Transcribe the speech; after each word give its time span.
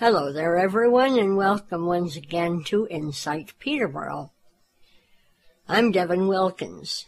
Hello 0.00 0.32
there, 0.32 0.56
everyone, 0.56 1.18
and 1.18 1.36
welcome 1.36 1.84
once 1.84 2.16
again 2.16 2.64
to 2.64 2.86
Insight 2.86 3.52
Peterborough. 3.58 4.32
I'm 5.68 5.90
Devin 5.92 6.26
Wilkins. 6.26 7.04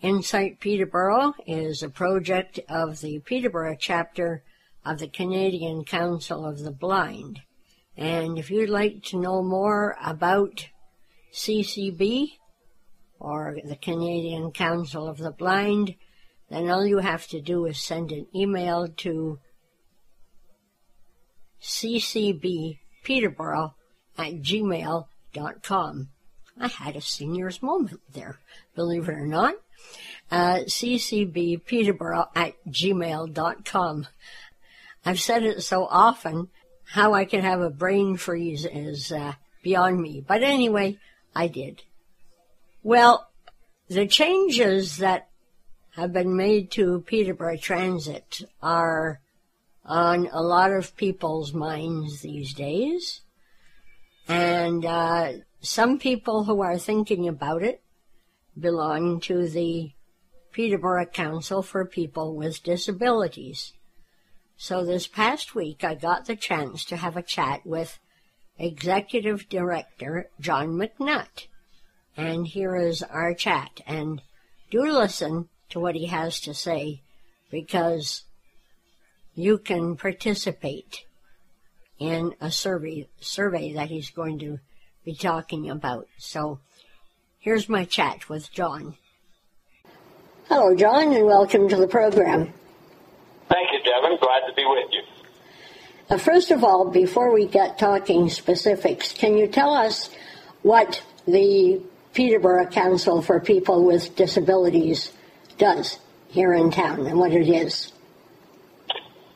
Insight 0.00 0.60
Peterborough 0.60 1.34
is 1.44 1.82
a 1.82 1.88
project 1.88 2.60
of 2.68 3.00
the 3.00 3.18
Peterborough 3.24 3.74
chapter 3.76 4.44
of 4.84 5.00
the 5.00 5.08
Canadian 5.08 5.84
Council 5.84 6.46
of 6.46 6.60
the 6.60 6.70
Blind. 6.70 7.40
And 7.96 8.38
if 8.38 8.48
you'd 8.48 8.70
like 8.70 9.02
to 9.06 9.18
know 9.18 9.42
more 9.42 9.96
about 10.00 10.68
CCB 11.34 12.34
or 13.18 13.56
the 13.64 13.74
Canadian 13.74 14.52
Council 14.52 15.08
of 15.08 15.18
the 15.18 15.32
Blind, 15.32 15.96
then 16.48 16.70
all 16.70 16.86
you 16.86 16.98
have 16.98 17.26
to 17.26 17.40
do 17.40 17.66
is 17.66 17.80
send 17.80 18.12
an 18.12 18.28
email 18.32 18.86
to 18.98 19.40
ccbpeterborough 21.62 23.72
at 24.18 24.42
gmail.com. 24.42 26.08
I 26.60 26.68
had 26.68 26.96
a 26.96 27.00
senior's 27.00 27.62
moment 27.62 28.00
there, 28.12 28.38
believe 28.74 29.08
it 29.08 29.12
or 29.12 29.26
not. 29.26 29.54
Uh, 30.30 30.60
ccbpeterborough 30.66 32.28
at 32.34 32.54
gmail.com. 32.68 34.06
I've 35.04 35.20
said 35.20 35.42
it 35.42 35.62
so 35.62 35.86
often, 35.86 36.48
how 36.84 37.14
I 37.14 37.24
can 37.24 37.40
have 37.40 37.60
a 37.60 37.70
brain 37.70 38.16
freeze 38.16 38.64
is 38.64 39.10
uh, 39.10 39.32
beyond 39.62 40.00
me. 40.00 40.24
But 40.26 40.42
anyway, 40.42 40.98
I 41.34 41.48
did. 41.48 41.82
Well, 42.82 43.28
the 43.88 44.06
changes 44.06 44.98
that 44.98 45.28
have 45.96 46.12
been 46.12 46.36
made 46.36 46.70
to 46.72 47.02
Peterborough 47.06 47.56
Transit 47.56 48.42
are 48.62 49.20
on 49.84 50.28
a 50.32 50.42
lot 50.42 50.72
of 50.72 50.96
people's 50.96 51.52
minds 51.52 52.20
these 52.20 52.54
days. 52.54 53.20
And 54.28 54.84
uh, 54.84 55.32
some 55.60 55.98
people 55.98 56.44
who 56.44 56.62
are 56.62 56.78
thinking 56.78 57.26
about 57.26 57.62
it 57.62 57.82
belong 58.58 59.20
to 59.20 59.48
the 59.48 59.92
Peterborough 60.52 61.06
Council 61.06 61.62
for 61.62 61.84
People 61.84 62.36
with 62.36 62.62
Disabilities. 62.62 63.72
So 64.56 64.84
this 64.84 65.06
past 65.06 65.54
week 65.54 65.82
I 65.82 65.94
got 65.94 66.26
the 66.26 66.36
chance 66.36 66.84
to 66.84 66.96
have 66.96 67.16
a 67.16 67.22
chat 67.22 67.64
with 67.64 67.98
Executive 68.58 69.48
Director 69.48 70.30
John 70.38 70.68
McNutt. 70.74 71.46
And 72.16 72.46
here 72.46 72.76
is 72.76 73.02
our 73.02 73.34
chat. 73.34 73.80
And 73.86 74.22
do 74.70 74.82
listen 74.82 75.48
to 75.70 75.80
what 75.80 75.94
he 75.94 76.06
has 76.06 76.38
to 76.40 76.54
say 76.54 77.02
because 77.50 78.24
you 79.34 79.58
can 79.58 79.96
participate 79.96 81.04
in 81.98 82.34
a 82.40 82.50
survey 82.50 83.08
survey 83.20 83.72
that 83.72 83.88
he's 83.88 84.10
going 84.10 84.38
to 84.38 84.58
be 85.04 85.14
talking 85.14 85.70
about. 85.70 86.08
So 86.18 86.60
here's 87.38 87.68
my 87.68 87.84
chat 87.84 88.28
with 88.28 88.52
John. 88.52 88.96
Hello, 90.48 90.74
John, 90.74 91.12
and 91.12 91.26
welcome 91.26 91.68
to 91.68 91.76
the 91.76 91.88
program. 91.88 92.52
Thank 93.48 93.72
you, 93.72 93.82
Devin. 93.84 94.18
Glad 94.20 94.46
to 94.48 94.54
be 94.54 94.64
with 94.66 94.92
you. 94.92 95.02
Uh, 96.10 96.18
first 96.18 96.50
of 96.50 96.62
all, 96.64 96.90
before 96.90 97.32
we 97.32 97.46
get 97.46 97.78
talking 97.78 98.28
specifics, 98.28 99.12
can 99.12 99.36
you 99.38 99.46
tell 99.46 99.72
us 99.72 100.10
what 100.62 101.02
the 101.26 101.80
Peterborough 102.12 102.66
Council 102.66 103.22
for 103.22 103.40
People 103.40 103.84
with 103.84 104.14
Disabilities 104.16 105.12
does 105.58 105.98
here 106.28 106.52
in 106.52 106.70
town 106.70 107.06
and 107.06 107.18
what 107.18 107.32
it 107.32 107.48
is? 107.48 107.92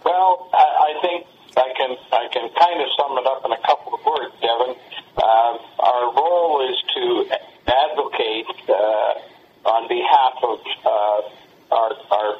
Well, 0.06 0.48
I, 0.54 0.94
I 0.94 1.00
think 1.02 1.26
I 1.56 1.68
can 1.76 1.96
I 2.12 2.28
can 2.30 2.48
kind 2.54 2.78
of 2.80 2.86
sum 2.94 3.18
it 3.18 3.26
up 3.26 3.42
in 3.44 3.50
a 3.50 3.60
couple 3.66 3.94
of 3.98 4.06
words, 4.06 4.32
Devin. 4.40 4.76
Uh, 5.18 5.58
our 5.82 6.14
role 6.14 6.62
is 6.70 6.78
to 6.94 7.26
advocate 7.66 8.46
uh, 8.70 9.68
on 9.68 9.88
behalf 9.88 10.34
of 10.46 10.58
uh, 10.86 11.74
our, 11.74 11.90
our 12.14 12.30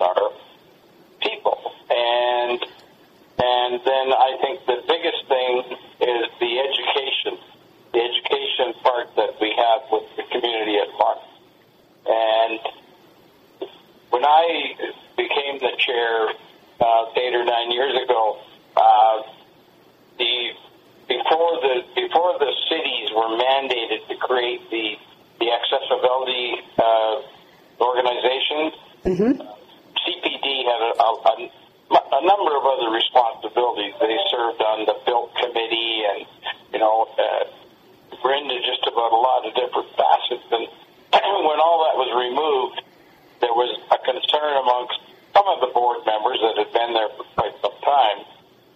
our 0.00 0.32
people, 1.20 1.60
and 1.90 2.64
and 3.44 3.80
then 3.84 4.06
I 4.16 4.38
think 4.40 4.64
the 4.64 4.80
biggest 4.88 5.28
thing 5.28 5.76
is 6.00 6.24
the 6.40 6.52
education, 6.64 7.36
the 7.92 8.00
education 8.08 8.72
part 8.82 9.14
that 9.16 9.36
we 9.38 9.52
have 9.52 9.82
with 9.92 10.16
the 10.16 10.22
community 10.32 10.78
at 10.78 10.88
large. 10.96 11.28
And 12.08 12.60
when 14.08 14.24
I 14.24 14.76
became 15.18 15.58
the 15.60 15.76
chair 15.76 16.32
uh, 16.82 17.14
eight 17.16 17.34
or 17.34 17.44
nine 17.44 17.70
years 17.70 17.94
ago, 18.02 18.38
uh, 18.76 19.22
the 20.18 20.50
before 21.06 21.54
the 21.62 21.74
before 21.94 22.38
the 22.38 22.52
cities 22.68 23.10
were 23.14 23.38
mandated 23.38 24.06
to 24.08 24.16
create 24.16 24.68
the 24.70 24.98
the 25.38 25.48
accessibility 25.50 26.58
uh, 26.78 27.22
organization, 27.80 28.70
mm-hmm. 29.06 29.32
CPD 29.42 30.46
had 30.66 30.82
a, 30.82 31.02
a, 31.02 31.50
a 31.90 32.22
number 32.26 32.54
of 32.54 32.64
other 32.66 32.90
responsibilities. 32.90 33.94
They 33.98 34.18
served 34.30 34.62
on 34.62 34.86
the 34.86 34.96
built 35.06 35.34
committee, 35.34 36.02
and 36.06 36.26
you 36.72 36.78
know, 36.78 37.06
uh, 37.18 37.44
we're 38.22 38.34
into 38.34 38.58
just 38.62 38.82
about 38.86 39.10
a 39.10 39.18
lot 39.18 39.46
of 39.46 39.54
different 39.54 39.90
facets. 39.98 40.46
And 40.50 40.66
when 41.46 41.58
all 41.58 41.86
that 41.86 41.98
was 41.98 42.10
removed, 42.14 42.82
there 43.40 43.54
was 43.54 43.74
a 43.90 43.98
concern 43.98 44.54
amongst 44.62 45.11
some 45.34 45.48
of 45.48 45.60
the 45.60 45.72
board 45.72 46.04
members 46.06 46.38
that 46.40 46.56
had 46.56 46.72
been 46.72 46.92
there 46.92 47.08
for 47.16 47.24
quite 47.34 47.56
some 47.60 47.76
time 47.82 48.18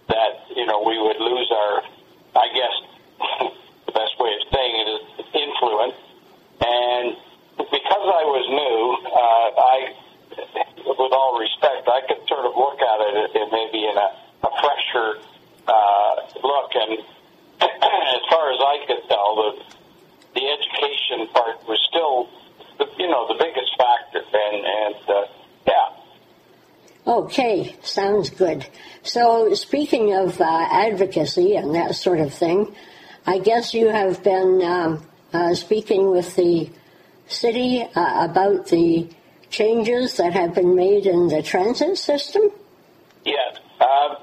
that, 0.09 0.49
you 0.57 0.67
know, 0.67 0.83
we 0.83 0.99
would 0.99 1.21
lose 1.21 1.51
our, 1.53 1.83
I 2.35 2.47
guess, 2.53 2.77
the 3.87 3.93
best 3.93 4.15
way 4.19 4.33
of 4.35 4.43
saying 4.53 4.75
it 4.81 4.89
is 4.89 5.27
influence. 5.35 5.99
And 6.61 7.17
because 7.59 8.07
I 8.09 8.25
was 8.25 8.45
new, 8.49 8.81
uh, 9.05 9.49
I, 9.61 9.77
with 10.87 11.13
all 11.13 11.39
respect, 11.39 11.89
I 11.89 12.01
could 12.09 12.23
sort 12.29 12.47
of 12.47 12.57
look 12.57 12.81
at 12.81 12.99
it, 13.13 13.37
it 13.37 13.49
maybe 13.53 13.85
in 13.85 13.97
a, 13.97 14.09
a 14.47 14.51
fresher 14.61 15.21
uh, 15.69 16.15
look. 16.41 16.71
And 16.75 16.99
as 17.61 18.25
far 18.31 18.53
as 18.53 18.61
I 18.61 18.77
could 18.87 19.03
tell, 19.09 19.37
the, 19.37 19.77
education 20.37 21.27
part 21.33 21.67
was 21.67 21.81
still, 21.89 22.29
the, 22.79 22.87
you 23.03 23.09
know, 23.09 23.27
the 23.27 23.35
biggest 23.35 23.73
factor. 23.77 24.23
And, 24.23 24.65
and 24.65 24.95
uh, 25.09 25.25
yeah, 25.67 25.89
Okay, 27.17 27.75
sounds 27.81 28.29
good. 28.29 28.67
So, 29.03 29.55
speaking 29.55 30.13
of 30.13 30.39
uh, 30.39 30.69
advocacy 30.71 31.57
and 31.57 31.75
that 31.75 31.95
sort 31.95 32.21
of 32.21 32.35
thing, 32.35 32.75
I 33.27 33.39
guess 33.39 33.73
you 33.73 33.89
have 33.89 34.23
been 34.23 34.61
um, 34.63 35.07
uh, 35.33 35.55
speaking 35.55 36.11
with 36.11 36.37
the 36.37 36.69
city 37.27 37.81
uh, 37.81 38.29
about 38.29 38.67
the 38.67 39.09
changes 39.49 40.19
that 40.19 40.35
have 40.35 40.55
been 40.55 40.77
made 40.77 41.07
in 41.07 41.29
the 41.29 41.43
transit 41.43 41.97
system? 41.97 42.43
Yes. 43.25 43.57
Um, 43.81 44.17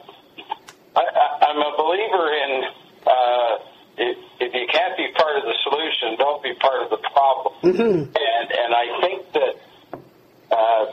I, 0.95 1.49
am 1.49 1.57
a 1.57 1.73
believer 1.75 2.29
in 2.45 2.63
uh, 3.07 3.57
if, 3.97 4.17
if, 4.39 4.53
you 4.53 4.67
can't 4.71 4.95
be 4.97 5.07
part 5.17 5.37
of 5.37 5.43
the 5.45 5.55
solution, 5.63 6.15
don't 6.19 6.43
be 6.43 6.53
part 6.61 6.83
of 6.83 6.91
the 6.91 7.01
problem. 7.09 7.53
Mm-hmm. 7.63 8.13
And, 8.13 8.51
and 8.53 8.75
I 8.75 9.01
think 9.01 9.33
that 9.33 9.53
uh, 10.51 10.85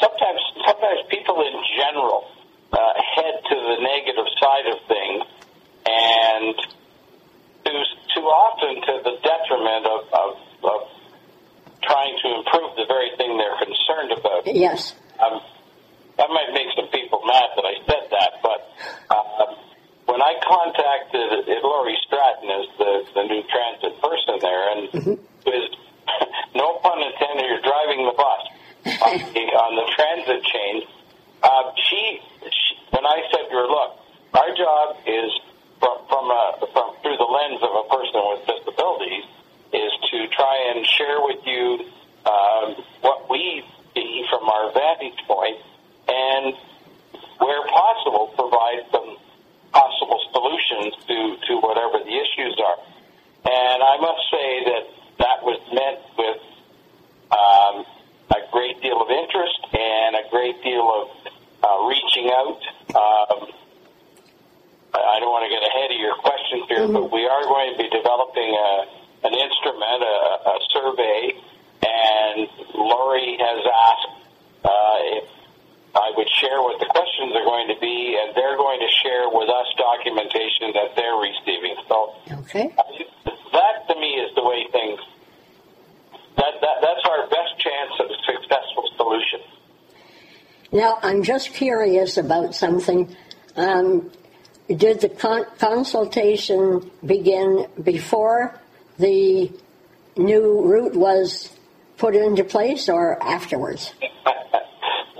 sometimes 0.00 0.40
sometimes 0.66 1.00
people 1.10 1.40
in 1.42 1.56
general 1.76 2.28
uh, 2.72 2.78
head 2.96 3.34
to 3.48 3.54
the 3.54 3.78
negative 3.82 4.28
side 4.40 4.66
of 4.72 4.78
things, 4.88 5.22
and 5.86 6.54
too 7.64 7.80
too 8.14 8.26
often 8.26 8.80
to 8.82 8.94
the 9.04 9.14
detriment 9.24 9.84
of, 9.86 10.00
of, 10.12 10.30
of 10.64 10.80
trying 11.82 12.14
to 12.22 12.28
improve 12.38 12.76
the 12.76 12.86
very 12.86 13.10
thing 13.16 13.36
they're 13.36 13.58
concerned 13.58 14.12
about. 14.12 14.46
Yes. 14.46 14.94
Um, 15.18 15.40
that 16.18 16.28
might 16.28 16.52
make 16.52 16.68
some 16.76 16.88
people 16.92 17.24
mad 17.24 17.56
that 17.56 17.64
I 17.64 17.76
said 17.88 18.04
that, 18.12 18.30
but 18.44 18.60
uh, 19.08 19.56
when 20.06 20.20
I 20.20 20.36
contacted 20.44 21.48
Laurie 21.64 21.96
Stratton 22.04 22.48
as 22.52 22.66
the, 22.76 22.92
the 23.16 23.24
new 23.24 23.42
transit 23.48 23.96
person 24.02 24.34
there, 24.40 24.64
and 24.76 24.80
mm-hmm. 24.92 25.16
was 25.48 25.66
no 26.54 26.78
pun 26.84 27.00
intended, 27.00 27.48
you're 27.48 27.64
driving 27.64 28.04
the 28.04 28.12
bus 28.12 28.42
on, 28.86 29.18
the, 29.18 29.44
on 29.54 29.72
the 29.76 29.86
transit 29.94 30.42
chain. 30.44 30.82
Uh, 31.42 31.72
she, 31.76 32.20
she, 32.42 32.74
when 32.90 33.06
I 33.06 33.22
said 33.30 33.50
to 33.50 33.54
her, 33.54 33.66
look, 33.66 33.98
our 34.34 34.50
job 34.56 34.96
is 35.06 35.30
from 35.78 35.98
from, 36.08 36.30
a, 36.30 36.66
from 36.72 36.94
through 37.02 37.18
the 37.18 37.26
lens 37.26 37.60
of 37.62 37.72
a 37.74 37.84
person 37.90 38.20
with 38.30 38.46
disabilities 38.46 39.24
is 39.72 39.92
to 40.10 40.28
try 40.28 40.72
and 40.74 40.86
share 40.86 41.18
with 41.20 41.42
you 41.44 41.84
um, 42.24 42.76
what 43.00 43.28
we 43.28 43.64
see 43.94 44.24
from 44.30 44.48
our 44.48 44.72
vantage 44.72 45.18
point, 45.26 45.58
and 46.08 46.54
where 47.38 47.66
possible, 47.66 48.30
provide 48.36 48.86
some 48.92 49.16
possible 49.72 50.20
solutions 50.32 50.94
to 51.08 51.36
to 51.48 51.58
whatever 51.60 51.98
the 52.04 52.14
issues 52.14 52.56
are. 52.62 52.78
And 53.44 53.82
I 53.82 53.96
must 53.98 54.22
say 54.30 54.64
that 54.70 54.84
that 55.18 55.38
was 55.42 55.58
met 55.72 55.98
with 56.16 56.40
um, 57.32 57.84
a 58.32 58.40
great 58.50 58.80
deal 58.80 59.00
of 59.00 59.10
interest 59.10 59.60
and 59.72 60.16
a 60.16 60.24
great 60.30 60.62
deal 60.62 60.88
of 60.88 61.04
uh, 61.62 61.86
reaching 61.86 62.32
out. 62.32 62.60
Um, 62.96 63.52
I 64.92 65.16
don't 65.20 65.32
want 65.32 65.48
to 65.48 65.52
get 65.52 65.64
ahead 65.64 65.88
of 65.92 65.98
your 66.00 66.16
questions 66.20 66.64
here, 66.68 66.84
mm-hmm. 66.84 66.92
but 66.92 67.12
we 67.12 67.24
are 67.24 67.44
going 67.44 67.72
to 67.72 67.78
be 67.80 67.88
developing 67.88 68.52
a, 68.52 68.70
an 69.24 69.32
instrument, 69.32 70.00
a, 70.04 70.16
a 70.48 70.56
survey, 70.72 71.32
and 71.80 72.48
Laurie 72.76 73.36
has 73.40 73.60
asked 73.64 74.12
uh, 74.64 74.98
if 75.16 75.26
I 75.96 76.12
would 76.16 76.28
share 76.40 76.60
what 76.60 76.80
the 76.80 76.88
questions 76.88 77.32
are 77.36 77.44
going 77.44 77.68
to 77.68 77.78
be, 77.80 78.16
and 78.16 78.36
they're 78.36 78.56
going 78.56 78.80
to 78.80 78.90
share 79.02 79.28
with 79.28 79.48
us 79.48 79.68
documentation 79.76 80.72
that 80.72 80.96
they're 80.96 81.20
receiving. 81.20 81.76
So, 81.88 82.16
okay. 82.44 82.72
that 82.76 83.88
to 83.88 83.94
me 83.96 84.20
is 84.20 84.34
the 84.34 84.44
way 84.44 84.68
things. 84.72 85.00
That, 86.36 86.52
that 86.60 86.76
that's 86.80 87.04
our 87.04 87.28
best 87.28 87.51
chance 87.62 87.92
of 88.00 88.06
a 88.06 88.18
successful 88.24 88.90
solution. 88.96 89.40
Now, 90.72 90.98
I'm 91.02 91.22
just 91.22 91.52
curious 91.52 92.16
about 92.16 92.54
something. 92.54 93.14
Um, 93.56 94.10
did 94.68 95.00
the 95.00 95.08
con- 95.10 95.46
consultation 95.58 96.90
begin 97.04 97.66
before 97.82 98.58
the 98.98 99.50
new 100.16 100.62
route 100.62 100.94
was 100.94 101.50
put 101.98 102.14
into 102.16 102.44
place 102.44 102.88
or 102.88 103.22
afterwards? 103.22 103.92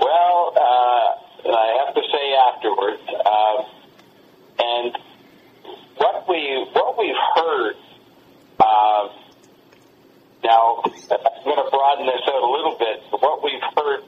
well, 0.01 0.53
uh, 0.57 1.51
I 1.51 1.85
have 1.85 1.95
to 1.95 2.03
say 2.11 2.35
afterwards. 2.35 3.03
Uh, 3.25 3.63
and 4.59 4.99
what 5.97 6.29
we 6.29 6.67
what 6.73 6.99
we've 6.99 7.15
heard. 7.37 7.75
Uh, 8.59 9.09
now, 10.43 10.83
I'm 10.85 11.45
going 11.45 11.63
to 11.63 11.71
broaden 11.71 12.07
this 12.07 12.23
out 12.27 12.43
a 12.43 12.51
little 12.51 12.77
bit. 12.79 13.03
What 13.11 13.43
we've 13.43 13.63
heard, 13.77 14.03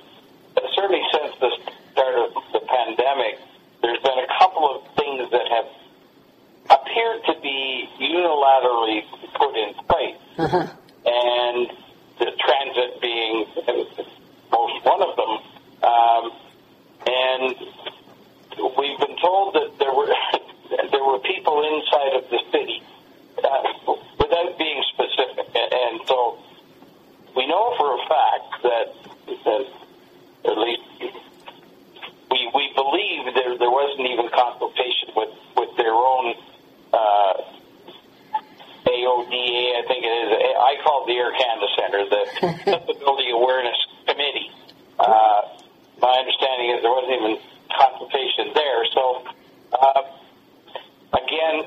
certainly 0.75 1.03
since 1.13 1.33
the 1.41 1.51
start 1.93 2.15
of 2.19 2.35
the 2.53 2.61
pandemic, 2.67 3.39
there's 3.83 4.03
been 4.03 4.19
a 4.19 4.29
couple 4.39 4.67
of 4.67 4.83
things 4.97 5.31
that 5.31 5.47
have 5.49 5.69
appeared 6.81 7.21
to 7.27 7.35
be 7.43 7.89
unilaterally 8.01 9.03
put 9.37 9.57
in 9.57 9.75
place. 9.87 10.19
Uh-huh. 10.39 10.67
And 11.07 11.71
the 12.19 12.31
transit 12.39 13.01
being 13.01 13.47
most 14.51 14.85
one 14.85 15.03
of 15.03 15.17
them. 15.17 15.33
Um, 15.83 16.33
and 17.07 17.57
we've 18.79 18.99
been 18.99 19.17
told 19.21 19.55
that 19.55 19.79
there 19.79 19.93
were 19.93 20.07
there 20.91 21.05
were 21.05 21.19
people 21.21 21.63
inside 21.63 22.17
of 22.17 22.31
the 22.31 22.41
city 22.51 22.83
uh, 23.39 23.95
without 24.19 24.59
being 24.59 24.83
and 25.75 26.01
so 26.07 26.39
we 27.37 27.47
know 27.47 27.75
for 27.77 27.95
a 27.95 28.03
fact 28.07 28.63
that, 28.63 28.87
that 29.45 29.67
at 30.51 30.59
least 30.59 30.83
we 32.31 32.51
we 32.55 32.73
believe 32.75 33.35
there 33.35 33.59
there 33.59 33.71
wasn't 33.71 34.07
even 34.09 34.29
consultation 34.31 35.11
with 35.17 35.31
with 35.57 35.77
their 35.77 35.95
own. 35.95 36.35
Uh, 36.93 37.33
AODA, 38.85 39.81
I 39.81 39.83
think 39.89 40.05
it 40.05 40.13
is. 40.13 40.29
I 40.61 40.77
call 40.85 41.03
it 41.03 41.07
the 41.09 41.17
Air 41.17 41.33
Canada 41.33 41.67
Center, 41.75 42.01
the 42.05 42.23
Disability 42.87 43.31
Awareness 43.31 43.77
Committee. 44.07 44.53
Uh, 44.99 45.41
my 46.01 46.15
understanding 46.21 46.71
is 46.71 46.83
there 46.83 46.93
wasn't 46.93 47.17
even 47.17 47.39
consultation 47.73 48.53
there. 48.55 48.85
So, 48.93 49.25
uh, 49.73 50.03
again, 51.17 51.65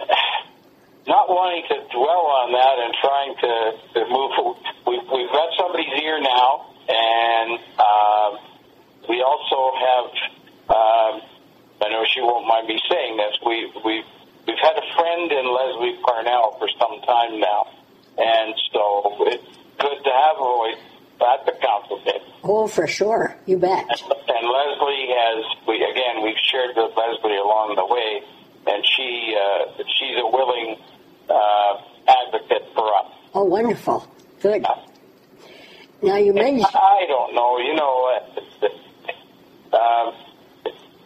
not 1.08 1.30
wanting 1.30 1.64
to 1.72 1.78
dwell 1.96 2.26
on 2.44 2.52
that 2.52 2.76
and 2.84 2.92
trying 3.00 3.34
to, 3.40 3.54
to 3.96 4.00
move. 4.12 4.32
We've, 4.86 5.08
we've 5.08 5.32
got 5.32 5.50
somebody's 5.56 5.96
ear 6.04 6.20
now, 6.20 6.68
and 6.88 7.60
um, 7.80 8.32
we 9.10 9.24
also 9.24 9.72
have. 9.80 10.06
Um, 10.68 11.14
I 11.80 11.90
know 11.90 12.04
she 12.12 12.20
won't 12.22 12.46
mind 12.46 12.68
me 12.68 12.80
saying 12.90 13.16
this. 13.16 13.40
We 13.46 13.72
we 13.86 14.04
we've 14.46 14.60
had 14.62 14.76
a 14.76 14.88
friend 15.00 15.32
in 15.32 15.46
Lesley 15.48 15.96
Parnell 16.04 16.58
for 16.60 16.68
some 16.76 17.00
time 17.08 17.40
now, 17.40 17.72
and 18.18 18.54
so 18.74 19.16
it's 19.32 19.58
good 19.80 20.04
to 20.04 20.12
have 20.12 20.36
a 20.36 20.44
voice 20.44 20.84
at 21.22 21.46
the 21.46 21.54
council 21.62 22.02
table. 22.04 22.34
Oh, 22.44 22.68
for 22.68 22.88
sure, 22.88 23.36
you 23.46 23.58
bet. 23.58 23.86
And, 23.88 24.12
and 24.12 24.44
Lesley 24.44 25.08
has, 25.08 25.46
we 25.68 25.76
again, 25.84 26.24
we've 26.24 26.42
shared 26.52 26.76
with 26.76 26.92
Lesley 26.98 27.38
along 27.38 27.76
the 27.76 27.86
way, 27.88 28.22
and 28.68 28.84
she 28.84 29.36
uh, 29.38 29.84
she's 29.98 30.18
a 30.18 30.28
willing 30.28 30.78
uh, 31.30 31.82
advocate 32.08 32.68
for 32.74 32.88
us. 32.96 33.12
Oh, 33.34 33.44
wonderful, 33.44 34.08
good. 34.42 34.66
Uh, 34.66 34.76
now 36.02 36.18
you 36.18 36.34
mentioned. 36.34 36.66
I 36.74 37.06
don't 37.08 37.34
know, 37.34 37.58
you 37.60 37.74
know. 37.74 37.96
Uh, 38.14 38.68
um, 39.78 40.14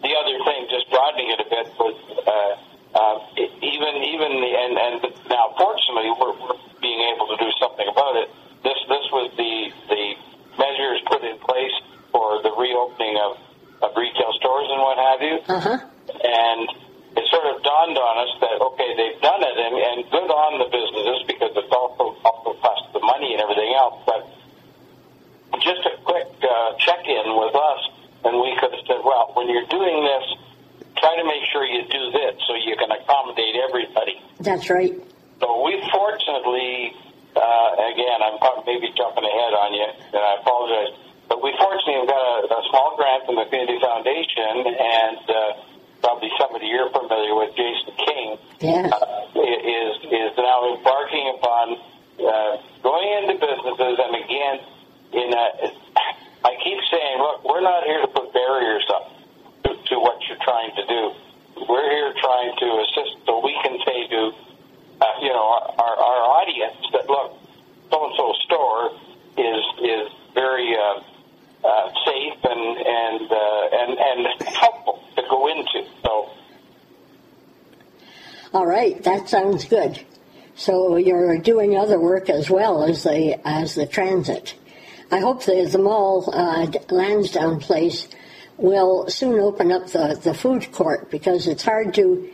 the 0.02 0.12
other 0.14 0.36
thing, 0.44 0.66
just 0.70 0.90
broadening 0.90 1.30
it 1.30 1.40
a 1.40 1.48
bit, 1.48 1.66
was 1.78 1.96
uh, 2.26 2.98
uh, 2.98 3.18
even 3.38 3.92
even 4.04 4.30
the 4.40 4.52
and 4.52 4.74
and 4.76 5.14
now 5.30 5.54
fortunately 5.56 6.12
we're, 6.20 6.36
we're 6.36 6.58
being 6.80 7.00
able 7.14 7.26
to 7.28 7.36
do 7.40 7.50
something 7.58 7.88
about 7.88 8.16
it. 8.16 8.28
This 8.62 8.78
this 8.88 9.06
was 9.12 9.32
the 9.36 9.72
the 9.88 10.14
measures 10.58 11.00
put 11.08 11.24
in 11.24 11.38
place 11.38 11.72
for 12.12 12.42
the 12.42 12.52
reopening 12.52 13.16
of, 13.16 13.38
of 13.82 13.96
retail 13.96 14.32
stores 14.36 14.68
and 14.68 14.80
what 14.80 14.98
have 14.98 15.20
you. 15.22 15.36
Uh-huh. 15.48 15.78
And 16.22 16.68
it 17.16 17.24
sort 17.28 17.46
of 17.48 17.62
dawned 17.62 17.98
on 17.98 18.14
us 18.24 18.32
that 18.40 18.56
okay, 18.60 18.90
they've 18.96 19.20
done 19.20 19.42
it, 19.42 19.56
and, 19.56 19.74
and 19.76 19.98
good 20.10 20.30
on 20.30 20.58
the 20.60 20.68
businesses 20.72 21.24
because 21.28 21.52
it's 21.56 21.72
also 21.72 22.16
also 22.24 22.56
cost 22.60 22.92
the 22.92 23.00
money 23.00 23.36
and 23.36 23.40
everything 23.42 23.72
else. 23.76 24.00
But 24.06 24.28
just 25.60 25.84
a 25.86 25.94
quick 26.02 26.28
uh, 26.42 26.74
check 26.78 27.06
in 27.06 27.26
with 27.36 27.54
us, 27.54 27.82
and 28.24 28.40
we 28.40 28.56
could 28.58 28.72
have 28.72 28.84
said, 28.88 29.00
well, 29.04 29.30
when 29.36 29.46
you're 29.48 29.68
doing 29.68 30.02
this 30.02 30.26
try 31.02 31.18
to 31.18 31.26
make 31.26 31.42
sure 31.50 31.66
you 31.66 31.82
do 31.90 32.04
this 32.14 32.38
so 32.46 32.54
you 32.54 32.78
can 32.78 32.90
accommodate 32.94 33.58
everybody. 33.58 34.22
That's 34.38 34.70
right. 34.70 34.94
So 35.42 35.46
we 35.66 35.74
fortunately, 35.90 36.94
uh, 37.34 37.90
again, 37.90 38.22
I'm 38.22 38.38
maybe 38.62 38.94
jumping 38.94 39.26
ahead 39.26 39.52
on 39.58 39.74
you, 39.74 39.88
and 40.14 40.22
I 40.22 40.38
apologize, 40.38 40.94
but 41.26 41.42
we 41.42 41.50
fortunately 41.58 42.06
have 42.06 42.10
got 42.14 42.22
a, 42.22 42.54
a 42.54 42.62
small 42.70 42.94
grant 42.94 43.26
from 43.26 43.34
the 43.34 43.46
Community 43.50 43.82
Foundation, 43.82 44.54
and 44.70 45.24
uh, 45.26 45.71
probably 46.02 46.30
somebody 46.38 46.66
you're 46.66 46.90
familiar 46.90 47.34
with, 47.34 47.54
Jason 47.54 47.94
King, 47.96 48.28
yeah. 48.60 48.90
uh, 48.90 49.38
is 49.38 49.94
is 50.10 50.32
now 50.36 50.74
embarking 50.74 51.32
upon 51.38 51.78
uh, 52.20 52.56
going 52.82 53.08
into 53.22 53.34
businesses, 53.38 53.96
and 53.98 54.14
again, 54.18 54.56
in 55.12 55.32
a, 55.32 55.46
I 56.44 56.56
keep 56.62 56.78
saying, 56.90 57.18
look, 57.18 57.44
we're 57.44 57.62
not 57.62 57.84
here 57.84 58.00
to 58.02 58.08
put 58.08 58.32
barriers 58.32 58.84
up 58.90 59.14
to 59.64 59.94
what 60.00 60.18
you're 60.26 60.42
trying 60.42 60.74
to 60.74 60.84
do. 60.86 61.12
We're 61.68 61.90
here 61.90 62.12
trying 62.18 62.56
to 62.58 62.66
assist 62.82 63.26
so 63.26 63.40
we 63.44 63.54
can 63.62 63.78
say 63.86 64.08
to, 64.08 64.32
uh, 65.00 65.06
you 65.20 65.28
know, 65.28 65.46
our, 65.78 65.96
our 65.96 66.20
audience 66.42 66.80
that, 66.92 67.06
look, 67.08 67.38
so-and-so 67.90 68.32
store 68.44 68.90
is, 69.38 69.62
is 69.84 70.08
very 70.34 70.74
uh, 70.74 71.00
uh, 71.62 71.92
safe 72.06 72.38
and, 72.42 72.76
and, 72.78 73.30
uh, 73.30 73.78
and, 73.78 73.98
and 73.98 74.48
helpful 74.48 75.02
to 75.14 75.22
go 75.30 75.46
into. 75.46 75.86
All 78.54 78.66
right, 78.66 79.02
that 79.04 79.30
sounds 79.30 79.64
good. 79.64 80.04
So 80.54 80.96
you're 80.96 81.38
doing 81.38 81.76
other 81.76 81.98
work 81.98 82.28
as 82.28 82.50
well 82.50 82.84
as 82.84 83.02
the 83.04 83.40
as 83.46 83.74
the 83.74 83.86
transit. 83.86 84.54
I 85.10 85.20
hope 85.20 85.44
the 85.44 85.66
the 85.70 85.78
mall 85.78 86.28
uh, 86.32 86.66
Lansdowne 86.90 87.60
place 87.60 88.08
will 88.58 89.08
soon 89.08 89.40
open 89.40 89.72
up 89.72 89.86
the, 89.88 90.20
the 90.22 90.34
food 90.34 90.70
court 90.72 91.10
because 91.10 91.46
it's 91.46 91.62
hard 91.62 91.94
to 91.94 92.30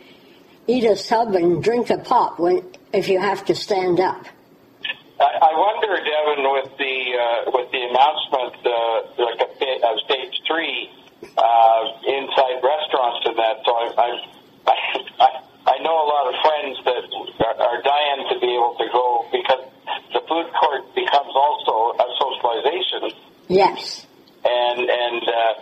eat 0.67 0.83
a 0.83 0.97
sub 0.97 1.33
and 1.35 1.63
drink 1.63 1.89
a 1.89 1.97
pop 1.97 2.37
when 2.37 2.63
if 2.91 3.07
you 3.07 3.19
have 3.19 3.45
to 3.45 3.55
stand 3.55 4.01
up. 4.01 4.25
I 5.21 5.51
wonder, 5.51 5.95
Devin, 5.95 6.43
with 6.51 6.77
the 6.77 6.95
uh, 7.15 7.51
with 7.51 7.71
the 7.71 7.81
announcement, 7.81 8.55
uh, 8.65 9.23
like 9.23 9.39
a, 9.39 9.87
of 9.87 9.99
stage 10.05 10.35
three 10.47 10.91
uh, 11.37 11.83
inside 12.07 12.59
restaurants 12.63 13.25
and 13.25 13.37
that. 13.37 13.57
So 13.65 13.71
I 13.71 13.91
I 13.97 14.38
I 15.79 15.81
know 15.81 15.95
a 15.95 16.09
lot 16.11 16.27
of 16.27 16.35
friends 16.43 16.75
that 16.83 17.55
are, 17.55 17.79
dying 17.79 18.27
to 18.27 18.35
be 18.43 18.51
able 18.51 18.75
to 18.75 18.87
go 18.91 19.23
because 19.31 19.63
the 20.11 20.19
food 20.27 20.51
court 20.51 20.83
becomes 20.91 21.31
also 21.31 21.95
a 21.95 22.07
socialization. 22.19 23.15
Yes. 23.47 24.03
And 24.43 24.83
and 24.83 25.23
uh, 25.23 25.53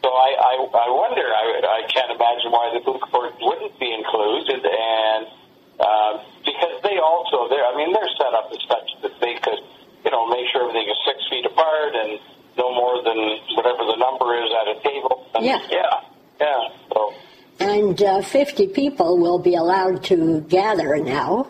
so 0.00 0.08
I, 0.08 0.32
I, 0.32 0.54
I 0.64 0.88
wonder, 0.88 1.28
I, 1.28 1.60
I 1.60 1.80
can't 1.92 2.08
imagine 2.08 2.48
why 2.56 2.72
the 2.72 2.80
food 2.88 3.04
court 3.04 3.36
wouldn't 3.36 3.76
be 3.76 3.92
included, 3.92 4.64
and 4.64 5.28
uh, 5.76 6.24
because 6.40 6.80
they 6.80 6.96
also, 6.96 7.52
they're, 7.52 7.68
I 7.68 7.76
mean, 7.76 7.92
they're 7.92 8.16
set 8.16 8.32
up 8.32 8.48
as 8.48 8.62
such 8.64 8.88
that 9.04 9.20
they 9.20 9.36
could, 9.44 9.60
you 10.08 10.10
know, 10.10 10.24
make 10.32 10.48
sure 10.56 10.64
everything 10.64 10.88
is 10.88 10.96
six 11.04 11.20
feet 11.28 11.44
apart 11.44 11.92
and 12.00 12.16
no 12.56 12.72
more 12.72 13.04
than 13.04 13.20
whatever 13.60 13.84
the 13.84 14.00
number 14.00 14.40
is 14.40 14.48
at 14.56 14.72
a 14.72 14.76
table. 14.80 15.28
And, 15.36 15.44
yeah. 15.44 15.60
Yeah. 15.68 16.00
Yeah. 16.40 16.68
So. 16.96 17.12
And 17.58 18.00
uh, 18.02 18.22
50 18.22 18.68
people 18.68 19.18
will 19.18 19.38
be 19.38 19.54
allowed 19.54 20.04
to 20.04 20.42
gather 20.42 20.96
now. 20.96 21.48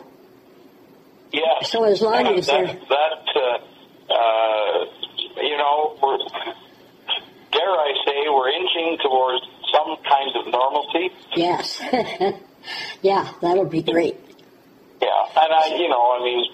Yeah. 1.33 1.43
So 1.63 1.85
as 1.85 2.01
long 2.01 2.25
that, 2.25 2.35
as 2.35 2.47
that. 2.47 2.89
That, 2.89 3.25
uh, 3.37 4.13
uh, 4.13 4.85
you 5.43 5.57
know, 5.57 5.99
we're 6.03 6.19
dare 7.53 7.71
I 7.71 7.93
say, 8.07 8.29
we're 8.29 8.51
inching 8.51 8.99
towards 9.03 9.45
some 9.73 9.97
kind 10.09 10.37
of 10.37 10.53
normalcy. 10.53 11.11
Yes. 11.35 11.83
Yeah, 13.03 13.31
that'll 13.41 13.67
be 13.67 13.83
great. 13.83 14.17
Yeah, 15.01 15.09
and 15.37 15.53
I, 15.53 15.77
you 15.77 15.89
know, 15.89 16.19
I 16.19 16.25
mean, 16.25 16.45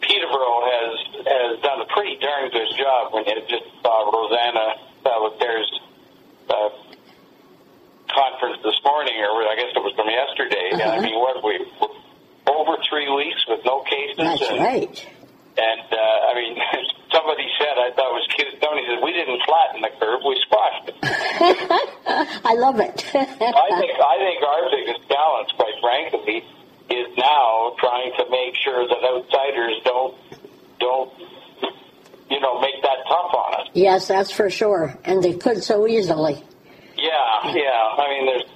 Peterborough 0.00 0.62
has 0.64 1.24
has 1.26 1.62
done 1.62 1.80
a 1.82 1.86
pretty 1.92 2.18
darn 2.18 2.50
good 2.50 2.68
job 2.76 3.12
when 3.12 3.24
you 3.26 3.40
just 3.48 3.64
saw 3.82 4.10
Rosana 4.10 4.74
Salvaterra's 5.04 5.80
uh, 6.48 6.68
conference 8.16 8.64
this 8.64 8.80
morning, 8.80 9.20
or 9.20 9.44
I 9.44 9.54
guess 9.60 9.76
it 9.76 9.84
was 9.84 9.92
from 9.92 10.08
yesterday. 10.08 10.72
Uh-huh. 10.72 10.96
I 10.96 11.00
mean, 11.04 11.20
what 11.20 11.44
we 11.44 11.60
over 12.48 12.80
three 12.88 13.10
weeks 13.12 13.44
with 13.46 13.60
no 13.64 13.82
cases. 13.84 14.16
That's 14.16 14.48
and, 14.48 14.58
right. 14.58 14.96
And 15.56 15.86
uh, 15.92 16.30
I 16.30 16.32
mean, 16.34 16.56
somebody 17.12 17.44
said 17.60 17.76
I 17.76 17.92
thought 17.92 18.08
it 18.08 18.18
was 18.24 18.28
cute. 18.32 18.56
Somebody 18.60 18.84
said 18.88 18.98
we 19.04 19.12
didn't 19.12 19.40
flatten 19.44 19.84
the 19.84 19.92
curve, 20.00 20.20
we 20.24 20.36
squashed 20.48 20.88
it. 20.88 20.96
I 22.44 22.54
love 22.56 22.80
it. 22.80 23.04
I 23.14 23.68
think 23.76 23.92
I 24.00 24.16
think 24.24 24.38
our 24.40 24.62
biggest 24.72 25.02
challenge, 25.08 25.50
quite 25.60 25.76
frankly, 25.80 26.44
is 26.88 27.08
now 27.16 27.76
trying 27.78 28.12
to 28.16 28.24
make 28.30 28.54
sure 28.56 28.86
that 28.88 29.00
outsiders 29.04 29.76
don't 29.84 30.16
don't 30.78 31.12
you 32.30 32.40
know 32.40 32.60
make 32.60 32.80
that 32.82 32.98
tough 33.08 33.34
on 33.34 33.60
us. 33.60 33.68
yes, 33.74 34.08
that's 34.08 34.30
for 34.30 34.50
sure. 34.50 34.96
And 35.04 35.22
they 35.22 35.34
could 35.34 35.62
so 35.62 35.86
easily. 35.86 36.44
Yeah, 36.96 37.52
yeah. 37.52 38.00
I 38.00 38.04
mean, 38.08 38.24
there's 38.26 38.48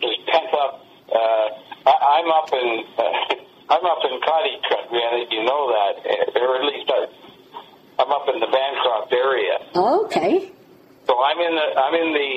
there's 0.00 0.18
pent 0.26 0.50
up. 0.54 0.84
Uh, 1.08 1.46
I, 1.86 1.92
I'm 2.18 2.28
up 2.30 2.50
in 2.52 2.68
uh, 2.98 3.72
I'm 3.74 3.84
up 3.86 4.02
in 4.04 4.14
cottage 4.22 4.60
country. 4.68 5.00
I 5.00 5.10
think 5.14 5.32
you 5.32 5.42
know 5.44 5.62
that, 5.72 5.94
uh, 6.06 6.44
or 6.44 6.56
at 6.58 6.64
least 6.66 6.90
I, 6.90 7.06
I'm 8.02 8.10
up 8.10 8.26
in 8.28 8.40
the 8.40 8.50
Bancroft 8.50 9.12
area. 9.12 9.56
Okay. 9.74 10.52
So 11.06 11.12
I'm 11.22 11.38
in 11.38 11.54
the 11.54 11.66
I'm 11.80 11.94
in 11.94 12.12
the 12.12 12.30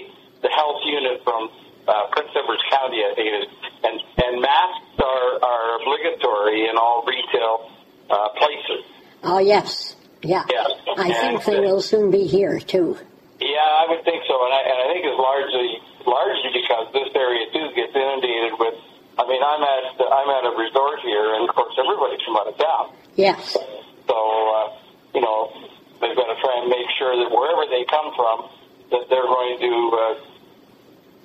the 0.48 0.50
health 0.50 0.82
unit 0.86 1.24
from 1.24 1.50
uh, 1.88 2.08
Prince 2.12 2.30
Edward 2.36 2.60
County, 2.70 3.02
I 3.02 3.16
think 3.16 3.28
it 3.28 3.38
is, 3.42 3.50
and 3.84 3.96
and 4.24 4.42
masks 4.42 5.00
are 5.00 5.44
are 5.44 5.82
obligatory 5.82 6.70
in 6.70 6.78
all 6.78 7.04
retail 7.06 7.72
uh, 8.10 8.30
places. 8.38 8.86
Oh, 9.24 9.40
yes. 9.40 9.96
Yeah. 10.22 10.44
Yeah. 10.50 10.66
I 10.98 11.12
think 11.12 11.44
they 11.46 11.58
uh, 11.58 11.62
will 11.62 11.82
soon 11.82 12.12
be 12.12 12.26
here, 12.26 12.60
too. 12.60 12.98
Yeah, 13.40 13.62
I 13.62 13.86
would 13.90 14.02
think 14.02 14.26
so, 14.26 14.34
and 14.34 14.54
I, 14.54 14.62
and 14.66 14.78
I 14.82 14.86
think 14.94 15.06
it's 15.06 15.22
largely 15.22 15.70
largely 16.10 16.52
because 16.58 16.90
this 16.90 17.10
area 17.14 17.46
too 17.54 17.70
gets 17.78 17.94
inundated 17.94 18.58
with. 18.58 18.74
I 19.18 19.26
mean, 19.30 19.42
I'm 19.42 19.62
at 19.62 19.84
I'm 19.94 20.30
at 20.30 20.44
a 20.50 20.54
resort 20.58 21.00
here, 21.06 21.38
and 21.38 21.50
of 21.50 21.54
course 21.54 21.74
everybody's 21.78 22.22
from 22.26 22.38
out 22.38 22.48
of 22.50 22.58
town. 22.58 22.86
Yes. 23.14 23.54
So 23.54 24.18
uh, 24.18 24.74
you 25.14 25.22
know 25.22 25.54
they've 26.02 26.18
got 26.18 26.34
to 26.34 26.38
try 26.42 26.66
and 26.66 26.70
make 26.70 26.90
sure 26.98 27.14
that 27.14 27.30
wherever 27.30 27.70
they 27.70 27.86
come 27.86 28.10
from, 28.18 28.50
that 28.90 29.06
they're 29.10 29.30
going 29.30 29.58
to 29.62 29.74
uh, 29.94 30.14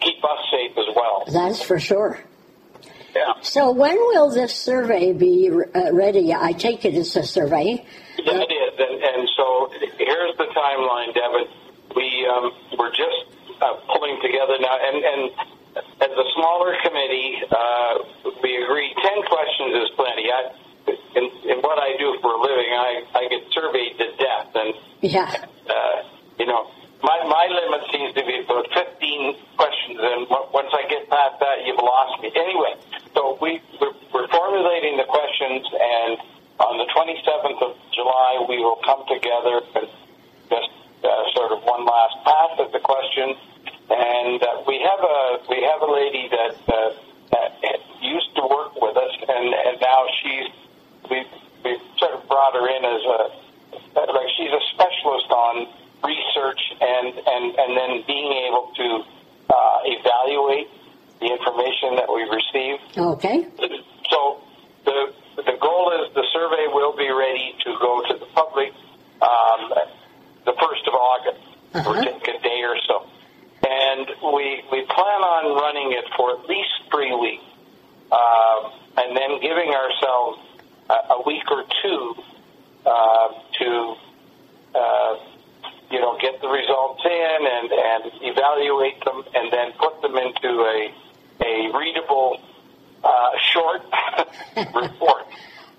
keep 0.00 0.20
us 0.24 0.40
safe 0.52 0.76
as 0.76 0.94
well. 0.94 1.24
That's 1.32 1.62
for 1.62 1.78
sure. 1.78 2.20
Yeah. 3.16 3.40
So 3.40 3.72
when 3.72 3.96
will 3.96 4.30
this 4.30 4.54
survey 4.54 5.12
be 5.12 5.48
uh, 5.48 5.92
ready? 5.92 6.32
I 6.32 6.52
take 6.52 6.84
it 6.84 6.94
it's 6.94 7.16
a 7.16 7.24
survey. 7.24 7.84
Yeah, 8.18 8.36
it 8.36 8.52
is, 8.52 8.74
and, 8.78 9.02
and 9.02 9.28
so 9.36 9.70
here's 9.96 10.36
the 10.36 10.48
timeline, 10.52 11.14
Devin. 11.14 11.61
We 11.96 12.26
um, 12.26 12.52
we're 12.78 12.90
just 12.90 13.26
uh, 13.60 13.74
pulling 13.92 14.20
together 14.22 14.56
now, 14.60 14.76
and, 14.80 14.96
and 15.04 15.22
as 16.00 16.10
a 16.12 16.26
smaller 16.34 16.76
committee, 16.82 17.36
uh, 17.50 17.94
we 18.42 18.62
agreed 18.62 18.94
ten 19.02 19.22
questions 19.26 19.72
is 19.84 19.90
plenty. 19.96 20.26
I, 20.30 20.40
in, 21.16 21.24
in 21.48 21.58
what 21.62 21.78
I 21.78 21.96
do 21.98 22.16
for 22.20 22.32
a 22.34 22.40
living, 22.40 22.72
I, 22.72 23.04
I 23.14 23.28
get 23.28 23.42
surveyed 23.52 23.98
to 23.98 24.06
death, 24.16 24.50
and 24.54 24.74
Yeah. 25.00 25.28
uh, 25.68 26.02
you 26.38 26.46
know, 26.46 26.70
my 27.02 27.18
my 27.28 27.46
limit 27.50 27.86
seems 27.92 28.14
to 28.14 28.24
be 28.24 28.40
about 28.44 28.66
15 28.72 29.36
questions, 29.56 29.98
and 30.00 30.26
w- 30.28 30.48
once 30.52 30.70
I 30.72 30.88
get 30.88 31.08
past 31.10 31.38
that, 31.40 31.66
you've 31.66 31.76
lost 31.78 32.22
me. 32.22 32.32
Anyway, 32.34 32.74
so 33.14 33.38
we 33.40 33.60
we're, 33.80 33.92
we're 34.12 34.28
formulating 34.28 34.96
the 34.96 35.04
questions, 35.04 35.62
and 35.70 36.18
on 36.60 36.78
the 36.78 36.86
27th 36.94 37.60
of 37.62 37.76
July, 37.92 38.44
we 38.48 38.58
will 38.58 38.78
come 38.84 39.04
together 39.08 39.60
and 39.76 39.86
just 40.50 40.70
uh, 41.04 41.08
sort 41.34 41.52
of 41.52 41.62
one 41.64 41.84
last 41.84 42.16
pass 42.24 42.52
at 42.60 42.72
the 42.72 42.78
questions. 42.80 43.36
And 43.90 44.42
uh, 44.42 44.62
we 44.66 44.78
have 44.80 45.00
a 45.04 45.38
we 45.50 45.58
have 45.62 45.82
a 45.82 45.90
lady 45.92 46.28
that 46.30 46.54
uh, 46.70 46.74
uh, 47.36 47.78
used 48.00 48.34
to 48.36 48.42
work 48.46 48.80
with 48.80 48.96
us, 48.96 49.12
and 49.28 49.46
and 49.52 49.76
now 49.80 50.06
she's 50.22 50.48
we 51.10 51.26
we 51.64 51.76
sort 51.98 52.12
of 52.14 52.26
brought 52.28 52.54
her 52.54 52.66
in 52.68 52.84
as 52.84 53.02
a 53.04 53.20
like 54.12 54.30
she's 54.38 54.52
a 54.54 54.62
specialist 54.72 55.30
on 55.30 55.66
research 56.04 56.60
and 56.80 57.08
and 57.26 57.44
and 57.58 57.70
then 57.76 58.02
being 58.06 58.30
able 58.48 58.70
to 58.76 59.04
uh, 59.50 59.78
evaluate 59.84 60.68
the 61.20 61.26
information 61.26 61.96
that 61.96 62.08
we 62.08 62.22
receive. 62.30 62.78
Okay. 62.96 63.46
So 64.10 64.40
the 64.84 65.12
the 65.36 65.56
goal 65.60 65.92
is 66.00 66.14
the 66.14 66.24
survey 66.32 66.66
will 66.72 66.96
be 66.96 67.10
ready 67.10 67.54
to 67.64 67.76
go 67.80 68.02
to 68.08 68.14
the 68.18 68.26
public 68.32 68.72
um, 69.20 69.74
the 70.46 70.54
first 70.54 70.86
of 70.86 70.94
August. 70.94 71.40
Uh-huh. 71.74 71.90
Or 71.90 72.02
take 72.04 72.28
a 72.28 72.38
day 72.42 72.60
or 72.68 72.76
so, 72.86 73.06
and 73.66 74.06
we 74.36 74.60
we 74.70 74.82
plan 74.84 75.20
on 75.24 75.56
running 75.56 75.92
it 75.96 76.04
for 76.18 76.36
at 76.38 76.44
least 76.44 76.68
three 76.90 77.14
weeks, 77.16 77.44
um, 78.12 78.72
and 78.98 79.16
then 79.16 79.40
giving 79.40 79.72
ourselves 79.72 80.38
a, 80.90 81.14
a 81.14 81.22
week 81.24 81.44
or 81.50 81.64
two 81.82 82.14
uh, 82.84 83.28
to 83.58 83.94
uh, 84.74 85.16
you 85.90 86.00
know 86.00 86.18
get 86.20 86.42
the 86.42 86.48
results 86.48 87.00
in 87.06 87.38
and 87.40 87.72
and 87.72 88.12
evaluate 88.20 89.02
them, 89.06 89.24
and 89.34 89.50
then 89.50 89.72
put 89.80 90.02
them 90.02 90.18
into 90.18 90.48
a 90.60 90.92
a 91.40 91.72
readable 91.72 92.36
uh, 93.02 93.30
short 93.50 93.80
report. 94.74 95.24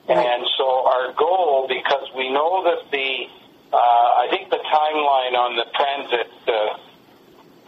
And 0.10 0.44
so 0.58 0.86
our 0.86 1.14
goal, 1.14 1.66
because 1.70 2.10
we 2.18 2.30
know 2.34 2.64
that 2.66 2.92
the, 2.92 3.26
uh, 3.72 3.78
I 3.78 4.28
think 4.30 4.50
the 4.50 4.58
timeline 4.60 5.32
on 5.40 5.56
the 5.56 5.64
transit 5.72 6.28
uh, 6.46 6.52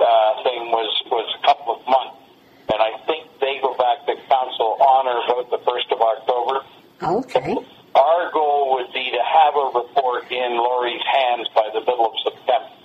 uh, 0.04 0.44
thing 0.44 0.68
was 0.70 0.92
was 1.10 1.28
a 1.40 1.46
couple 1.48 1.80
of 1.80 1.88
months, 1.88 2.20
and 2.74 2.82
I 2.82 3.00
think 3.08 3.40
they 3.40 3.60
go 3.62 3.74
back 3.75 4.06
to 4.08 4.16
council 4.28 4.75
on 4.84 5.08
or 5.08 5.24
about 5.24 5.50
the 5.50 5.64
first 5.64 5.88
of 5.92 6.01
October. 6.01 6.66
Okay. 7.24 7.56
Our 7.96 8.32
goal 8.34 8.75
would 8.75 8.92
be 8.92 9.10
to 9.16 9.24
have 9.24 9.56
a 9.56 9.80
report 9.80 10.28
in 10.46 10.58
Lori's 10.58 11.02
hands 11.04 11.48
by 11.56 11.70
the 11.74 11.82
middle 11.82 12.06
of 12.06 12.14
September 12.24 12.75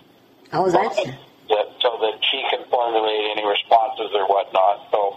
Oh, 0.53 0.69
that's 0.71 0.97
that, 0.97 1.67
so 1.81 1.99
that 2.03 2.19
she 2.31 2.43
can 2.51 2.65
formulate 2.71 3.39
any 3.39 3.47
responses 3.47 4.11
or 4.15 4.27
whatnot. 4.27 4.87
So, 4.91 5.15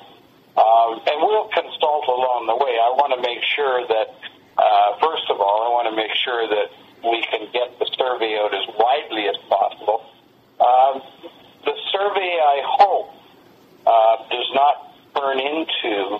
um, 0.61 1.01
and 1.09 1.17
we'll 1.25 1.49
consult 1.49 2.05
along 2.05 2.45
the 2.45 2.55
way. 2.57 2.77
I 2.77 2.93
want 2.93 3.13
to 3.17 3.21
make 3.21 3.41
sure 3.55 3.81
that, 3.87 4.13
uh, 4.57 4.97
first 5.01 5.25
of 5.29 5.41
all, 5.41 5.65
I 5.65 5.69
want 5.73 5.89
to 5.89 5.95
make 5.95 6.13
sure 6.23 6.47
that 6.47 6.69
we 7.01 7.21
can 7.29 7.49
get 7.51 7.77
the 7.79 7.89
survey 7.97 8.37
out 8.37 8.53
as 8.53 8.65
widely 8.77 9.25
as 9.25 9.37
possible. 9.49 10.05
Um, 10.61 11.01
the 11.65 11.73
survey, 11.91 12.37
I 12.37 12.61
hope, 12.77 13.09
uh, 13.85 14.29
does 14.29 14.49
not 14.53 14.93
turn 15.17 15.39
into 15.39 16.19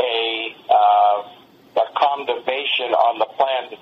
a 0.00 0.56
uh, 0.68 1.28
a 1.76 1.86
condemnation 1.96 2.92
on 2.96 3.18
the 3.18 3.26
plan 3.36 3.78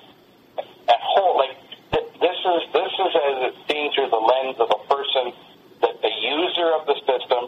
at 0.87 0.99
whole. 1.01 1.37
Like 1.37 1.57
th- 1.91 2.08
this 2.19 2.35
is 2.35 2.61
this 2.73 2.91
is 2.91 3.11
as 3.15 3.35
it's 3.49 3.61
seen 3.67 3.91
through 3.93 4.09
the 4.09 4.19
lens 4.19 4.57
of 4.59 4.69
a 4.71 4.81
person 4.91 5.33
that 5.81 5.95
a 6.03 6.13
user 6.19 6.69
of 6.75 6.85
the 6.85 6.95
system 7.07 7.47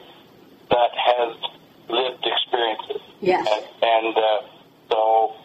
that 0.70 0.92
has 0.96 1.36
lived 1.90 2.24
experiences. 2.26 3.02
Yes. 3.20 3.48
And, 3.52 3.66
and 3.84 4.18
uh, 4.18 4.42
so 4.90 5.36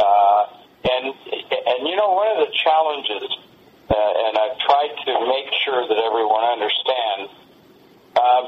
uh, 0.00 0.46
and 0.84 1.14
and 1.14 1.80
you 1.88 1.96
know 1.96 2.12
one 2.12 2.28
of 2.36 2.48
the 2.48 2.52
challenges, 2.52 3.28
uh, 3.90 4.24
and 4.28 4.38
I've 4.38 4.58
tried 4.58 4.92
to 5.06 5.12
make 5.28 5.52
sure 5.64 5.86
that 5.86 5.98
everyone 5.98 6.44
understands. 6.44 7.30
Um, 8.16 8.44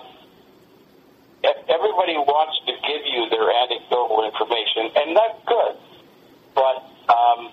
everybody 1.69 2.17
wants 2.17 2.59
to 2.67 2.73
give 2.73 3.03
you 3.05 3.29
their 3.31 3.51
anecdotal 3.51 4.25
information, 4.25 4.91
and 4.97 5.17
that's 5.17 5.39
good. 5.47 5.75
But 6.55 6.77
um, 7.13 7.53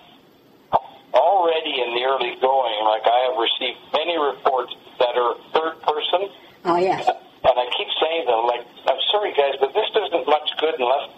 already 1.14 1.80
in 1.80 1.94
the 1.94 2.02
early 2.04 2.34
going, 2.42 2.78
like 2.84 3.06
I 3.06 3.30
have 3.30 3.36
received 3.38 3.78
many 3.94 4.18
reports 4.18 4.74
that 4.98 5.14
are 5.14 5.38
third 5.54 5.80
person, 5.82 6.28
oh 6.66 6.76
yes. 6.76 7.06
and 7.06 7.54
I 7.54 7.66
keep 7.78 7.88
saying 8.02 8.26
to 8.26 8.32
them, 8.34 8.46
like, 8.46 8.66
I'm 8.90 9.00
sorry 9.10 9.32
guys, 9.32 9.54
but 9.60 9.72
this 9.72 9.88
isn't 9.94 10.26
much 10.26 10.50
good 10.58 10.74
unless 10.78 11.10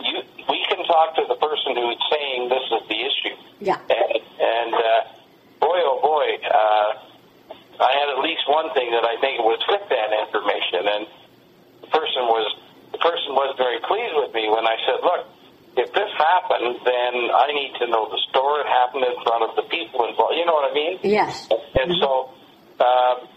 you 0.00 0.22
we 0.48 0.58
can 0.68 0.84
talk 0.86 1.16
to 1.16 1.24
the 1.28 1.36
person 1.36 1.76
who's 1.76 2.00
saying 2.10 2.48
this 2.48 2.66
is 2.70 2.82
the 2.88 3.00
issue. 3.00 3.36
Yeah. 3.60 3.80
And, 3.90 4.12
and 4.40 4.72
uh, 4.74 5.00
boy, 5.60 5.78
oh 5.82 5.98
boy, 6.00 6.26
uh, 6.46 6.90
I 7.80 7.90
had 7.92 8.08
at 8.16 8.20
least 8.24 8.44
one 8.48 8.72
thing 8.72 8.90
that 8.92 9.04
I 9.04 9.20
think 9.20 9.40
was 9.40 9.60
fit 9.68 9.84
that 9.88 10.10
information, 10.24 10.82
and 10.88 11.02
the 11.82 11.88
person 11.92 12.22
was 12.30 12.46
the 12.92 12.98
person 12.98 13.36
was 13.36 13.52
very 13.58 13.80
pleased 13.84 14.16
with 14.16 14.32
me 14.32 14.48
when 14.48 14.64
I 14.64 14.76
said, 14.86 15.02
"Look, 15.02 15.28
if 15.76 15.92
this 15.92 16.10
happened, 16.16 16.80
then 16.84 17.12
I 17.30 17.52
need 17.52 17.72
to 17.80 17.86
know 17.86 18.08
the 18.08 18.20
store 18.30 18.60
it 18.60 18.66
happened 18.66 19.04
in 19.04 19.16
front 19.22 19.44
of 19.44 19.56
the 19.56 19.62
people 19.68 20.08
involved." 20.08 20.34
You 20.36 20.46
know 20.46 20.54
what 20.54 20.70
I 20.70 20.74
mean? 20.74 20.98
Yes. 21.02 21.48
And 21.76 21.92
so, 22.00 22.30
um, 22.80 23.28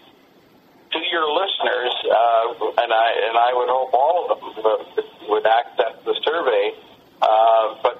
to 0.92 0.98
your 1.12 1.26
listeners, 1.30 1.94
uh, 2.08 2.82
and 2.82 2.90
I 2.92 3.08
and 3.28 3.36
I 3.38 3.50
would 3.54 3.68
hope 3.70 3.92
all 3.94 4.18
of 4.32 4.38
them, 4.40 4.64
uh, 4.64 5.02
would 5.30 5.46
access 5.46 5.94
the 6.04 6.14
survey. 6.24 6.74
Uh, 7.22 7.76
but 7.82 7.96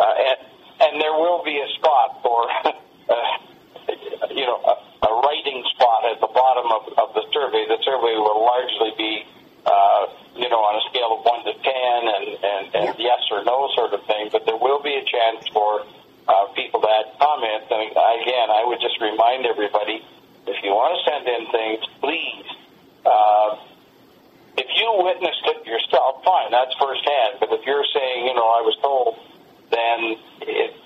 uh, 0.00 0.04
and, 0.18 0.38
and 0.80 0.92
there 1.00 1.12
will 1.12 1.44
be 1.44 1.60
a 1.60 1.68
spot 1.78 2.18
for 2.24 2.48
uh, 3.12 3.14
you 4.32 4.46
know 4.48 4.58
a, 4.64 4.74
a 5.06 5.10
writing 5.22 5.62
spot 5.76 6.08
at 6.10 6.18
the 6.20 6.30
bottom 6.32 6.72
of, 6.72 6.82
of 6.98 7.14
the 7.14 7.22
survey. 7.32 7.66
The 7.68 7.78
survey 7.84 8.16
will 8.16 8.40
largely 8.42 8.92
be 8.98 9.22
uh, 9.66 10.02
you 10.34 10.48
know 10.48 10.58
on 10.64 10.74
a 10.80 10.84
scale 10.90 11.18
of 11.18 11.20
one 11.22 11.44
to 11.44 11.54
ten 11.54 11.98
and, 12.08 12.26
and, 12.42 12.62
and 12.74 12.84
Yeah. 12.98 13.14
yes 13.14 13.22
or 13.30 13.44
no 13.44 13.68
sort 13.76 13.92
of 13.94 14.02
thing. 14.06 14.30
But 14.32 14.46
there 14.46 14.56
will 14.58 14.82
be 14.82 14.96
a 14.96 15.04
chance 15.04 15.46
for 15.52 15.84
uh, 16.26 16.46
people 16.56 16.80
to 16.80 16.88
add 16.88 17.14
comments. 17.20 17.68
And 17.70 17.92
again, 17.94 18.48
I 18.50 18.64
would 18.66 18.80
just 18.80 18.91
remind 19.02 19.46
everybody 19.46 20.00
if 20.46 20.56
you 20.62 20.70
want 20.70 20.94
to 20.94 21.00
send 21.06 21.26
in 21.26 21.42
things, 21.50 21.82
please. 22.00 22.46
Uh, 23.04 23.58
if 24.58 24.68
you 24.74 24.88
witnessed 25.02 25.42
it 25.46 25.66
yourself, 25.66 26.22
fine, 26.24 26.50
that's 26.50 26.74
firsthand. 26.78 27.40
But 27.40 27.50
if 27.52 27.66
you're 27.66 27.86
saying, 27.94 28.26
you 28.26 28.34
know, 28.34 28.46
I 28.46 28.62
was 28.62 28.76
told, 28.82 29.18
then 29.70 29.98
it's 30.42 30.78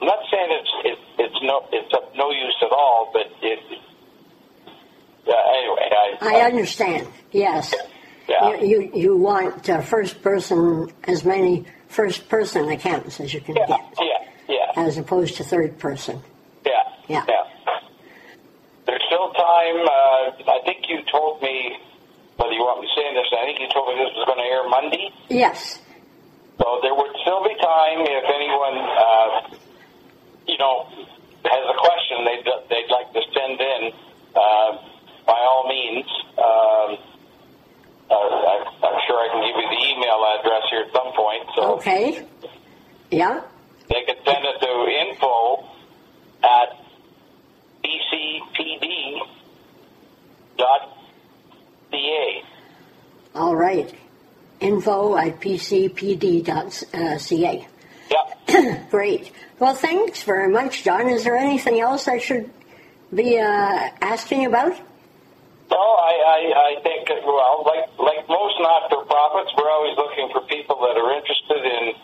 I'm 0.00 0.06
not 0.06 0.20
saying 0.30 0.48
it's 0.50 0.72
it, 0.84 0.98
it's 1.18 1.40
no 1.42 1.66
it's 1.72 1.92
of 1.94 2.14
no 2.14 2.30
use 2.30 2.56
at 2.62 2.72
all. 2.72 3.10
But 3.12 3.26
it 3.42 3.58
uh, 5.26 5.32
anyway, 5.32 5.90
I, 6.20 6.36
I 6.36 6.46
understand. 6.46 7.08
Yes. 7.32 7.74
yeah. 8.28 8.60
You, 8.60 8.66
you, 8.66 8.90
you 8.94 9.16
want 9.16 9.68
uh, 9.68 9.80
first 9.80 10.22
person, 10.22 10.92
as 11.04 11.24
many 11.24 11.64
first 11.88 12.28
person 12.28 12.68
accounts 12.68 13.18
as 13.20 13.34
you 13.34 13.40
can 13.40 13.56
yeah, 13.56 13.66
get, 13.66 13.80
yeah, 13.98 14.28
yeah, 14.48 14.82
as 14.84 14.98
opposed 14.98 15.36
to 15.36 15.44
third 15.44 15.78
person. 15.78 16.22
Yeah, 17.08 17.24
Yeah. 17.28 17.44
There's 18.86 19.02
still 19.06 19.32
time. 19.32 19.78
Uh, 19.82 20.52
I 20.52 20.60
think 20.64 20.86
you 20.88 21.02
told 21.10 21.42
me 21.42 21.76
whether 22.36 22.52
you 22.52 22.60
want 22.62 22.80
me 22.82 22.88
saying 22.94 23.14
this. 23.14 23.26
I 23.34 23.44
think 23.46 23.58
you 23.58 23.68
told 23.74 23.88
me 23.88 23.94
this 23.98 24.14
was 24.14 24.26
going 24.26 24.38
to 24.38 24.46
air 24.46 24.68
Monday. 24.68 25.10
Yes. 25.28 25.80
So 26.58 26.78
there 26.82 26.94
would 26.94 27.10
still 27.22 27.42
be 27.42 27.54
time 27.58 28.06
if 28.06 28.24
anyone, 28.30 28.78
uh, 28.78 29.28
you 30.46 30.58
know, 30.58 30.86
has 31.44 31.64
a 31.66 31.76
question 31.78 32.24
they'd, 32.24 32.46
they'd 32.70 32.90
like 32.90 33.12
to 33.12 33.22
send 33.34 33.60
in. 33.60 33.82
Uh, 34.34 34.70
by 35.26 35.34
all 35.34 35.66
means, 35.68 36.06
um, 36.38 36.90
uh, 38.08 38.14
I, 38.14 38.54
I'm 38.86 38.98
sure 39.10 39.18
I 39.18 39.28
can 39.34 39.42
give 39.42 39.56
you 39.58 39.66
the 39.66 39.82
email 39.90 40.22
address 40.38 40.62
here 40.70 40.82
at 40.86 40.92
some 40.94 41.10
point. 41.14 41.42
So 41.56 41.62
Okay. 41.82 42.26
Yeah. 43.10 43.42
they 43.88 44.02
could 44.06 44.18
send 44.24 44.44
it 44.46 44.60
to 44.62 44.72
info 45.10 45.66
at 46.44 46.78
pcpd 47.84 49.18
dot 50.58 50.96
ca. 51.90 52.42
All 53.34 53.54
right. 53.56 53.94
Pcpd.ca. 55.56 57.54
Yep. 58.10 58.90
Great. 58.90 59.32
Well, 59.58 59.74
thanks 59.74 60.22
very 60.22 60.52
much, 60.52 60.84
John. 60.84 61.08
Is 61.08 61.24
there 61.24 61.36
anything 61.36 61.80
else 61.80 62.08
I 62.08 62.18
should 62.18 62.50
be 63.12 63.38
uh, 63.38 63.88
asking 64.00 64.44
about? 64.44 64.76
No, 65.70 65.80
I, 65.80 66.14
I, 66.22 66.40
I 66.54 66.82
think, 66.82 67.08
well, 67.24 67.64
like, 67.64 67.88
like 67.98 68.28
most 68.28 68.54
not 68.60 68.88
for 68.92 69.04
profits, 69.04 69.50
we're 69.56 69.70
always 69.70 69.96
looking 69.96 70.28
for 70.30 70.42
people 70.46 70.76
that 70.84 70.94
are 70.94 71.10
interested 71.16 71.64
in 71.64 71.94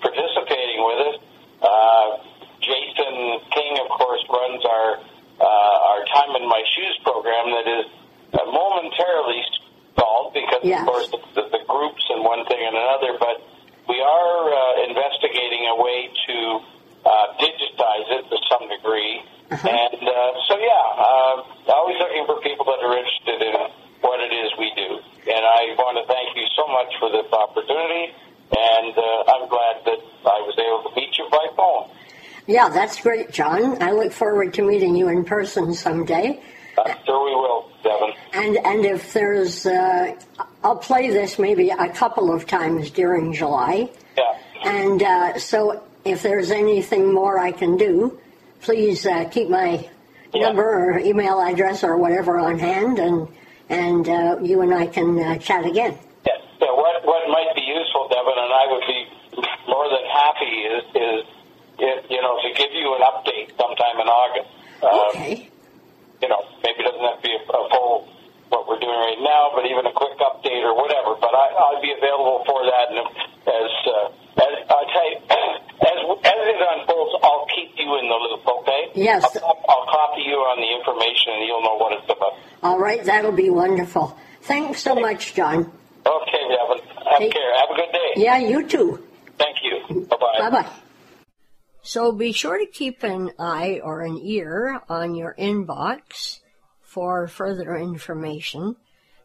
participating 0.00 0.80
with 0.82 0.98
us. 1.06 1.20
Uh, 1.62 2.16
Jason 2.64 3.38
King, 3.52 3.78
of 3.84 3.88
course, 3.94 4.24
runs 4.26 4.64
our, 4.64 4.98
uh, 5.38 5.88
our 5.92 6.04
Time 6.16 6.34
in 6.42 6.48
My 6.48 6.64
Shoes 6.74 6.98
program 7.04 7.52
that 7.54 7.68
is 7.68 7.86
uh, 8.34 8.42
momentarily 8.50 9.44
because, 10.32 10.64
of 10.64 10.86
course, 10.86 11.08
the, 11.12 11.20
the, 11.36 11.44
the 11.58 11.62
groups 11.68 12.04
and 12.10 12.24
one 12.24 12.44
thing 12.46 12.60
and 12.60 12.76
another, 12.76 13.16
but 13.20 13.40
we 13.88 14.00
are 14.00 14.38
uh, 14.48 14.88
investigating 14.88 15.68
a 15.68 15.76
way 15.76 16.08
to 16.08 16.36
uh, 17.04 17.26
digitize 17.38 18.08
it 18.18 18.24
to 18.30 18.36
some 18.50 18.68
degree. 18.68 19.22
And 19.52 20.00
uh, 20.00 20.32
so, 20.48 20.56
yeah, 20.56 20.84
uh, 20.96 21.72
always 21.76 21.98
looking 22.00 22.24
for 22.24 22.40
people 22.40 22.64
that 22.66 22.80
are 22.80 22.96
interested 22.96 23.42
in 23.42 23.54
what 24.00 24.20
it 24.20 24.32
is 24.32 24.50
we 24.58 24.72
do. 24.76 25.00
And 25.28 25.44
I 25.44 25.76
want 25.76 26.00
to 26.00 26.04
thank 26.08 26.36
you 26.36 26.46
so 26.56 26.66
much 26.68 26.90
for 26.98 27.10
this 27.10 27.30
opportunity. 27.32 28.14
And 28.52 28.96
uh, 28.96 29.32
I'm 29.32 29.48
glad 29.48 29.84
that 29.84 30.00
I 30.24 30.38
was 30.44 30.56
able 30.60 30.90
to 30.90 30.96
meet 30.96 31.16
you 31.18 31.28
by 31.30 31.46
phone. 31.56 31.90
Yeah, 32.46 32.68
that's 32.68 33.00
great, 33.00 33.30
John. 33.30 33.82
I 33.82 33.92
look 33.92 34.12
forward 34.12 34.52
to 34.54 34.62
meeting 34.62 34.96
you 34.96 35.08
in 35.08 35.24
person 35.24 35.74
someday. 35.74 36.42
I'm 36.76 36.96
sure 37.06 37.24
we 37.24 37.34
will, 37.34 37.70
Devin. 37.92 38.14
And 38.32 38.56
and 38.66 38.84
if 38.84 39.12
there's, 39.12 39.66
uh, 39.66 40.14
I'll 40.64 40.76
play 40.76 41.10
this 41.10 41.38
maybe 41.38 41.70
a 41.70 41.88
couple 41.90 42.32
of 42.32 42.46
times 42.46 42.90
during 42.90 43.32
July. 43.32 43.90
Yeah. 44.16 44.24
And 44.64 45.02
uh, 45.02 45.38
so 45.38 45.82
if 46.04 46.22
there's 46.22 46.50
anything 46.50 47.12
more 47.12 47.38
I 47.38 47.52
can 47.52 47.76
do, 47.76 48.18
please 48.60 49.06
uh, 49.06 49.24
keep 49.30 49.48
my 49.48 49.88
Yeah. 50.34 50.46
number 50.48 50.64
or 50.64 50.98
email 50.98 51.40
address 51.40 51.84
or 51.84 51.96
whatever 51.98 52.38
on 52.38 52.58
hand, 52.58 52.98
and 52.98 53.28
and 53.68 54.08
uh, 54.08 54.38
you 54.42 54.62
and 54.62 54.72
I 54.74 54.86
can 54.86 55.18
uh, 55.18 55.36
chat 55.38 55.66
again. 55.66 55.92
Yeah, 56.26 56.32
yeah, 56.60 56.72
what 56.72 57.04
what 57.04 57.22
might 57.28 57.54
be 57.54 57.60
useful, 57.62 58.08
Devin, 58.08 58.36
and 58.44 58.52
I 58.62 58.64
would 58.72 58.86
be 58.86 59.00
more 59.68 59.86
than 59.90 60.04
happy 60.08 60.52
is 60.76 60.84
is 60.94 61.24
if, 61.78 62.10
you 62.10 62.20
know 62.22 62.34
to 62.40 62.48
give 62.56 62.72
you 62.72 62.94
an 62.96 63.02
update 63.02 63.48
sometime 63.60 63.96
in 64.00 64.08
August. 64.08 64.50
Uh, 64.82 65.08
Okay. 65.10 65.48
You 66.22 66.28
know, 66.30 66.40
maybe 66.62 66.80
it 66.80 66.86
doesn't 66.86 67.02
have 67.02 67.18
to 67.18 67.22
be 67.26 67.34
a, 67.34 67.42
a 67.42 67.60
full 67.74 68.08
what 68.48 68.68
we're 68.68 68.78
doing 68.78 68.94
right 68.94 69.18
now, 69.20 69.50
but 69.56 69.64
even 69.66 69.84
a 69.86 69.92
quick 69.92 70.14
update 70.22 70.62
or 70.62 70.76
whatever. 70.76 71.16
But 71.18 71.34
I, 71.34 71.46
I'll 71.58 71.82
be 71.82 71.90
available 71.92 72.44
for 72.46 72.62
that, 72.62 72.86
and 72.94 73.00
as 73.48 73.72
uh, 73.90 74.44
as 74.44 74.52
I 74.70 74.82
tell 74.92 75.08
you, 75.10 75.18
as 75.82 75.98
as 76.22 76.40
it 76.46 76.60
unfolds, 76.62 77.14
I'll 77.24 77.46
keep 77.50 77.74
you 77.76 77.88
in 77.98 78.06
the 78.08 78.18
loop. 78.22 78.46
Okay? 78.46 78.82
Yes. 78.94 79.24
I'll, 79.42 79.58
I'll 79.68 79.86
copy 79.90 80.22
you 80.22 80.36
on 80.36 80.60
the 80.60 80.70
information, 80.78 81.32
and 81.34 81.42
you'll 81.46 81.62
know 81.64 81.76
what 81.76 81.92
it's 81.98 82.04
about. 82.06 82.34
All 82.62 82.78
right, 82.78 83.02
that'll 83.04 83.32
be 83.32 83.50
wonderful. 83.50 84.16
Thanks 84.42 84.82
so 84.82 84.94
much, 84.94 85.34
John. 85.34 85.70
Okay, 86.06 86.42
Devin. 86.48 86.86
Have 87.10 87.18
Hey. 87.18 87.30
care. 87.30 87.58
Have 87.58 87.70
a 87.70 87.74
good 87.74 87.92
day. 87.92 88.10
Yeah, 88.16 88.38
you 88.38 88.66
too. 88.68 89.02
Thank 89.38 89.56
you. 89.62 90.04
Bye 90.06 90.16
bye. 90.20 90.38
Bye 90.38 90.50
bye. 90.62 90.72
So 91.82 92.12
be 92.12 92.30
sure 92.30 92.58
to 92.58 92.66
keep 92.66 93.02
an 93.02 93.32
eye 93.40 93.80
or 93.82 94.02
an 94.02 94.16
ear 94.22 94.80
on 94.88 95.16
your 95.16 95.34
inbox 95.36 96.38
for 96.80 97.26
further 97.26 97.76
information 97.76 98.76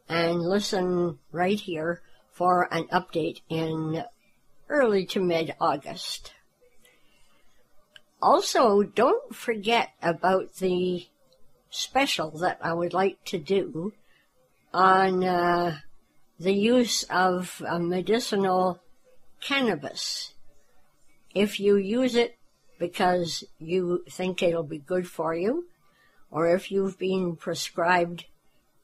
and 0.10 0.42
listen 0.42 1.20
right 1.32 1.60
here 1.60 2.02
for 2.32 2.68
an 2.74 2.86
update 2.88 3.42
in 3.48 4.04
early 4.70 5.06
to 5.06 5.22
mid 5.22 5.54
August. 5.62 6.34
Also, 8.22 8.82
don't 8.82 9.36
forget 9.36 9.92
about 10.02 10.56
the 10.56 11.06
special 11.70 12.32
that 12.40 12.58
I 12.62 12.74
would 12.74 12.94
like 12.94 13.24
to 13.26 13.38
do 13.38 13.94
on 14.74 15.24
uh, 15.24 15.78
the 16.40 16.54
use 16.54 17.04
of 17.04 17.62
uh, 17.68 17.78
medicinal 17.78 18.80
cannabis 19.42 20.34
if 21.36 21.60
you 21.60 21.76
use 21.76 22.16
it 22.16 22.37
because 22.80 23.44
you 23.60 24.04
think 24.10 24.42
it'll 24.42 24.64
be 24.64 24.78
good 24.78 25.08
for 25.08 25.34
you, 25.34 25.66
or 26.30 26.48
if 26.48 26.72
you've 26.72 26.98
been 26.98 27.36
prescribed 27.36 28.26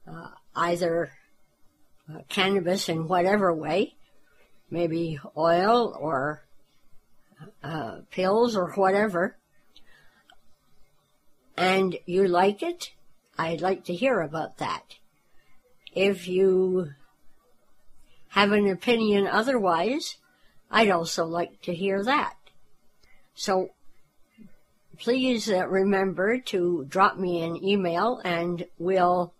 uh, 0.07 0.29
either 0.55 1.11
uh, 2.09 2.19
cannabis 2.29 2.89
in 2.89 3.07
whatever 3.07 3.53
way, 3.53 3.95
maybe 4.69 5.19
oil 5.37 5.95
or 5.99 6.45
uh, 7.63 7.97
pills 8.11 8.55
or 8.55 8.73
whatever, 8.73 9.37
and 11.55 11.97
you 12.05 12.27
like 12.27 12.63
it, 12.63 12.91
I'd 13.37 13.61
like 13.61 13.83
to 13.85 13.93
hear 13.93 14.21
about 14.21 14.57
that. 14.57 14.95
If 15.93 16.27
you 16.27 16.91
have 18.29 18.51
an 18.51 18.67
opinion 18.67 19.27
otherwise, 19.27 20.17
I'd 20.71 20.89
also 20.89 21.25
like 21.25 21.61
to 21.61 21.73
hear 21.73 22.03
that. 22.03 22.35
So 23.35 23.69
please 25.03 25.51
uh, 25.51 25.67
remember 25.67 26.39
to 26.39 26.85
drop 26.87 27.17
me 27.17 27.43
an 27.43 27.61
email 27.61 28.21
and 28.23 28.65
we'll 28.77 29.33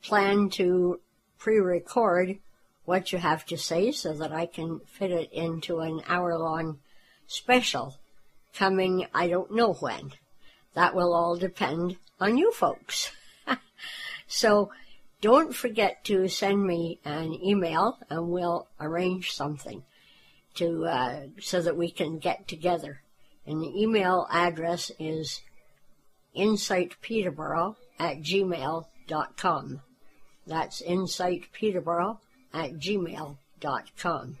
plan 0.00 0.48
to 0.48 1.00
pre-record 1.38 2.38
what 2.84 3.10
you 3.10 3.18
have 3.18 3.44
to 3.44 3.58
say 3.58 3.90
so 3.90 4.12
that 4.12 4.30
I 4.30 4.46
can 4.46 4.78
fit 4.86 5.10
it 5.10 5.32
into 5.32 5.80
an 5.80 6.02
hour-long 6.06 6.78
special 7.26 7.96
coming 8.54 9.04
I 9.12 9.26
don't 9.26 9.52
know 9.52 9.72
when. 9.72 10.12
That 10.74 10.94
will 10.94 11.12
all 11.12 11.34
depend 11.34 11.96
on 12.20 12.38
you 12.38 12.52
folks. 12.52 13.10
so 14.28 14.70
don't 15.20 15.52
forget 15.52 16.04
to 16.04 16.28
send 16.28 16.64
me 16.64 17.00
an 17.04 17.34
email 17.44 17.98
and 18.08 18.28
we'll 18.28 18.68
arrange 18.78 19.32
something 19.32 19.82
to 20.54 20.86
uh, 20.86 21.20
so 21.40 21.60
that 21.60 21.76
we 21.76 21.90
can 21.90 22.20
get 22.20 22.46
together. 22.46 23.01
And 23.46 23.60
the 23.60 23.80
email 23.80 24.26
address 24.30 24.90
is 24.98 25.40
insightpeterborough 26.36 27.76
at 27.98 28.22
gmail.com. 28.22 29.80
That's 30.46 30.82
insightpeterborough 30.82 32.18
at 32.52 32.72
gmail.com. 32.74 34.38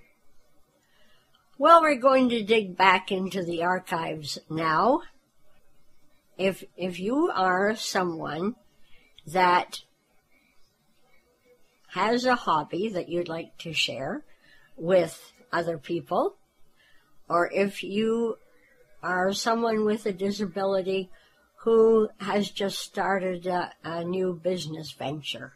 Well, 1.58 1.80
we're 1.80 1.94
going 1.96 2.28
to 2.30 2.42
dig 2.42 2.76
back 2.76 3.12
into 3.12 3.44
the 3.44 3.62
archives 3.62 4.38
now. 4.50 5.02
If, 6.38 6.64
if 6.76 6.98
you 6.98 7.30
are 7.32 7.76
someone 7.76 8.56
that 9.26 9.82
has 11.88 12.24
a 12.24 12.34
hobby 12.34 12.88
that 12.88 13.08
you'd 13.08 13.28
like 13.28 13.56
to 13.58 13.72
share 13.72 14.24
with 14.76 15.32
other 15.52 15.78
people, 15.78 16.36
or 17.28 17.50
if 17.52 17.84
you 17.84 18.38
are 19.02 19.32
someone 19.32 19.84
with 19.84 20.06
a 20.06 20.12
disability 20.12 21.10
who 21.62 22.08
has 22.18 22.50
just 22.50 22.78
started 22.78 23.46
a, 23.46 23.72
a 23.84 24.04
new 24.04 24.38
business 24.42 24.92
venture, 24.92 25.54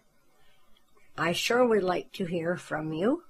I 1.18 1.32
sure 1.32 1.66
would 1.66 1.82
like 1.82 2.12
to 2.12 2.26
hear 2.26 2.56
from 2.56 2.92
you. 2.92 3.22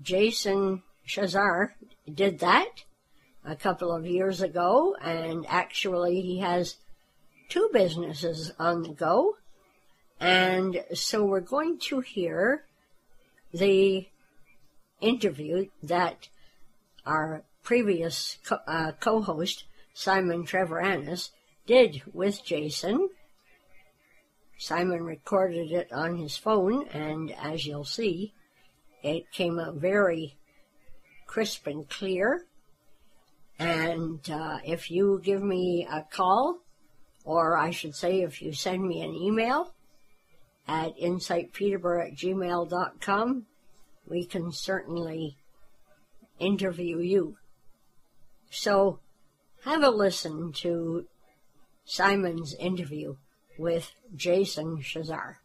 Jason 0.00 0.82
Shazar 1.06 1.70
did 2.12 2.40
that 2.40 2.84
a 3.44 3.56
couple 3.56 3.92
of 3.92 4.06
years 4.06 4.40
ago, 4.40 4.96
and 5.00 5.44
actually 5.48 6.20
he 6.20 6.38
has 6.40 6.76
two 7.48 7.70
businesses 7.72 8.52
on 8.58 8.82
the 8.82 8.90
go. 8.92 9.36
And 10.20 10.84
so 10.94 11.24
we're 11.24 11.40
going 11.40 11.78
to 11.88 12.00
hear 12.00 12.64
the 13.52 14.06
interview 15.00 15.66
that 15.82 16.28
our 17.04 17.42
previous 17.62 18.38
co- 18.44 18.60
uh, 18.66 18.92
co-host, 19.00 19.64
Simon 19.94 20.44
Trevoranis, 20.44 21.30
did 21.66 22.02
with 22.12 22.44
Jason 22.44 23.08
Simon 24.62 25.02
recorded 25.02 25.72
it 25.72 25.92
on 25.92 26.18
his 26.18 26.36
phone, 26.36 26.86
and 26.90 27.32
as 27.32 27.66
you'll 27.66 27.84
see, 27.84 28.32
it 29.02 29.32
came 29.32 29.58
out 29.58 29.74
very 29.74 30.36
crisp 31.26 31.66
and 31.66 31.88
clear. 31.90 32.46
And 33.58 34.20
uh, 34.30 34.58
if 34.64 34.88
you 34.88 35.20
give 35.20 35.42
me 35.42 35.84
a 35.90 36.02
call, 36.08 36.60
or 37.24 37.56
I 37.56 37.72
should 37.72 37.96
say, 37.96 38.20
if 38.20 38.40
you 38.40 38.52
send 38.52 38.86
me 38.86 39.02
an 39.02 39.16
email 39.16 39.74
at 40.68 40.96
insightpeterborough 40.96 42.12
at 42.12 42.16
gmail.com, 42.16 43.46
we 44.06 44.24
can 44.24 44.52
certainly 44.52 45.38
interview 46.38 47.00
you. 47.00 47.36
So 48.52 48.98
have 49.64 49.82
a 49.82 49.88
listen 49.88 50.52
to 50.60 51.06
Simon's 51.86 52.54
interview 52.54 53.16
with 53.58 53.90
Jason 54.14 54.76
Shazar. 54.82 55.36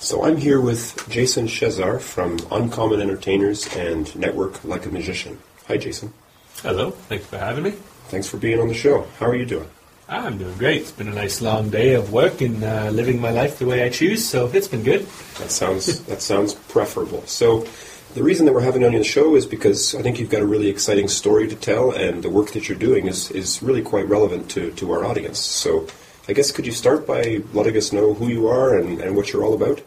So 0.00 0.24
I'm 0.24 0.38
here 0.38 0.62
with 0.62 1.06
Jason 1.10 1.46
Shazar 1.46 2.00
from 2.00 2.38
Uncommon 2.50 3.02
Entertainers 3.02 3.68
and 3.76 4.16
Network 4.16 4.64
Like 4.64 4.86
a 4.86 4.88
Magician. 4.88 5.38
Hi, 5.68 5.76
Jason. 5.76 6.14
Hello, 6.62 6.90
thanks 6.90 7.26
for 7.26 7.36
having 7.36 7.64
me. 7.64 7.72
Thanks 8.08 8.28
for 8.28 8.38
being 8.38 8.60
on 8.60 8.68
the 8.68 8.74
show. 8.74 9.06
How 9.18 9.26
are 9.26 9.36
you 9.36 9.44
doing? 9.44 9.68
I'm 10.08 10.38
doing 10.38 10.56
great. 10.56 10.80
It's 10.80 10.90
been 10.90 11.08
a 11.08 11.14
nice 11.14 11.42
long 11.42 11.68
day 11.68 11.94
of 11.94 12.12
work 12.12 12.40
and 12.40 12.64
uh, 12.64 12.88
living 12.90 13.20
my 13.20 13.30
life 13.30 13.58
the 13.58 13.66
way 13.66 13.84
I 13.84 13.90
choose, 13.90 14.26
so 14.26 14.46
it's 14.46 14.68
been 14.68 14.84
good. 14.84 15.06
That 15.38 15.50
sounds 15.50 16.00
that 16.04 16.22
sounds 16.22 16.54
preferable. 16.54 17.22
So 17.26 17.66
the 18.14 18.22
reason 18.22 18.46
that 18.46 18.52
we're 18.52 18.62
having 18.62 18.82
you 18.82 18.86
on 18.86 18.94
the 18.94 19.02
show 19.02 19.34
is 19.34 19.44
because 19.44 19.94
I 19.94 20.02
think 20.02 20.20
you've 20.20 20.30
got 20.30 20.40
a 20.40 20.46
really 20.46 20.68
exciting 20.68 21.08
story 21.08 21.48
to 21.48 21.56
tell, 21.56 21.90
and 21.90 22.22
the 22.22 22.30
work 22.30 22.52
that 22.52 22.68
you're 22.68 22.78
doing 22.78 23.08
is, 23.08 23.30
is 23.32 23.62
really 23.62 23.82
quite 23.82 24.08
relevant 24.08 24.48
to, 24.52 24.70
to 24.72 24.92
our 24.92 25.04
audience. 25.04 25.40
So 25.40 25.88
I 26.28 26.32
guess 26.32 26.52
could 26.52 26.64
you 26.64 26.72
start 26.72 27.06
by 27.06 27.42
letting 27.52 27.76
us 27.76 27.92
know 27.92 28.14
who 28.14 28.28
you 28.28 28.46
are 28.46 28.78
and, 28.78 29.00
and 29.00 29.16
what 29.16 29.32
you're 29.32 29.44
all 29.44 29.54
about? 29.54 29.82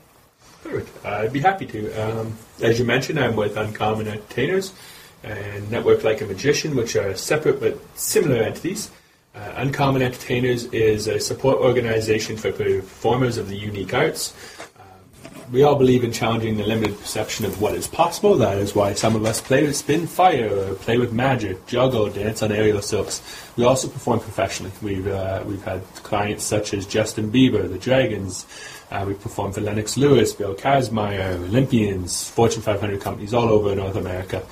Perfect. 0.62 1.06
I'd 1.06 1.32
be 1.32 1.40
happy 1.40 1.66
to. 1.68 1.94
Um, 1.94 2.38
as 2.62 2.78
you 2.78 2.86
mentioned, 2.86 3.18
I'm 3.20 3.38
with 3.38 3.56
Uncommon 3.56 4.08
Entertainers 4.08 4.74
and 5.24 5.72
Network 5.72 6.04
Like 6.04 6.20
a 6.22 6.26
Magician, 6.26 6.76
which 6.76 6.98
are 6.98 7.16
separate 7.16 7.62
but 7.62 7.80
similar 7.98 8.44
entities. 8.44 8.92
Uh, 9.34 9.54
Uncommon 9.56 10.02
Entertainers 10.02 10.66
is 10.66 11.08
a 11.08 11.20
support 11.20 11.60
organization 11.60 12.36
for 12.36 12.52
performers 12.52 13.38
of 13.38 13.48
the 13.48 13.56
unique 13.56 13.94
arts 13.94 14.34
we 15.52 15.64
all 15.64 15.76
believe 15.76 16.04
in 16.04 16.12
challenging 16.12 16.58
the 16.58 16.66
limited 16.66 17.00
perception 17.00 17.46
of 17.46 17.62
what 17.62 17.74
is 17.74 17.88
possible. 17.88 18.36
That 18.38 18.58
is 18.58 18.76
why 18.76 18.94
some 18.94 19.16
of 19.16 19.26
us 19.26 19.40
play 19.40 19.64
with 19.64 19.76
spin 19.76 20.06
fire, 20.06 20.50
or 20.54 20.76
play 20.76 20.98
with 20.98 21.14
magic, 21.14 21.66
juggle, 21.68 22.10
dance 22.10 22.44
on 22.44 22.52
aerial 22.52 22.82
silks. 22.82 23.22
We 23.56 23.64
also 23.64 23.88
perform 23.88 24.20
professionally. 24.20 24.72
We've 24.82 25.08
uh, 25.08 25.44
we've 25.46 25.64
had 25.64 25.82
clients 26.04 26.44
such 26.44 26.74
as 26.74 26.86
Justin 26.86 27.32
Bieber, 27.32 27.70
the 27.70 27.78
Dragons. 27.78 28.46
Uh, 28.92 29.06
we 29.08 29.14
perform 29.14 29.52
for 29.52 29.62
Lennox 29.62 29.98
Lewis, 29.98 30.34
Bill 30.34 30.56
Kazmaier, 30.56 31.36
Olympians, 31.36 32.30
Fortune 32.30 32.62
500 32.62 33.02
companies 33.02 33.34
all 33.34 33.50
over 33.50 33.76
North 33.76 33.96
America 33.96 34.46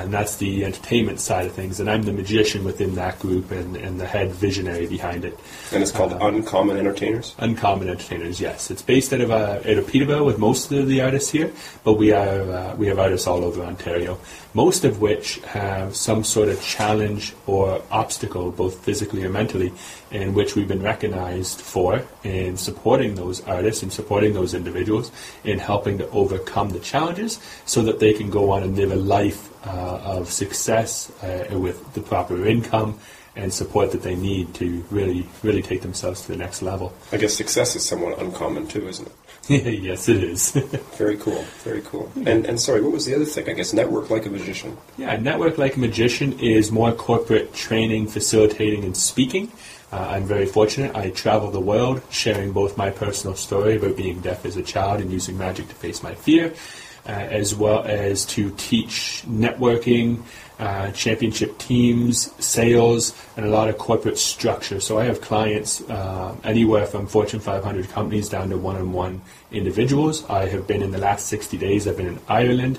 and 0.00 0.12
that's 0.12 0.36
the 0.36 0.64
entertainment 0.64 1.20
side 1.20 1.46
of 1.46 1.52
things. 1.52 1.80
And 1.80 1.90
I'm 1.90 2.02
the 2.02 2.12
magician 2.12 2.64
within 2.64 2.94
that 2.94 3.18
group 3.18 3.50
and, 3.50 3.76
and 3.76 4.00
the 4.00 4.06
head 4.06 4.30
visionary 4.30 4.86
behind 4.86 5.24
it. 5.24 5.38
And 5.72 5.82
it's 5.82 5.92
called 5.92 6.12
uh, 6.12 6.18
Uncommon 6.20 6.76
Entertainers. 6.76 7.34
Uncommon 7.38 7.88
Entertainers, 7.88 8.40
yes. 8.40 8.70
It's 8.70 8.82
based 8.82 9.12
out 9.12 9.20
of 9.20 9.30
uh, 9.30 9.60
out 9.64 9.78
of 9.78 9.86
Peterborough 9.86 10.24
with 10.24 10.38
most 10.38 10.72
of 10.72 10.86
the 10.86 11.00
artists 11.00 11.30
here, 11.30 11.52
but 11.84 11.94
we 11.94 12.12
are 12.12 12.40
uh, 12.50 12.76
we 12.76 12.86
have 12.86 12.98
artists 12.98 13.26
all 13.26 13.44
over 13.44 13.62
Ontario. 13.62 14.18
Most 14.54 14.84
of 14.84 15.00
which 15.00 15.38
have 15.40 15.96
some 15.96 16.24
sort 16.24 16.48
of 16.48 16.62
challenge 16.62 17.34
or 17.46 17.82
obstacle, 17.90 18.50
both 18.50 18.84
physically 18.84 19.24
or 19.24 19.30
mentally, 19.30 19.72
in 20.10 20.34
which 20.34 20.54
we've 20.54 20.68
been 20.68 20.82
recognized 20.82 21.60
for 21.60 22.04
in 22.22 22.56
supporting 22.56 23.14
those 23.14 23.40
artists 23.42 23.82
and 23.82 23.92
supporting 23.92 24.34
those 24.34 24.52
individuals 24.52 25.10
in 25.44 25.58
helping 25.58 25.98
to 25.98 26.08
overcome 26.10 26.70
the 26.70 26.80
challenges 26.80 27.40
so 27.64 27.82
that 27.82 27.98
they 27.98 28.12
can 28.12 28.28
go 28.30 28.50
on 28.50 28.62
and 28.62 28.76
live 28.76 28.92
a 28.92 28.96
life 28.96 29.48
uh, 29.50 29.51
of 29.64 30.30
success 30.30 31.10
uh, 31.22 31.58
with 31.58 31.94
the 31.94 32.00
proper 32.00 32.46
income 32.46 32.98
and 33.34 33.52
support 33.52 33.92
that 33.92 34.02
they 34.02 34.14
need 34.14 34.52
to 34.54 34.84
really, 34.90 35.26
really 35.42 35.62
take 35.62 35.80
themselves 35.80 36.22
to 36.22 36.32
the 36.32 36.36
next 36.36 36.60
level. 36.60 36.92
I 37.12 37.16
guess 37.16 37.34
success 37.34 37.74
is 37.74 37.84
somewhat 37.84 38.20
uncommon 38.20 38.66
too, 38.66 38.86
isn't 38.88 39.08
it? 39.08 39.14
yes, 39.48 40.08
it 40.08 40.22
is. 40.22 40.52
very 40.96 41.16
cool, 41.16 41.44
very 41.64 41.82
cool. 41.82 42.12
And 42.26 42.46
and 42.46 42.60
sorry, 42.60 42.80
what 42.80 42.92
was 42.92 43.06
the 43.06 43.14
other 43.14 43.24
thing? 43.24 43.48
I 43.48 43.54
guess 43.54 43.72
network 43.72 44.08
like 44.08 44.26
a 44.26 44.30
magician. 44.30 44.76
Yeah, 44.96 45.16
network 45.16 45.58
like 45.58 45.76
a 45.76 45.80
magician 45.80 46.38
is 46.38 46.70
more 46.70 46.92
corporate 46.92 47.52
training, 47.52 48.06
facilitating, 48.06 48.84
and 48.84 48.96
speaking. 48.96 49.50
Uh, 49.90 49.96
I'm 50.10 50.24
very 50.24 50.46
fortunate. 50.46 50.94
I 50.96 51.10
travel 51.10 51.50
the 51.50 51.60
world, 51.60 52.02
sharing 52.08 52.52
both 52.52 52.76
my 52.76 52.90
personal 52.90 53.36
story 53.36 53.76
about 53.76 53.96
being 53.96 54.20
deaf 54.20 54.46
as 54.46 54.56
a 54.56 54.62
child 54.62 55.00
and 55.00 55.10
using 55.10 55.36
magic 55.36 55.68
to 55.68 55.74
face 55.74 56.02
my 56.02 56.14
fear, 56.14 56.46
uh, 56.46 56.91
as 57.10 57.54
well 57.54 57.82
as 57.84 58.24
to 58.26 58.50
teach 58.56 59.24
networking, 59.26 60.22
uh, 60.58 60.92
championship 60.92 61.58
teams, 61.58 62.32
sales, 62.44 63.14
and 63.36 63.44
a 63.44 63.48
lot 63.48 63.68
of 63.68 63.78
corporate 63.78 64.18
structure. 64.18 64.78
So 64.80 64.98
I 64.98 65.04
have 65.04 65.20
clients 65.20 65.80
uh, 65.90 66.36
anywhere 66.44 66.86
from 66.86 67.06
Fortune 67.06 67.40
500 67.40 67.88
companies 67.90 68.28
down 68.28 68.50
to 68.50 68.56
one-on-one 68.56 69.20
individuals. 69.50 70.24
I 70.30 70.46
have 70.46 70.66
been 70.66 70.82
in 70.82 70.92
the 70.92 70.98
last 70.98 71.26
60 71.26 71.58
days. 71.58 71.88
I've 71.88 71.96
been 71.96 72.06
in 72.06 72.20
Ireland. 72.28 72.78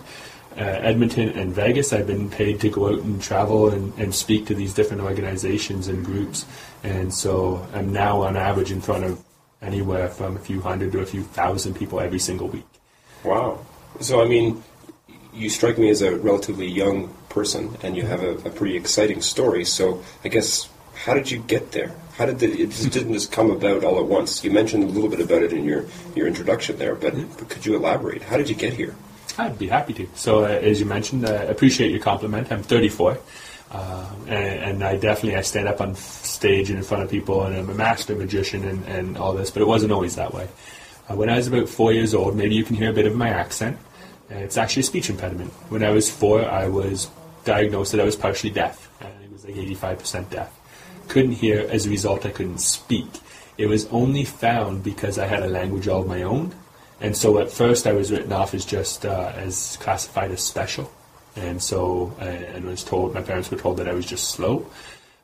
Uh, 0.56 0.62
Edmonton 0.62 1.30
and 1.30 1.52
Vegas. 1.52 1.92
I've 1.92 2.06
been 2.06 2.30
paid 2.30 2.62
to 2.62 2.70
go 2.70 2.90
out 2.90 3.00
and 3.00 3.20
travel 3.20 3.70
and, 3.70 3.92
and 3.98 4.14
speak 4.14 4.46
to 4.46 4.56
these 4.56 4.74
different 4.74 5.02
organizations 5.02 5.88
and 5.88 6.06
groups. 6.06 6.46
And 6.84 7.12
so 7.12 7.68
I'm 7.74 7.92
now 7.92 8.22
on 8.22 8.38
average 8.38 8.72
in 8.72 8.80
front 8.80 9.04
of 9.04 9.24
anywhere 9.64 10.10
from 10.10 10.38
a 10.38 10.40
few 10.40 10.62
hundred 10.62 10.92
to 10.92 11.00
a 11.00 11.06
few 11.06 11.24
thousand 11.24 11.74
people 11.74 12.00
every 12.00 12.20
single 12.20 12.50
week. 12.50 12.68
Wow. 13.24 13.66
So, 14.00 14.22
I 14.22 14.28
mean, 14.28 14.64
you 15.34 15.50
strike 15.50 15.78
me 15.78 15.90
as 15.90 16.02
a 16.02 16.16
relatively 16.16 16.68
young 16.68 17.14
person, 17.30 17.76
and 17.82 17.96
you 17.96 18.04
have 18.04 18.24
a, 18.24 18.32
a 18.32 18.50
pretty 18.50 18.76
exciting 18.76 19.22
story. 19.22 19.66
So, 19.66 20.04
I 20.24 20.30
guess, 20.30 20.70
how 20.94 21.14
did 21.14 21.30
you 21.32 21.40
get 21.40 21.72
there? 21.72 21.92
How 22.18 22.28
did 22.28 22.40
the, 22.40 22.52
it 22.52 22.70
just 22.70 22.92
didn't 22.92 23.14
just 23.14 23.32
come 23.32 23.50
about 23.50 23.84
all 23.84 24.00
at 24.00 24.06
once? 24.06 24.44
You 24.44 24.52
mentioned 24.52 24.84
a 24.84 24.88
little 24.88 25.10
bit 25.10 25.20
about 25.20 25.42
it 25.42 25.52
in 25.52 25.64
your, 25.66 25.86
your 26.16 26.28
introduction 26.28 26.78
there, 26.78 26.96
but, 26.96 27.16
but 27.38 27.50
could 27.50 27.66
you 27.66 27.76
elaborate? 27.76 28.22
How 28.22 28.38
did 28.38 28.50
you 28.50 28.56
get 28.56 28.74
here? 28.74 28.96
I'd 29.38 29.58
be 29.58 29.68
happy 29.68 29.94
to. 29.94 30.08
So, 30.14 30.44
uh, 30.44 30.48
as 30.48 30.80
you 30.80 30.86
mentioned, 30.86 31.26
I 31.26 31.48
uh, 31.48 31.48
appreciate 31.48 31.92
your 31.92 32.02
compliment. 32.02 32.52
I'm 32.52 32.62
34. 32.62 33.18
Uh, 33.72 34.06
and, 34.28 34.60
and, 34.60 34.84
I 34.84 34.98
definitely 34.98 35.36
I 35.36 35.42
stand 35.42 35.68
up 35.68 35.82
on 35.82 35.96
stage 35.96 36.70
and 36.70 36.78
in 36.78 36.86
front 36.86 37.02
of 37.02 37.10
people, 37.10 37.44
and 37.44 37.56
I'm 37.56 37.70
a 37.72 37.74
master 37.74 38.16
magician 38.16 38.64
and, 38.64 38.86
and 38.86 39.18
all 39.18 39.34
this, 39.34 39.50
but 39.50 39.64
it 39.64 39.68
wasn't 39.68 39.92
always 39.92 40.16
that 40.18 40.32
way. 40.32 40.48
Uh, 41.10 41.16
when 41.16 41.30
I 41.30 41.38
was 41.38 41.48
about 41.48 41.68
four 41.68 41.92
years 41.92 42.14
old, 42.14 42.36
maybe 42.36 42.56
you 42.56 42.64
can 42.64 42.76
hear 42.76 42.90
a 42.90 42.94
bit 42.94 43.06
of 43.06 43.16
my 43.16 43.30
accent. 43.30 43.78
It's 44.30 44.58
actually 44.58 44.82
a 44.82 44.86
speech 44.86 45.10
impediment. 45.10 45.52
When 45.70 45.84
I 45.84 45.92
was 45.92 46.10
four, 46.10 46.44
I 46.44 46.68
was 46.68 47.10
diagnosed 47.46 47.92
that 47.92 48.02
I 48.02 48.06
was 48.06 48.16
partially 48.16 48.50
deaf. 48.50 48.90
it 49.02 49.32
was 49.32 49.46
like 49.46 49.56
85% 49.56 50.30
deaf. 50.30 50.60
Couldn't 51.08 51.34
hear. 51.34 51.68
As 51.70 51.86
a 51.86 51.90
result, 51.90 52.26
I 52.26 52.30
couldn't 52.30 52.60
speak. 52.60 53.08
It 53.58 53.68
was 53.68 53.86
only 53.88 54.24
found 54.24 54.84
because 54.84 55.20
I 55.20 55.28
had 55.28 55.44
a 55.44 55.48
language 55.48 55.88
all 55.88 56.02
of 56.02 56.08
my 56.08 56.24
own. 56.24 56.56
And 57.02 57.16
so 57.16 57.38
at 57.40 57.52
first 57.52 57.86
I 57.86 57.92
was 57.92 58.12
written 58.12 58.32
off 58.32 58.54
as 58.54 58.66
just 58.66 59.06
uh, 59.06 59.34
as 59.36 59.78
classified 59.82 60.32
as 60.32 60.42
special. 60.42 60.92
And 61.36 61.62
so 61.62 62.16
uh, 62.20 62.24
and 62.24 62.66
was 62.66 62.84
told, 62.84 63.14
my 63.14 63.22
parents 63.22 63.52
were 63.52 63.58
told 63.58 63.78
that 63.78 63.88
I 63.88 63.94
was 63.94 64.06
just 64.06 64.30
slow. 64.30 64.66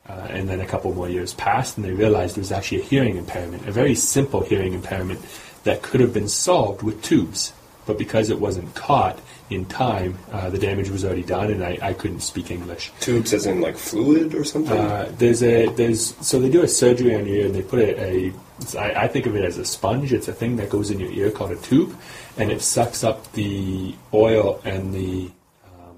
Uh, 0.08 0.26
and 0.30 0.48
then 0.48 0.60
a 0.60 0.66
couple 0.66 0.92
more 0.92 1.08
years 1.08 1.34
passed 1.34 1.76
and 1.76 1.84
they 1.84 1.92
realized 1.92 2.36
it 2.36 2.40
was 2.40 2.50
actually 2.50 2.80
a 2.80 2.84
hearing 2.84 3.16
impairment, 3.16 3.68
a 3.68 3.72
very 3.72 3.94
simple 3.94 4.40
hearing 4.40 4.72
impairment 4.72 5.20
that 5.64 5.82
could 5.82 6.00
have 6.00 6.12
been 6.12 6.28
solved 6.28 6.82
with 6.82 7.02
tubes. 7.02 7.52
But 7.86 7.98
because 7.98 8.30
it 8.30 8.38
wasn't 8.38 8.74
caught 8.74 9.18
in 9.48 9.64
time, 9.64 10.18
uh, 10.30 10.48
the 10.50 10.58
damage 10.58 10.90
was 10.90 11.04
already 11.04 11.22
done, 11.24 11.50
and 11.50 11.64
I, 11.64 11.78
I 11.82 11.92
couldn't 11.92 12.20
speak 12.20 12.50
English. 12.50 12.92
Tubes 13.00 13.32
as 13.32 13.46
in 13.46 13.60
like 13.60 13.76
fluid 13.76 14.34
or 14.34 14.44
something? 14.44 14.78
Uh, 14.78 15.10
there's 15.18 15.42
a 15.42 15.66
there's 15.70 16.14
so 16.24 16.38
they 16.38 16.50
do 16.50 16.62
a 16.62 16.68
surgery 16.68 17.16
on 17.16 17.26
your 17.26 17.36
ear 17.36 17.46
and 17.46 17.54
they 17.54 17.62
put 17.62 17.80
a, 17.80 18.00
a 18.00 18.32
I, 18.78 19.04
I 19.04 19.08
think 19.08 19.26
of 19.26 19.34
it 19.34 19.44
as 19.44 19.58
a 19.58 19.64
sponge. 19.64 20.12
It's 20.12 20.28
a 20.28 20.32
thing 20.32 20.56
that 20.56 20.70
goes 20.70 20.90
in 20.90 21.00
your 21.00 21.10
ear 21.10 21.30
called 21.30 21.52
a 21.52 21.56
tube, 21.56 21.96
and 22.36 22.52
it 22.52 22.62
sucks 22.62 23.02
up 23.02 23.32
the 23.32 23.94
oil 24.12 24.60
and 24.64 24.94
the 24.94 25.30
um, 25.64 25.96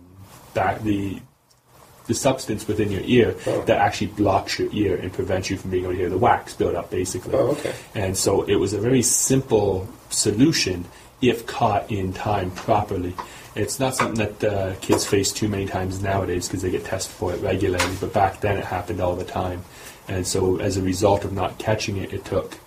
back 0.55 0.81
the 0.83 1.21
the 2.07 2.15
substance 2.15 2.67
within 2.67 2.91
your 2.91 3.03
ear 3.05 3.35
Oh. 3.47 3.63
that 3.63 3.79
actually 3.79 4.09
blocks 4.09 4.59
your 4.59 4.69
ear 4.73 4.97
and 4.97 5.13
prevents 5.13 5.51
you 5.51 5.57
from 5.57 5.71
being 5.71 5.85
able 5.85 5.93
to 5.95 5.99
hear 5.99 6.11
the 6.11 6.19
wax 6.19 6.55
build 6.55 6.75
up, 6.75 6.91
basically. 6.91 7.35
Oh, 7.35 7.49
okay. 7.51 7.73
And 7.95 8.17
so 8.17 8.43
it 8.43 8.57
was 8.57 8.73
a 8.73 8.79
very 8.79 9.03
simple 9.03 9.89
solution 10.11 10.85
if 11.21 11.47
caught 11.47 11.91
in 11.91 12.13
time 12.13 12.51
properly. 12.51 13.15
It's 13.55 13.79
not 13.79 13.95
something 13.95 14.27
that 14.27 14.45
uh, 14.45 14.75
kids 14.81 15.05
face 15.07 15.31
too 15.33 15.47
many 15.47 15.67
times 15.67 16.03
nowadays 16.03 16.49
because 16.49 16.63
they 16.63 16.71
get 16.71 16.85
tested 16.85 17.15
for 17.15 17.33
it 17.35 17.41
regularly, 17.41 17.95
but 18.01 18.13
back 18.13 18.41
then 18.41 18.57
it 18.59 18.65
happened 18.65 19.01
all 19.01 19.15
the 19.15 19.25
time. 19.25 19.63
And 20.09 20.27
so 20.27 20.59
as 20.59 20.77
a 20.77 20.83
result 20.83 21.25
of 21.25 21.33
not 21.33 21.59
catching 21.59 21.97
it, 21.99 22.13
it 22.13 22.25
took 22.25 22.59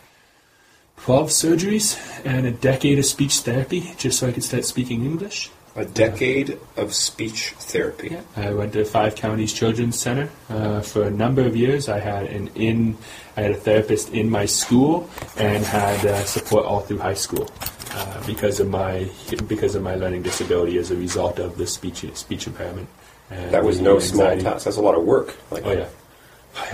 12 1.02 1.30
surgeries 1.30 2.00
and 2.26 2.46
a 2.48 2.52
decade 2.52 2.98
of 3.00 3.06
speech 3.06 3.40
therapy 3.40 3.94
just 3.98 4.20
so 4.20 4.28
I 4.28 4.32
could 4.32 4.44
start 4.44 4.64
speaking 4.66 5.04
English. 5.04 5.50
A 5.76 5.86
decade 5.86 6.58
of 6.78 6.94
speech 6.94 7.52
therapy. 7.60 8.18
I 8.36 8.54
went 8.54 8.74
to 8.74 8.86
Five 8.86 9.16
Counties 9.16 9.52
Children's 9.52 10.00
Center 10.00 10.30
uh, 10.50 10.82
for 10.82 11.04
a 11.04 11.10
number 11.10 11.42
of 11.46 11.56
years. 11.56 11.90
I 11.90 12.00
had 12.00 12.28
an 12.28 12.48
in, 12.56 12.98
I 13.36 13.42
had 13.42 13.52
a 13.52 13.56
therapist 13.56 14.10
in 14.10 14.30
my 14.30 14.46
school 14.46 15.10
and 15.38 15.64
had 15.66 16.06
uh, 16.06 16.24
support 16.24 16.66
all 16.66 16.80
through 16.80 17.00
high 17.00 17.14
school 17.14 17.50
uh, 17.92 18.26
because 18.26 18.60
of 18.60 18.70
my 18.70 19.10
because 19.48 19.76
of 19.76 19.84
my 19.84 19.96
learning 19.96 20.24
disability 20.24 20.78
as 20.78 20.92
a 20.92 20.96
result 20.96 21.40
of 21.40 21.58
the 21.58 21.68
speech 21.68 22.06
speech 22.16 22.48
impairment. 22.48 22.88
That 23.30 23.64
was 23.64 23.82
no 23.82 24.00
small 24.00 24.38
task. 24.38 24.66
That's 24.66 24.78
a 24.78 24.82
lot 24.82 24.96
of 24.96 25.04
work. 25.04 25.36
Like, 25.52 25.66
Oh 25.66 25.74
yeah. 25.74 25.88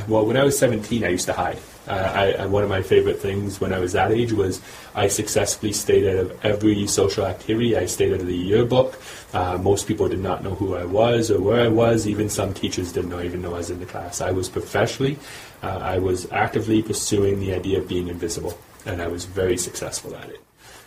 Well, 0.07 0.25
when 0.25 0.37
I 0.37 0.43
was 0.43 0.57
17, 0.57 1.03
I 1.03 1.09
used 1.09 1.25
to 1.25 1.33
hide. 1.33 1.59
Uh, 1.87 1.93
I, 1.93 2.43
I, 2.43 2.45
one 2.45 2.63
of 2.63 2.69
my 2.69 2.83
favorite 2.83 3.19
things 3.19 3.59
when 3.59 3.73
I 3.73 3.79
was 3.79 3.93
that 3.93 4.11
age 4.11 4.31
was 4.31 4.61
I 4.93 5.07
successfully 5.07 5.73
stayed 5.73 6.07
out 6.07 6.17
of 6.17 6.45
every 6.45 6.85
social 6.85 7.25
activity. 7.25 7.75
I 7.75 7.87
stayed 7.87 8.13
out 8.13 8.19
of 8.19 8.27
the 8.27 8.35
yearbook. 8.35 8.99
Uh, 9.33 9.57
most 9.57 9.87
people 9.87 10.07
did 10.07 10.19
not 10.19 10.43
know 10.43 10.53
who 10.53 10.75
I 10.75 10.85
was 10.85 11.31
or 11.31 11.41
where 11.41 11.61
I 11.61 11.67
was. 11.67 12.07
Even 12.07 12.29
some 12.29 12.53
teachers 12.53 12.91
didn't 12.91 13.09
know, 13.09 13.21
even 13.21 13.41
know 13.41 13.55
I 13.55 13.57
was 13.57 13.71
in 13.71 13.79
the 13.79 13.87
class. 13.87 14.21
I 14.21 14.31
was 14.31 14.47
professionally, 14.47 15.17
uh, 15.63 15.79
I 15.81 15.97
was 15.97 16.31
actively 16.31 16.83
pursuing 16.83 17.39
the 17.39 17.53
idea 17.53 17.79
of 17.79 17.87
being 17.87 18.07
invisible, 18.07 18.57
and 18.85 19.01
I 19.01 19.07
was 19.07 19.25
very 19.25 19.57
successful 19.57 20.15
at 20.15 20.29
it. 20.29 20.41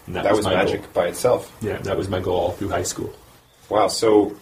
And 0.07 0.15
that 0.17 0.33
was 0.33 0.45
my 0.45 0.55
magic 0.55 0.83
Goal. 0.83 0.91
by 0.93 1.07
itself. 1.09 1.57
Yeah, 1.61 1.79
that 1.79 1.97
was 1.97 2.09
my 2.09 2.21
goal 2.21 2.37
all 2.37 2.53
through 2.53 2.69
high 2.69 2.83
school. 2.83 3.13
Wow. 3.69 3.89
So, 3.89 4.37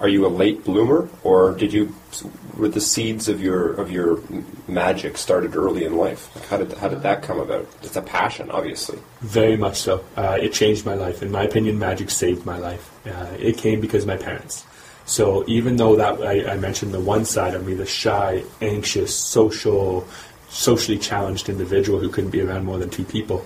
are 0.00 0.08
you 0.08 0.26
a 0.26 0.28
late 0.28 0.64
bloomer, 0.64 1.08
or 1.22 1.54
did 1.54 1.72
you 1.72 1.94
were 2.56 2.68
the 2.68 2.80
seeds 2.80 3.28
of 3.28 3.40
your 3.40 3.74
of 3.74 3.90
your 3.90 4.20
magic 4.66 5.16
started 5.16 5.56
early 5.56 5.84
in 5.84 5.96
life? 5.96 6.34
Like 6.36 6.46
how 6.46 6.56
did 6.58 6.72
how 6.74 6.88
did 6.88 7.02
that 7.02 7.22
come 7.22 7.40
about? 7.40 7.66
It's 7.82 7.96
a 7.96 8.02
passion, 8.02 8.50
obviously. 8.50 8.98
Very 9.20 9.56
much 9.56 9.80
so. 9.80 10.04
Uh, 10.16 10.38
it 10.40 10.52
changed 10.52 10.86
my 10.86 10.94
life. 10.94 11.22
In 11.22 11.30
my 11.30 11.42
opinion, 11.44 11.78
magic 11.78 12.10
saved 12.10 12.46
my 12.46 12.58
life. 12.58 12.90
Uh, 13.06 13.26
it 13.38 13.58
came 13.58 13.80
because 13.80 14.06
my 14.06 14.16
parents. 14.16 14.64
So 15.04 15.42
even 15.48 15.76
though 15.76 15.96
that 15.96 16.20
I, 16.20 16.52
I 16.52 16.56
mentioned 16.58 16.92
the 16.92 17.00
one 17.00 17.24
side 17.24 17.54
of 17.54 17.66
me, 17.66 17.74
the 17.74 17.86
shy, 17.86 18.44
anxious, 18.60 19.14
social, 19.14 20.06
socially 20.50 20.98
challenged 20.98 21.48
individual 21.48 21.98
who 21.98 22.10
couldn't 22.10 22.30
be 22.30 22.42
around 22.42 22.66
more 22.66 22.78
than 22.78 22.90
two 22.90 23.04
people, 23.04 23.44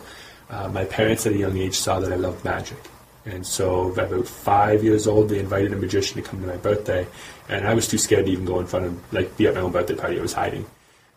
uh, 0.51 0.69
my 0.69 0.85
parents 0.85 1.25
at 1.25 1.33
a 1.33 1.39
young 1.39 1.57
age 1.57 1.75
saw 1.75 2.01
that 2.01 2.13
I 2.13 2.17
loved 2.17 2.45
magic. 2.45 2.79
And 3.25 3.47
so 3.47 3.93
at 3.93 4.11
about 4.11 4.27
five 4.27 4.83
years 4.83 5.07
old, 5.07 5.29
they 5.29 5.39
invited 5.39 5.73
a 5.73 5.77
magician 5.77 6.21
to 6.21 6.29
come 6.29 6.41
to 6.41 6.47
my 6.47 6.57
birthday, 6.57 7.07
and 7.49 7.67
I 7.67 7.75
was 7.75 7.87
too 7.87 7.99
scared 7.99 8.27
to 8.27 8.33
even 8.33 8.45
go 8.45 8.59
in 8.59 8.67
front 8.67 8.87
of, 8.87 9.13
like, 9.13 9.37
be 9.37 9.47
at 9.47 9.55
my 9.55 9.61
own 9.61 9.71
birthday 9.71 9.95
party. 9.95 10.19
I 10.19 10.23
was 10.23 10.33
hiding. 10.33 10.67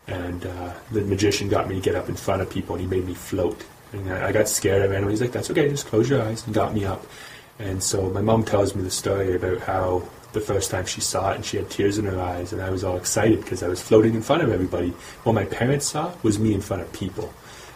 And 0.06 0.46
uh, 0.46 0.72
the 0.92 1.00
magician 1.00 1.48
got 1.48 1.68
me 1.68 1.74
to 1.76 1.80
get 1.80 1.96
up 1.96 2.08
in 2.08 2.14
front 2.14 2.42
of 2.42 2.48
people, 2.48 2.76
and 2.76 2.84
he 2.84 2.88
made 2.88 3.06
me 3.06 3.14
float. 3.14 3.64
And 3.92 4.12
I, 4.12 4.28
I 4.28 4.32
got 4.32 4.48
scared. 4.48 4.82
I 4.82 4.86
ran 4.86 5.02
away. 5.02 5.12
He's 5.12 5.20
like, 5.20 5.32
"That's 5.32 5.50
okay. 5.50 5.68
Just 5.68 5.86
close 5.86 6.08
your 6.08 6.22
eyes." 6.22 6.46
And 6.46 6.54
got 6.54 6.74
me 6.74 6.84
up. 6.84 7.04
And 7.58 7.82
so 7.82 8.08
my 8.10 8.20
mom 8.20 8.44
tells 8.44 8.74
me 8.76 8.82
the 8.82 8.90
story 8.90 9.34
about 9.34 9.60
how 9.60 10.08
the 10.32 10.40
first 10.40 10.70
time 10.70 10.86
she 10.86 11.00
saw 11.00 11.32
it, 11.32 11.36
and 11.36 11.44
she 11.44 11.56
had 11.56 11.70
tears 11.70 11.98
in 11.98 12.04
her 12.04 12.20
eyes, 12.20 12.52
and 12.52 12.62
I 12.62 12.70
was 12.70 12.84
all 12.84 12.96
excited 12.96 13.40
because 13.40 13.64
I 13.64 13.68
was 13.68 13.80
floating 13.82 14.14
in 14.14 14.22
front 14.22 14.42
of 14.42 14.52
everybody. 14.52 14.90
What 15.24 15.32
my 15.32 15.44
parents 15.44 15.86
saw 15.86 16.12
was 16.22 16.38
me 16.38 16.54
in 16.54 16.60
front 16.60 16.82
of 16.82 16.92
people. 16.92 17.32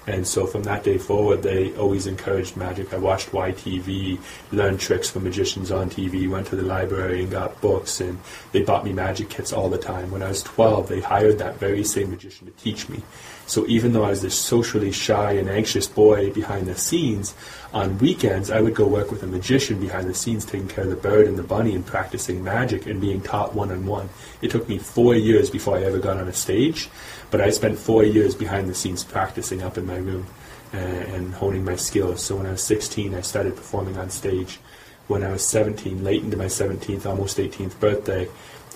And 0.06 0.26
so 0.26 0.46
from 0.46 0.62
that 0.64 0.82
day 0.82 0.98
forward, 0.98 1.42
they 1.42 1.74
always 1.76 2.06
encouraged 2.06 2.56
magic. 2.56 2.92
I 2.92 2.98
watched 2.98 3.32
YTV, 3.32 4.18
learned 4.50 4.80
tricks 4.80 5.10
from 5.10 5.24
magicians 5.24 5.70
on 5.70 5.90
TV, 5.90 6.28
went 6.28 6.46
to 6.48 6.56
the 6.56 6.62
library 6.62 7.22
and 7.22 7.30
got 7.30 7.60
books, 7.60 8.00
and 8.00 8.18
they 8.52 8.62
bought 8.62 8.84
me 8.84 8.92
magic 8.92 9.28
kits 9.28 9.52
all 9.52 9.68
the 9.68 9.78
time. 9.78 10.10
When 10.10 10.22
I 10.22 10.28
was 10.28 10.42
12, 10.42 10.88
they 10.88 11.00
hired 11.00 11.38
that 11.38 11.58
very 11.58 11.84
same 11.84 12.10
magician 12.10 12.46
to 12.46 12.52
teach 12.52 12.88
me. 12.88 13.02
So 13.46 13.66
even 13.66 13.92
though 13.92 14.04
I 14.04 14.10
was 14.10 14.22
this 14.22 14.38
socially 14.38 14.92
shy 14.92 15.32
and 15.32 15.48
anxious 15.48 15.88
boy 15.88 16.30
behind 16.32 16.66
the 16.66 16.76
scenes, 16.76 17.34
on 17.72 17.98
weekends 17.98 18.50
I 18.50 18.60
would 18.60 18.74
go 18.74 18.86
work 18.86 19.10
with 19.10 19.24
a 19.24 19.26
magician 19.26 19.80
behind 19.80 20.08
the 20.08 20.14
scenes, 20.14 20.44
taking 20.44 20.68
care 20.68 20.84
of 20.84 20.90
the 20.90 20.96
bird 20.96 21.26
and 21.26 21.36
the 21.36 21.42
bunny 21.42 21.74
and 21.74 21.84
practicing 21.84 22.44
magic 22.44 22.86
and 22.86 23.00
being 23.00 23.20
taught 23.20 23.54
one 23.54 23.70
on 23.72 23.86
one. 23.86 24.08
It 24.40 24.50
took 24.50 24.68
me 24.68 24.78
four 24.78 25.14
years 25.14 25.50
before 25.50 25.76
I 25.76 25.82
ever 25.82 25.98
got 25.98 26.16
on 26.16 26.28
a 26.28 26.32
stage, 26.32 26.88
but 27.30 27.40
I 27.40 27.50
spent 27.50 27.78
four 27.78 28.04
years 28.04 28.34
behind 28.34 28.68
the 28.68 28.74
scenes 28.74 29.04
practicing 29.04 29.62
up 29.62 29.78
in 29.78 29.86
my 29.86 29.96
room 29.96 30.26
and, 30.72 31.02
and 31.14 31.34
honing 31.34 31.64
my 31.64 31.76
skills. 31.76 32.22
So 32.22 32.36
when 32.36 32.46
I 32.46 32.52
was 32.52 32.62
16, 32.62 33.14
I 33.14 33.20
started 33.20 33.56
performing 33.56 33.96
on 33.96 34.10
stage. 34.10 34.58
When 35.06 35.22
I 35.22 35.32
was 35.32 35.44
17, 35.46 36.04
late 36.04 36.22
into 36.22 36.36
my 36.36 36.46
17th, 36.46 37.06
almost 37.06 37.38
18th 37.38 37.78
birthday, 37.80 38.28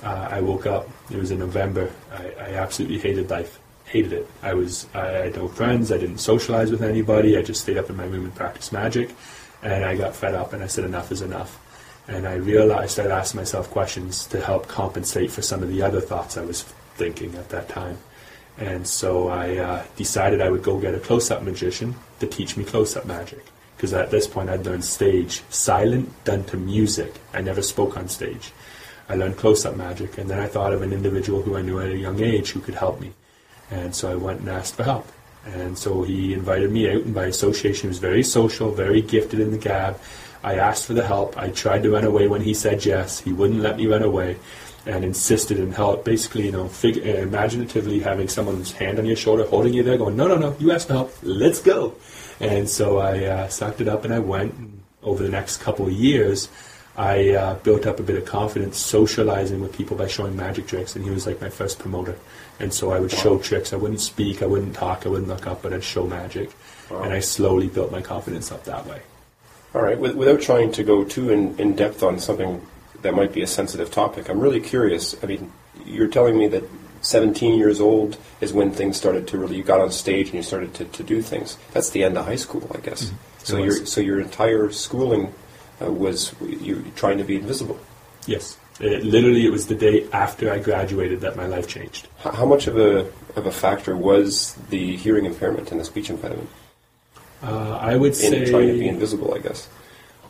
uh, 0.03 0.29
I 0.31 0.41
woke 0.41 0.67
up. 0.67 0.89
It 1.11 1.17
was 1.17 1.31
in 1.31 1.39
November. 1.39 1.91
I, 2.13 2.27
I 2.39 2.55
absolutely 2.55 2.99
hated 2.99 3.31
life. 3.31 3.59
Hated 3.87 4.13
it. 4.13 4.31
I 4.43 4.55
was. 4.55 4.87
I 4.95 5.07
had 5.07 5.37
no 5.37 5.47
friends. 5.47 5.93
I 5.93 5.99
didn't 5.99 6.19
socialize 6.19 6.71
with 6.71 6.83
anybody. 6.83 7.37
I 7.37 7.43
just 7.43 7.63
stayed 7.63 7.77
up 7.77 7.91
in 7.91 7.97
my 7.97 8.05
room 8.05 8.25
and 8.25 8.35
practiced 8.35 8.73
magic. 8.73 9.11
And 9.63 9.85
I 9.85 9.97
got 9.97 10.17
fed 10.17 10.35
up, 10.35 10.53
and 10.53 10.63
I 10.63 10.67
said, 10.67 10.85
"Enough 10.85 11.13
is 11.13 11.23
enough." 11.23 11.61
And 12.09 12.27
I 12.27 12.35
realized, 12.35 12.83
I 12.83 12.87
started 12.87 13.15
asking 13.15 13.41
myself 13.41 13.71
questions 13.71 14.27
to 14.27 14.41
help 14.41 14.69
compensate 14.69 15.31
for 15.31 15.43
some 15.43 15.63
of 15.63 15.69
the 15.69 15.83
other 15.83 16.01
thoughts 16.01 16.37
I 16.37 16.45
was 16.45 16.63
thinking 16.97 17.35
at 17.37 17.51
that 17.51 17.69
time. 17.69 17.99
And 18.59 18.87
so 18.87 19.29
I 19.29 19.57
uh, 19.57 19.85
decided 19.97 20.41
I 20.41 20.49
would 20.49 20.63
go 20.63 20.79
get 20.79 20.95
a 20.95 21.01
close-up 21.01 21.43
magician 21.43 21.97
to 22.21 22.27
teach 22.27 22.57
me 22.57 22.65
close-up 22.65 23.05
magic. 23.05 23.45
Because 23.77 23.93
at 23.93 24.11
this 24.11 24.27
point 24.27 24.49
I'd 24.49 24.65
learned 24.65 24.85
stage 24.85 25.43
silent 25.49 26.25
done 26.25 26.45
to 26.45 26.57
music. 26.57 27.15
I 27.33 27.41
never 27.41 27.63
spoke 27.63 27.97
on 27.97 28.09
stage. 28.09 28.53
I 29.09 29.17
learned 29.17 29.37
close-up 29.37 29.77
magic, 29.77 30.17
and 30.19 30.31
then 30.31 30.39
I 30.39 30.47
thought 30.47 30.73
of 30.73 30.83
an 30.83 30.93
individual 30.93 31.43
who 31.43 31.57
I 31.57 31.63
knew 31.63 31.81
at 31.81 31.91
a 31.91 31.97
young 31.97 32.21
age 32.23 32.51
who 32.51 32.61
could 32.61 32.75
help 32.75 33.01
me. 33.01 33.13
And 33.71 33.95
so 33.95 34.11
I 34.11 34.15
went 34.15 34.41
and 34.41 34.49
asked 34.49 34.77
for 34.77 34.85
help. 34.85 35.11
And 35.45 35.77
so 35.77 36.05
he 36.05 36.33
invited 36.33 36.71
me 36.71 36.89
out, 36.89 37.03
and 37.03 37.15
by 37.15 37.27
association, 37.27 37.83
he 37.83 37.89
was 37.89 37.99
very 37.99 38.23
social, 38.23 38.71
very 38.71 39.03
gifted 39.03 39.41
in 39.41 39.51
the 39.51 39.59
gab. 39.59 40.01
I 40.43 40.55
asked 40.55 40.87
for 40.87 40.95
the 40.95 41.07
help. 41.07 41.37
I 41.37 41.51
tried 41.51 41.83
to 41.83 41.91
run 41.91 42.05
away 42.05 42.29
when 42.29 42.41
he 42.41 42.55
said 42.55 42.85
yes. 42.87 43.21
He 43.21 43.33
wouldn't 43.33 43.61
let 43.61 43.77
me 43.77 43.87
run 43.87 44.03
away 44.03 44.37
and 44.87 45.05
insisted 45.05 45.59
and 45.59 45.75
held, 45.75 46.05
basically, 46.05 46.47
you 46.47 46.53
know, 46.53 46.69
fig- 46.69 46.99
uh, 46.99 47.21
imaginatively 47.21 48.01
having 48.01 48.29
someone's 48.29 48.73
hand 48.73 48.99
on 48.99 49.07
your 49.07 49.17
shoulder, 49.17 49.45
holding 49.45 49.73
you 49.73 49.83
there, 49.83 49.97
going, 49.97 50.17
no, 50.17 50.27
no, 50.27 50.37
no, 50.37 50.55
you 50.59 50.73
asked 50.73 50.89
for 50.89 50.95
help, 50.95 51.15
let's 51.23 51.61
go. 51.61 51.95
And 52.41 52.69
so 52.69 52.99
I 52.99 53.25
uh, 53.25 53.49
sucked 53.49 53.81
it 53.81 53.89
up 53.89 54.05
and 54.05 54.13
I 54.13 54.19
went. 54.19 54.55
And 54.55 54.83
over 55.03 55.23
the 55.23 55.29
next 55.29 55.59
couple 55.59 55.87
of 55.87 55.93
years, 55.93 56.49
I 56.97 57.31
uh, 57.31 57.55
built 57.57 57.87
up 57.87 57.99
a 57.99 58.03
bit 58.03 58.17
of 58.17 58.25
confidence 58.25 58.79
socializing 58.79 59.61
with 59.61 59.73
people 59.73 59.97
by 59.97 60.07
showing 60.07 60.37
magic 60.37 60.67
tricks, 60.67 60.95
and 60.95 61.05
he 61.05 61.11
was 61.11 61.27
like 61.27 61.41
my 61.41 61.49
first 61.49 61.79
promoter. 61.79 62.17
And 62.61 62.73
so 62.73 62.93
I 62.93 63.01
would 63.01 63.11
show 63.11 63.39
tricks. 63.39 63.73
I 63.73 63.77
wouldn't 63.77 64.01
speak, 64.01 64.43
I 64.43 64.47
wouldn't 64.47 64.75
talk, 64.75 65.07
I 65.07 65.09
wouldn't 65.09 65.29
look 65.29 65.47
up, 65.47 65.63
but 65.63 65.73
I'd 65.73 65.83
show 65.83 66.07
magic. 66.07 66.51
And 66.91 67.13
I 67.13 67.19
slowly 67.21 67.67
built 67.67 67.91
my 67.91 68.01
confidence 68.01 68.53
up 68.53 68.65
that 68.65 68.87
way. 68.87 69.01
All 69.75 69.83
right. 69.83 69.99
With, 69.99 70.15
without 70.15 70.41
trying 70.41 70.71
to 70.73 70.85
go 70.85 71.03
too 71.03 71.31
in, 71.31 71.59
in 71.59 71.75
depth 71.75 72.03
on 72.03 72.21
something 72.21 72.65
that 73.05 73.15
might 73.15 73.33
be 73.33 73.43
a 73.43 73.47
sensitive 73.47 73.91
topic, 73.91 74.29
I'm 74.29 74.41
really 74.41 74.61
curious. 74.61 75.15
I 75.23 75.27
mean, 75.27 75.53
you're 75.85 76.09
telling 76.09 76.37
me 76.37 76.49
that 76.49 76.65
17 77.03 77.59
years 77.59 77.79
old 77.79 78.17
is 78.41 78.53
when 78.53 78.73
things 78.73 78.97
started 78.97 79.29
to 79.29 79.39
really. 79.39 79.57
You 79.57 79.63
got 79.63 79.81
on 79.81 79.93
stage 79.93 80.27
and 80.29 80.37
you 80.37 80.43
started 80.43 80.75
to, 80.75 80.87
to 80.87 81.03
do 81.03 81.21
things. 81.21 81.59
That's 81.73 81.91
the 81.91 82.03
end 82.03 82.17
of 82.17 82.25
high 82.25 82.37
school, 82.37 82.69
I 82.75 82.79
guess. 82.79 83.13
So 83.45 83.59
It 83.59 83.67
was. 83.67 83.77
your 83.77 83.87
so 83.87 84.01
your 84.01 84.21
entire 84.21 84.71
schooling 84.71 85.33
uh, 85.83 85.93
was 85.93 86.35
you 86.41 86.85
trying 86.97 87.19
to 87.19 87.25
be 87.25 87.37
invisible. 87.37 87.79
Yes. 88.27 88.57
It, 88.81 89.05
literally, 89.05 89.47
it 89.47 89.53
was 89.53 89.67
the 89.69 89.77
day 89.77 90.09
after 90.13 90.51
I 90.51 90.59
graduated 90.59 91.21
that 91.21 91.37
my 91.37 91.47
life 91.47 91.69
changed. 91.69 92.09
How, 92.19 92.33
how 92.33 92.47
much 92.47 92.67
of 92.67 92.77
a 92.79 93.13
of 93.37 93.47
a 93.47 93.53
factor 93.53 93.97
was 93.97 94.55
the 94.71 94.97
hearing 94.97 95.27
impairment 95.27 95.71
and 95.71 95.81
the 95.81 95.85
speech 95.85 96.09
impediment 96.11 96.49
Uh, 97.43 97.77
I 97.77 97.97
would 97.97 98.17
say 98.17 98.29
in 98.29 98.47
say 98.47 98.51
trying 98.51 98.69
to 98.69 98.79
be 98.79 98.89
invisible? 98.89 99.35
I 99.35 99.41
guess. 99.41 99.69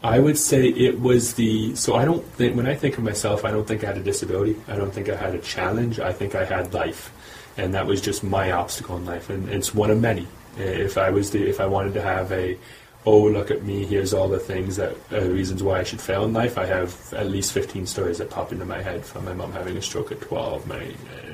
I 0.04 0.18
would 0.18 0.38
say 0.38 0.68
it 0.68 1.00
was 1.00 1.34
the 1.34 1.74
so 1.74 1.94
I 1.94 2.04
don't 2.04 2.24
think 2.36 2.56
when 2.56 2.66
I 2.66 2.74
think 2.74 2.98
of 2.98 3.04
myself 3.04 3.44
I 3.44 3.50
don't 3.50 3.66
think 3.66 3.82
I 3.82 3.86
had 3.88 3.96
a 3.96 4.02
disability 4.02 4.54
I 4.68 4.76
don't 4.76 4.92
think 4.92 5.08
I 5.08 5.16
had 5.16 5.34
a 5.34 5.38
challenge 5.38 5.98
I 5.98 6.12
think 6.12 6.34
I 6.34 6.44
had 6.44 6.74
life 6.74 7.10
and 7.56 7.72
that 7.74 7.86
was 7.86 8.00
just 8.00 8.22
my 8.22 8.52
obstacle 8.52 8.96
in 8.98 9.06
life 9.06 9.30
and 9.30 9.48
it's 9.48 9.74
one 9.74 9.90
of 9.90 10.00
many 10.00 10.26
if 10.58 10.98
I 10.98 11.08
was 11.10 11.30
the 11.30 11.42
if 11.48 11.58
I 11.58 11.66
wanted 11.66 11.94
to 11.94 12.02
have 12.02 12.30
a 12.32 12.58
oh, 13.06 13.24
look 13.24 13.50
at 13.50 13.62
me, 13.64 13.84
here's 13.84 14.14
all 14.14 14.28
the 14.28 14.38
things 14.38 14.76
that 14.76 14.96
uh, 15.12 15.20
reasons 15.20 15.62
why 15.62 15.78
I 15.80 15.82
should 15.82 16.00
fail 16.00 16.24
in 16.24 16.32
life. 16.32 16.56
I 16.56 16.64
have 16.66 17.12
at 17.12 17.26
least 17.26 17.52
15 17.52 17.86
stories 17.86 18.18
that 18.18 18.30
pop 18.30 18.50
into 18.52 18.64
my 18.64 18.80
head 18.80 19.04
from 19.04 19.26
my 19.26 19.34
mom 19.34 19.52
having 19.52 19.76
a 19.76 19.82
stroke 19.82 20.10
at 20.10 20.20
12, 20.22 20.66
my, 20.66 20.82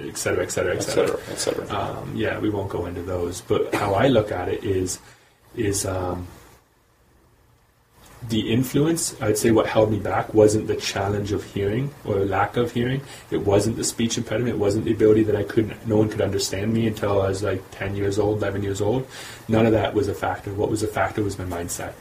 et 0.00 0.16
cetera, 0.16 0.42
et 0.42 0.50
cetera, 0.50 0.74
et 0.74 0.78
et 0.78 0.80
cetera. 0.80 1.06
cetera, 1.06 1.32
et 1.32 1.38
cetera. 1.38 1.70
Um, 1.70 2.12
yeah, 2.16 2.38
we 2.38 2.50
won't 2.50 2.70
go 2.70 2.86
into 2.86 3.02
those. 3.02 3.40
But 3.40 3.72
how 3.72 3.94
I 3.94 4.08
look 4.08 4.32
at 4.32 4.48
it 4.48 4.64
is, 4.64 4.98
is 5.54 5.86
um, 5.86 6.26
the 8.28 8.52
influence. 8.52 9.20
I'd 9.20 9.38
say 9.38 9.50
what 9.50 9.66
held 9.66 9.90
me 9.90 9.98
back 9.98 10.34
wasn't 10.34 10.66
the 10.66 10.76
challenge 10.76 11.32
of 11.32 11.42
hearing 11.42 11.92
or 12.04 12.16
lack 12.16 12.56
of 12.56 12.72
hearing. 12.72 13.00
It 13.30 13.38
wasn't 13.38 13.76
the 13.76 13.84
speech 13.84 14.18
impediment. 14.18 14.56
It 14.56 14.58
wasn't 14.58 14.84
the 14.84 14.92
ability 14.92 15.22
that 15.24 15.36
I 15.36 15.42
couldn't. 15.42 15.86
No 15.86 15.96
one 15.96 16.10
could 16.10 16.20
understand 16.20 16.72
me 16.72 16.86
until 16.86 17.22
I 17.22 17.28
was 17.28 17.42
like 17.42 17.62
10 17.70 17.96
years 17.96 18.18
old, 18.18 18.38
11 18.38 18.62
years 18.62 18.80
old. 18.80 19.06
None 19.48 19.66
of 19.66 19.72
that 19.72 19.94
was 19.94 20.08
a 20.08 20.14
factor. 20.14 20.52
What 20.52 20.70
was 20.70 20.82
a 20.82 20.88
factor 20.88 21.22
was 21.22 21.38
my 21.38 21.44
mindset. 21.44 21.94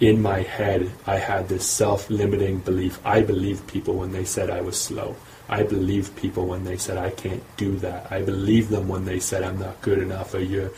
In 0.00 0.20
my 0.20 0.40
head, 0.40 0.90
I 1.06 1.18
had 1.18 1.48
this 1.48 1.64
self-limiting 1.64 2.58
belief. 2.60 2.98
I 3.06 3.22
believed 3.22 3.68
people 3.68 3.94
when 3.94 4.10
they 4.10 4.24
said 4.24 4.50
I 4.50 4.60
was 4.60 4.80
slow. 4.80 5.14
I 5.48 5.62
believed 5.62 6.16
people 6.16 6.46
when 6.46 6.64
they 6.64 6.76
said 6.76 6.98
I 6.98 7.10
can't 7.10 7.42
do 7.56 7.76
that. 7.76 8.10
I 8.10 8.22
believed 8.22 8.70
them 8.70 8.88
when 8.88 9.04
they 9.04 9.20
said 9.20 9.44
I'm 9.44 9.60
not 9.60 9.80
good 9.80 9.98
enough 9.98 10.34
or 10.34 10.40
you're 10.40 10.70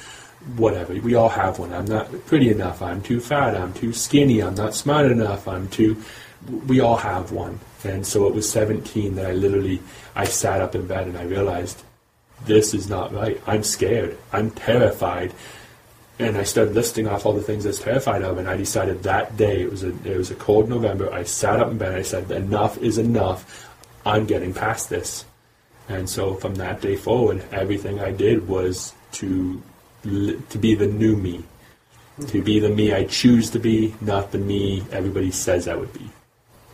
whatever. 0.56 0.94
We 0.94 1.14
all 1.14 1.28
have 1.28 1.58
one. 1.58 1.72
I'm 1.72 1.86
not 1.86 2.10
pretty 2.26 2.50
enough. 2.50 2.82
I'm 2.82 3.02
too 3.02 3.20
fat. 3.20 3.56
I'm 3.56 3.72
too 3.72 3.92
skinny. 3.92 4.42
I'm 4.42 4.54
not 4.54 4.74
smart 4.74 5.10
enough. 5.10 5.48
I'm 5.48 5.68
too. 5.68 6.02
We 6.66 6.80
all 6.80 6.96
have 6.96 7.32
one. 7.32 7.60
And 7.84 8.06
so 8.06 8.26
it 8.26 8.34
was 8.34 8.50
17 8.50 9.14
that 9.16 9.26
I 9.26 9.32
literally 9.32 9.80
I 10.14 10.24
sat 10.24 10.60
up 10.60 10.74
in 10.74 10.86
bed 10.86 11.06
and 11.06 11.16
I 11.16 11.24
realized 11.24 11.82
this 12.44 12.74
is 12.74 12.88
not 12.88 13.12
right. 13.12 13.40
I'm 13.46 13.62
scared. 13.62 14.18
I'm 14.32 14.50
terrified. 14.50 15.32
And 16.18 16.36
I 16.36 16.44
started 16.44 16.74
listing 16.74 17.08
off 17.08 17.26
all 17.26 17.32
the 17.32 17.42
things 17.42 17.66
I 17.66 17.70
was 17.70 17.80
terrified 17.80 18.22
of, 18.22 18.38
and 18.38 18.48
I 18.48 18.56
decided 18.56 19.02
that 19.02 19.36
day 19.36 19.62
it 19.62 19.70
was 19.70 19.82
a 19.82 19.88
it 20.04 20.16
was 20.16 20.30
a 20.30 20.36
cold 20.36 20.68
November. 20.68 21.12
I 21.12 21.24
sat 21.24 21.58
up 21.58 21.70
in 21.72 21.78
bed 21.78 21.88
and 21.88 21.98
I 21.98 22.02
said, 22.02 22.30
"Enough 22.30 22.78
is 22.78 22.98
enough. 22.98 23.68
I'm 24.06 24.24
getting 24.24 24.54
past 24.54 24.90
this." 24.90 25.24
And 25.88 26.08
so 26.08 26.34
from 26.34 26.54
that 26.56 26.80
day 26.80 26.94
forward, 26.94 27.44
everything 27.50 27.98
I 27.98 28.12
did 28.12 28.46
was 28.46 28.94
to 29.12 29.60
to 30.04 30.58
be 30.58 30.74
the 30.74 30.86
new 30.86 31.16
me, 31.16 31.44
to 32.28 32.42
be 32.42 32.60
the 32.60 32.68
me 32.68 32.92
I 32.92 33.04
choose 33.04 33.50
to 33.50 33.58
be, 33.58 33.94
not 34.00 34.30
the 34.32 34.38
me 34.38 34.84
everybody 34.92 35.30
says 35.30 35.66
I 35.66 35.74
would 35.74 35.92
be. 35.92 36.10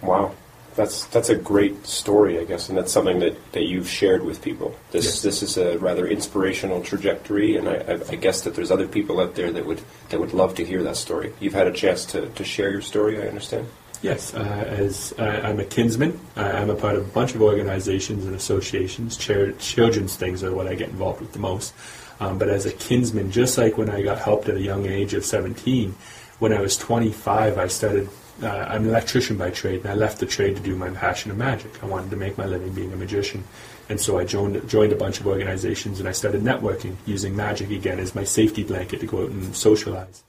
Wow, 0.03 0.35
that's 0.77 1.05
that's 1.07 1.29
a 1.29 1.37
great 1.37 1.87
story, 1.87 2.39
I 2.39 2.45
guess, 2.45 2.69
and 2.69 2.77
that's 2.77 2.93
something 2.93 3.19
that, 3.21 3.53
that 3.53 3.65
you've 3.65 3.89
shared 3.89 4.25
with 4.25 4.43
people. 4.43 4.75
This 4.91 5.05
Yes. 5.05 5.23
this 5.23 5.43
is 5.43 5.57
a 5.57 5.79
rather 5.79 6.07
inspirational 6.07 6.83
trajectory, 6.83 7.57
and 7.57 7.69
I, 7.69 7.77
I, 7.77 7.93
I 8.11 8.17
guess 8.17 8.43
that 8.43 8.55
there's 8.55 8.71
other 8.71 8.89
people 8.89 9.21
out 9.21 9.35
there 9.35 9.53
that 9.53 9.65
would 9.67 9.81
that 10.09 10.21
would 10.21 10.33
love 10.33 10.55
to 10.57 10.65
hear 10.65 10.83
that 10.83 10.97
story. 10.97 11.33
You've 11.41 11.55
had 11.55 11.67
a 11.67 11.73
chance 11.73 12.05
to, 12.07 12.29
to 12.29 12.45
share 12.45 12.71
your 12.71 12.83
story, 12.83 13.23
I 13.23 13.29
understand. 13.29 13.67
Yes, 14.03 14.33
uh, 14.33 14.39
as 14.39 15.13
uh, 15.19 15.43
I'm 15.45 15.61
a 15.61 15.65
kinsman, 15.65 16.19
I, 16.35 16.53
I'm 16.53 16.71
a 16.71 16.75
part 16.75 16.97
of 16.97 17.07
a 17.07 17.11
bunch 17.13 17.35
of 17.35 17.43
organizations 17.43 18.25
and 18.25 18.35
associations. 18.35 19.19
Char- 19.19 19.53
children's 19.59 20.17
things 20.17 20.43
are 20.43 20.55
what 20.55 20.67
I 20.67 20.75
get 20.75 20.89
involved 20.89 21.21
with 21.21 21.33
the 21.35 21.39
most. 21.39 21.75
Um, 22.21 22.39
but 22.39 22.49
as 22.49 22.67
a 22.67 22.73
kinsman, 22.73 23.31
just 23.31 23.57
like 23.59 23.79
when 23.79 23.91
I 23.91 24.03
got 24.03 24.19
helped 24.19 24.49
at 24.49 24.57
a 24.57 24.61
young 24.61 24.87
age 24.87 25.15
of 25.15 25.25
17, 25.25 25.95
when 26.39 26.53
I 26.53 26.61
was 26.61 26.77
25, 26.77 27.59
I 27.59 27.67
started. 27.67 28.09
Uh, 28.43 28.47
I'm 28.47 28.85
an 28.85 28.89
electrician 28.89 29.37
by 29.37 29.51
trade, 29.51 29.81
and 29.83 29.91
I 29.91 29.95
left 29.95 30.19
the 30.19 30.27
trade 30.27 30.57
to 30.57 30.63
do 30.63 30.75
my 30.75 30.89
passion 30.89 31.31
of 31.31 31.37
magic. 31.37 31.83
I 31.83 31.87
wanted 31.87 32.11
to 32.11 32.17
make 32.17 32.39
my 32.39 32.47
living 32.47 32.73
being 32.73 32.93
a 32.93 32.97
magician, 32.97 33.45
and 33.91 34.01
so 34.01 34.19
I 34.19 34.25
joined 34.25 34.67
joined 34.69 34.93
a 34.93 34.97
bunch 34.97 35.21
of 35.21 35.27
organizations, 35.27 36.01
and 36.01 36.09
I 36.09 36.13
started 36.13 36.43
networking 36.43 36.97
using 37.05 37.37
magic 37.37 37.71
again 37.71 37.99
as 37.99 38.15
my 38.15 38.25
safety 38.25 38.65
blanket 38.65 39.01
to 39.01 39.07
go 39.07 39.25
out 39.25 39.31
and 39.31 39.55
socialize 39.55 40.23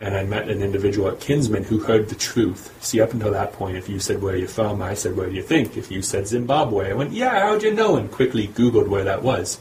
and 0.00 0.14
I 0.16 0.24
met 0.24 0.48
an 0.48 0.62
individual 0.62 1.08
at 1.08 1.20
Kinsman 1.20 1.64
who 1.64 1.78
heard 1.78 2.08
the 2.08 2.14
truth. 2.14 2.76
See, 2.84 3.00
up 3.00 3.12
until 3.12 3.30
that 3.30 3.52
point, 3.52 3.76
if 3.76 3.88
you 3.88 4.00
said 4.00 4.20
where 4.20 4.34
are 4.34 4.36
you're 4.36 4.48
from, 4.48 4.82
I 4.82 4.94
said 4.94 5.16
where 5.16 5.28
do 5.28 5.34
you 5.34 5.42
think. 5.42 5.76
If 5.76 5.90
you 5.90 6.02
said 6.02 6.26
Zimbabwe, 6.26 6.90
I 6.90 6.94
went, 6.94 7.12
yeah, 7.12 7.40
how'd 7.40 7.62
you 7.62 7.72
know? 7.72 7.96
And 7.96 8.10
quickly 8.10 8.48
Googled 8.48 8.88
where 8.88 9.04
that 9.04 9.22
was, 9.22 9.60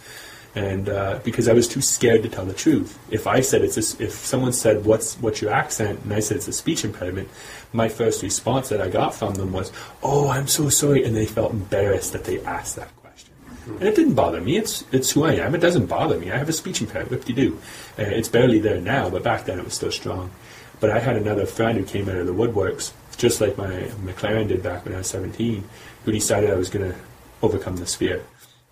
and 0.55 0.87
uh, 0.87 1.19
because 1.23 1.47
I 1.47 1.53
was 1.53 1.67
too 1.67 1.81
scared 1.81 2.23
to 2.23 2.29
tell 2.29 2.45
the 2.45 2.53
truth. 2.53 2.99
If 3.09 3.25
I 3.25 3.41
said 3.41 3.61
it's 3.63 3.77
a, 3.77 4.03
if 4.03 4.11
someone 4.11 4.53
said 4.53 4.85
what's 4.85 5.15
what's 5.15 5.41
your 5.41 5.51
accent, 5.51 6.01
and 6.03 6.13
I 6.13 6.19
said 6.19 6.37
it's 6.37 6.47
a 6.47 6.53
speech 6.53 6.85
impediment, 6.85 7.29
my 7.71 7.89
first 7.89 8.21
response 8.21 8.69
that 8.69 8.79
I 8.79 8.89
got 8.89 9.15
from 9.15 9.35
them 9.35 9.51
was, 9.51 9.71
oh, 10.03 10.29
I'm 10.29 10.47
so 10.47 10.69
sorry, 10.69 11.03
and 11.03 11.15
they 11.15 11.25
felt 11.25 11.51
embarrassed 11.51 12.13
that 12.13 12.25
they 12.25 12.39
asked 12.41 12.75
that 12.75 12.95
question. 12.97 13.31
And 13.65 13.83
it 13.83 13.95
didn't 13.95 14.13
bother 14.13 14.41
me. 14.41 14.57
It's 14.57 14.83
it's 14.91 15.11
who 15.11 15.23
I 15.23 15.33
am. 15.33 15.55
It 15.55 15.61
doesn't 15.61 15.87
bother 15.87 16.19
me. 16.19 16.31
I 16.31 16.37
have 16.37 16.49
a 16.49 16.53
speech 16.53 16.81
impediment. 16.81 17.11
What 17.11 17.25
do 17.25 17.33
do? 17.33 17.59
Uh, 17.97 18.03
it's 18.03 18.29
barely 18.29 18.59
there 18.59 18.79
now, 18.79 19.09
but 19.09 19.23
back 19.23 19.45
then 19.45 19.57
it 19.57 19.65
was 19.65 19.73
still 19.73 19.91
strong. 19.91 20.29
But 20.79 20.91
I 20.91 20.99
had 20.99 21.15
another 21.15 21.45
friend 21.45 21.77
who 21.77 21.85
came 21.85 22.09
out 22.09 22.17
of 22.17 22.27
the 22.27 22.33
woodworks, 22.33 22.91
just 23.17 23.41
like 23.41 23.57
my 23.57 23.89
McLaren 24.03 24.49
did 24.49 24.61
back 24.61 24.85
when 24.85 24.93
I 24.93 24.97
was 24.97 25.07
17, 25.07 25.63
who 26.03 26.11
decided 26.11 26.51
I 26.51 26.55
was 26.55 26.69
going 26.69 26.91
to 26.91 26.97
overcome 27.41 27.77
this 27.77 27.95
fear. 27.95 28.23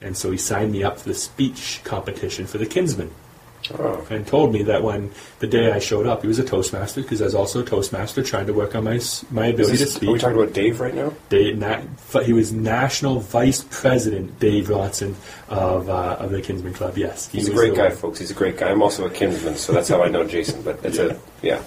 And 0.01 0.17
so 0.17 0.31
he 0.31 0.37
signed 0.37 0.71
me 0.71 0.83
up 0.83 0.99
for 0.99 1.09
the 1.09 1.15
speech 1.15 1.81
competition 1.83 2.47
for 2.47 2.57
the 2.57 2.65
Kinsman 2.65 3.11
Oh, 3.73 4.05
and 4.09 4.25
told 4.25 4.51
me 4.51 4.63
that 4.63 4.83
when 4.83 5.11
the 5.39 5.47
day 5.47 5.71
I 5.71 5.79
showed 5.79 6.07
up, 6.07 6.21
he 6.21 6.27
was 6.27 6.39
a 6.39 6.43
Toastmaster 6.43 7.01
because 7.01 7.21
I 7.21 7.25
was 7.25 7.35
also 7.35 7.61
a 7.61 7.65
Toastmaster 7.65 8.23
trying 8.23 8.47
to 8.47 8.53
work 8.53 8.75
on 8.75 8.83
my 8.85 8.99
my 9.29 9.47
ability 9.47 9.77
to 9.77 9.83
this, 9.85 9.93
speak. 9.93 10.09
are 10.09 10.13
we 10.13 10.19
talking 10.19 10.37
about 10.37 10.53
Dave 10.53 10.79
right 10.79 10.93
now? 10.93 11.13
Dave, 11.29 11.57
na- 11.57 11.81
he 12.23 12.33
was 12.33 12.51
National 12.51 13.19
Vice 13.19 13.65
President 13.69 14.39
Dave 14.39 14.69
Watson 14.69 15.15
of 15.49 15.89
uh, 15.89 16.17
of 16.19 16.31
the 16.31 16.41
Kinsman 16.41 16.73
Club. 16.73 16.97
Yes, 16.97 17.27
he 17.27 17.37
He's 17.37 17.49
a 17.49 17.53
great 17.53 17.75
guy, 17.75 17.91
folks. 17.91 18.19
He's 18.19 18.31
a 18.31 18.35
great 18.35 18.57
guy. 18.57 18.69
I'm 18.69 18.81
also 18.81 19.05
a 19.05 19.09
kinsman, 19.09 19.55
so 19.55 19.73
that's 19.73 19.89
how 19.89 20.03
I 20.03 20.07
know 20.07 20.25
Jason. 20.25 20.63
But 20.63 20.83
it's 20.83 20.97
a 20.97 21.19
yeah. 21.41 21.61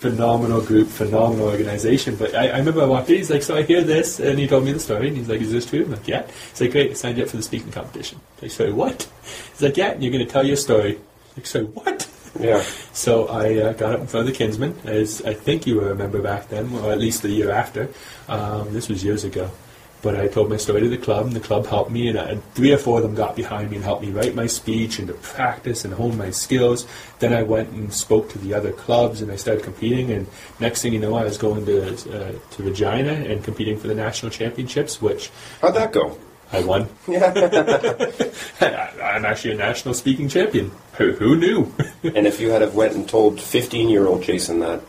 Phenomenal 0.00 0.62
group, 0.62 0.88
phenomenal 0.88 1.48
organization. 1.48 2.16
But 2.16 2.34
I, 2.34 2.48
I 2.48 2.58
remember 2.58 2.82
I 2.82 2.86
walked 2.86 3.10
in. 3.10 3.16
He's 3.16 3.30
like, 3.30 3.42
"So 3.42 3.56
I 3.56 3.62
hear 3.62 3.82
this," 3.82 4.18
and 4.18 4.38
he 4.38 4.46
told 4.46 4.64
me 4.64 4.72
the 4.72 4.80
story. 4.80 5.08
And 5.08 5.16
he's 5.16 5.28
like, 5.28 5.40
"Is 5.40 5.52
this 5.52 5.66
true?" 5.66 5.84
I'm 5.84 5.90
like, 5.90 6.08
"Yeah." 6.08 6.26
He's 6.50 6.60
like, 6.60 6.70
"Great, 6.72 6.90
I 6.90 6.94
signed 6.94 7.20
up 7.20 7.28
for 7.28 7.36
the 7.36 7.42
speaking 7.42 7.70
competition." 7.70 8.20
I 8.42 8.48
say, 8.48 8.70
"What?" 8.70 9.08
He's 9.52 9.62
like, 9.62 9.76
"Yeah, 9.76 9.90
and 9.90 10.02
you're 10.02 10.12
going 10.12 10.24
to 10.24 10.32
tell 10.32 10.46
your 10.46 10.56
story." 10.56 10.98
Like, 11.36 11.46
"So 11.46 11.64
what?" 11.66 12.08
Yeah. 12.38 12.64
So 12.92 13.28
I 13.28 13.54
uh, 13.54 13.72
got 13.72 13.94
up 13.94 14.00
in 14.00 14.08
front 14.08 14.28
of 14.28 14.32
the 14.32 14.36
Kinsman, 14.36 14.76
as 14.84 15.22
I 15.24 15.32
think 15.32 15.66
you 15.66 15.80
remember 15.80 16.20
back 16.20 16.48
then, 16.48 16.74
or 16.74 16.92
at 16.92 16.98
least 16.98 17.22
the 17.22 17.30
year 17.30 17.50
after. 17.50 17.88
Um, 18.28 18.74
this 18.74 18.88
was 18.88 19.02
years 19.02 19.24
ago. 19.24 19.50
But 20.02 20.16
I 20.16 20.28
told 20.28 20.50
my 20.50 20.56
story 20.56 20.80
to 20.80 20.88
the 20.88 20.98
club, 20.98 21.26
and 21.26 21.36
the 21.36 21.40
club 21.40 21.66
helped 21.66 21.90
me, 21.90 22.08
and 22.08 22.18
I, 22.18 22.36
three 22.54 22.72
or 22.72 22.78
four 22.78 22.98
of 22.98 23.04
them 23.04 23.14
got 23.14 23.36
behind 23.36 23.70
me 23.70 23.76
and 23.76 23.84
helped 23.84 24.02
me 24.02 24.10
write 24.10 24.34
my 24.34 24.46
speech 24.46 24.98
and 24.98 25.08
to 25.08 25.14
practice 25.14 25.84
and 25.84 25.94
hone 25.94 26.18
my 26.18 26.30
skills. 26.30 26.86
Then 27.20 27.32
I 27.32 27.42
went 27.42 27.70
and 27.70 27.92
spoke 27.92 28.28
to 28.30 28.38
the 28.38 28.52
other 28.54 28.72
clubs, 28.72 29.22
and 29.22 29.30
I 29.30 29.36
started 29.36 29.62
competing. 29.62 30.10
And 30.10 30.26
next 30.58 30.82
thing 30.82 30.92
you 30.92 30.98
know, 30.98 31.14
I 31.14 31.24
was 31.24 31.38
going 31.38 31.64
to 31.66 31.92
uh, 31.92 32.32
to 32.32 32.62
Regina 32.62 33.12
and 33.12 33.44
competing 33.44 33.78
for 33.78 33.88
the 33.88 33.94
national 33.94 34.30
championships, 34.30 35.00
which 35.00 35.30
How'd 35.60 35.74
that 35.74 35.92
go? 35.92 36.18
I 36.52 36.62
won. 36.64 36.88
Yeah. 37.06 37.32
I'm 38.60 39.24
actually 39.24 39.52
a 39.52 39.56
national 39.56 39.94
speaking 39.94 40.28
champion. 40.28 40.72
Who, 41.00 41.12
who 41.12 41.36
knew? 41.36 41.74
And 42.02 42.26
if 42.26 42.40
you 42.40 42.50
had 42.50 42.62
have 42.62 42.74
went 42.74 42.94
and 42.94 43.08
told 43.08 43.40
15 43.40 43.88
year 43.88 44.06
old 44.06 44.22
Jason 44.22 44.60
that, 44.60 44.80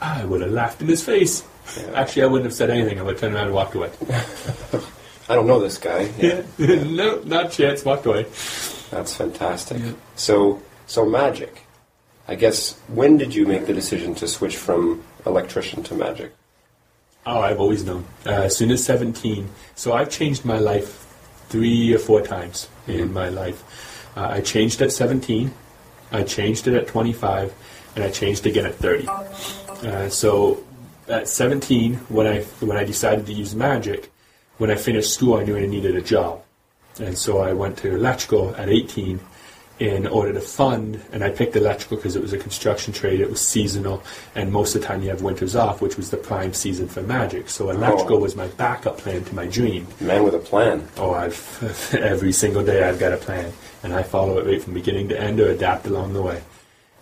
I 0.00 0.24
would 0.24 0.40
have 0.40 0.50
laughed 0.50 0.80
in 0.80 0.88
his 0.88 1.04
face. 1.04 1.44
Yeah. 1.76 1.92
Actually, 1.94 2.22
I 2.22 2.26
wouldn't 2.26 2.46
have 2.46 2.54
said 2.54 2.70
anything. 2.70 2.98
I 2.98 3.02
would 3.02 3.12
have 3.14 3.20
turned 3.20 3.34
around 3.34 3.46
and 3.46 3.54
walked 3.54 3.74
away. 3.74 3.90
I 5.28 5.34
don't 5.34 5.46
know 5.46 5.60
this 5.60 5.78
guy. 5.78 6.10
Yeah. 6.18 6.42
no, 6.58 7.20
not 7.24 7.52
chance. 7.52 7.84
Walked 7.84 8.06
away. 8.06 8.24
That's 8.90 9.14
fantastic. 9.14 9.78
Yeah. 9.78 9.92
So, 10.16 10.60
so 10.86 11.06
magic. 11.06 11.62
I 12.26 12.34
guess 12.34 12.78
when 12.88 13.16
did 13.16 13.34
you 13.34 13.46
make 13.46 13.66
the 13.66 13.74
decision 13.74 14.14
to 14.16 14.28
switch 14.28 14.56
from 14.56 15.02
electrician 15.26 15.82
to 15.84 15.94
magic? 15.94 16.32
Oh, 17.24 17.40
I've 17.40 17.60
always 17.60 17.84
known. 17.84 18.04
Uh, 18.26 18.46
as 18.48 18.56
soon 18.56 18.70
as 18.70 18.84
17. 18.84 19.48
So 19.74 19.92
I've 19.92 20.10
changed 20.10 20.44
my 20.44 20.58
life 20.58 21.06
three 21.48 21.94
or 21.94 21.98
four 21.98 22.20
times 22.20 22.68
in 22.86 23.12
my 23.12 23.28
life. 23.28 23.62
Uh, 24.18 24.28
I 24.38 24.40
changed 24.40 24.82
at 24.82 24.90
17. 24.90 25.52
I 26.10 26.22
changed 26.24 26.66
it 26.66 26.74
at 26.74 26.88
25, 26.88 27.54
and 27.94 28.04
I 28.04 28.10
changed 28.10 28.46
again 28.46 28.66
at 28.66 28.74
30. 28.74 29.06
Uh, 29.06 30.08
so 30.08 30.64
at 31.06 31.28
17, 31.28 31.94
when 32.08 32.26
I 32.26 32.40
when 32.60 32.76
I 32.76 32.82
decided 32.84 33.26
to 33.26 33.32
use 33.32 33.54
magic, 33.54 34.10
when 34.56 34.70
I 34.70 34.74
finished 34.74 35.14
school, 35.14 35.34
I 35.36 35.44
knew 35.44 35.56
I 35.56 35.66
needed 35.66 35.94
a 35.94 36.02
job, 36.02 36.42
and 36.98 37.16
so 37.16 37.38
I 37.38 37.52
went 37.52 37.76
to 37.78 37.94
electrical 37.94 38.56
at 38.56 38.68
18 38.68 39.20
in 39.78 40.08
order 40.08 40.32
to 40.32 40.40
fund. 40.40 41.00
And 41.12 41.22
I 41.22 41.30
picked 41.30 41.54
electrical 41.54 41.98
because 41.98 42.16
it 42.16 42.22
was 42.22 42.32
a 42.32 42.38
construction 42.38 42.92
trade, 42.92 43.20
it 43.20 43.30
was 43.30 43.40
seasonal, 43.40 44.02
and 44.34 44.50
most 44.50 44.74
of 44.74 44.80
the 44.80 44.86
time 44.88 45.02
you 45.02 45.10
have 45.10 45.22
winters 45.22 45.54
off, 45.54 45.80
which 45.80 45.96
was 45.96 46.10
the 46.10 46.16
prime 46.16 46.52
season 46.52 46.88
for 46.88 47.02
magic. 47.02 47.48
So 47.48 47.70
electrical 47.70 48.16
Oh. 48.16 48.20
was 48.26 48.34
my 48.34 48.48
backup 48.48 48.98
plan 48.98 49.22
to 49.26 49.34
my 49.36 49.46
dream. 49.46 49.86
Man 50.00 50.24
with 50.24 50.34
a 50.34 50.40
plan. 50.40 50.88
Oh, 50.96 51.12
I've 51.14 51.38
every 51.94 52.32
single 52.32 52.64
day 52.64 52.82
I've 52.82 52.98
got 52.98 53.12
a 53.12 53.16
plan, 53.18 53.52
and 53.82 53.92
I 53.92 54.02
follow 54.02 54.38
it 54.38 54.46
right 54.46 54.62
from 54.62 54.74
beginning 54.74 55.08
to 55.08 55.20
end 55.20 55.40
or 55.40 55.48
adapt 55.48 55.86
along 55.86 56.12
the 56.12 56.22
way. 56.22 56.42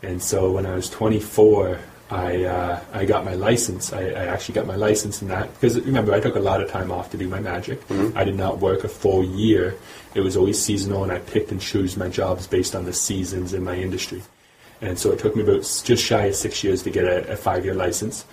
And 0.02 0.22
so 0.22 0.52
when 0.52 0.66
I 0.66 0.74
was 0.74 0.90
24, 0.90 1.80
I 2.08 2.44
uh, 2.44 2.80
I 2.92 3.04
got 3.04 3.24
my 3.24 3.34
license. 3.34 3.92
I, 3.92 4.02
I 4.02 4.26
actually 4.26 4.54
got 4.54 4.66
my 4.66 4.76
license 4.76 5.22
in 5.22 5.28
that 5.28 5.52
because 5.54 5.80
remember 5.80 6.14
I 6.14 6.20
took 6.20 6.36
a 6.36 6.40
lot 6.40 6.62
of 6.62 6.70
time 6.70 6.92
off 6.92 7.10
to 7.10 7.16
do 7.16 7.26
my 7.26 7.40
magic. 7.40 7.80
I 8.14 8.22
did 8.22 8.36
not 8.36 8.58
work 8.58 8.84
a 8.84 8.88
full 8.88 9.24
year. 9.24 9.74
It 10.14 10.20
was 10.20 10.36
always 10.36 10.62
seasonal, 10.62 11.02
and 11.02 11.10
I 11.10 11.18
picked 11.18 11.50
and 11.50 11.60
chose 11.60 11.96
my 11.96 12.08
jobs 12.08 12.46
based 12.46 12.76
on 12.76 12.84
the 12.84 12.92
seasons 12.92 13.54
in 13.54 13.64
my 13.64 13.76
industry. 13.76 14.22
And 14.80 14.98
so 14.98 15.10
it 15.10 15.18
took 15.18 15.34
me 15.34 15.42
about 15.42 15.62
just 15.84 16.04
shy 16.04 16.26
of 16.26 16.36
six 16.36 16.62
years 16.62 16.82
to 16.84 16.90
get 16.90 17.04
a, 17.04 17.32
a 17.32 17.36
five 17.36 17.64
year 17.64 17.74
license. 17.74 18.24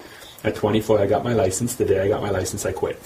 At 0.44 0.56
24, 0.56 1.00
I 1.00 1.08
got 1.08 1.24
my 1.24 1.34
license. 1.34 1.76
The 1.76 1.86
day 1.86 2.02
I 2.02 2.10
got 2.10 2.22
my 2.22 2.30
license, 2.30 2.66
I 2.66 2.74
quit. 2.74 3.02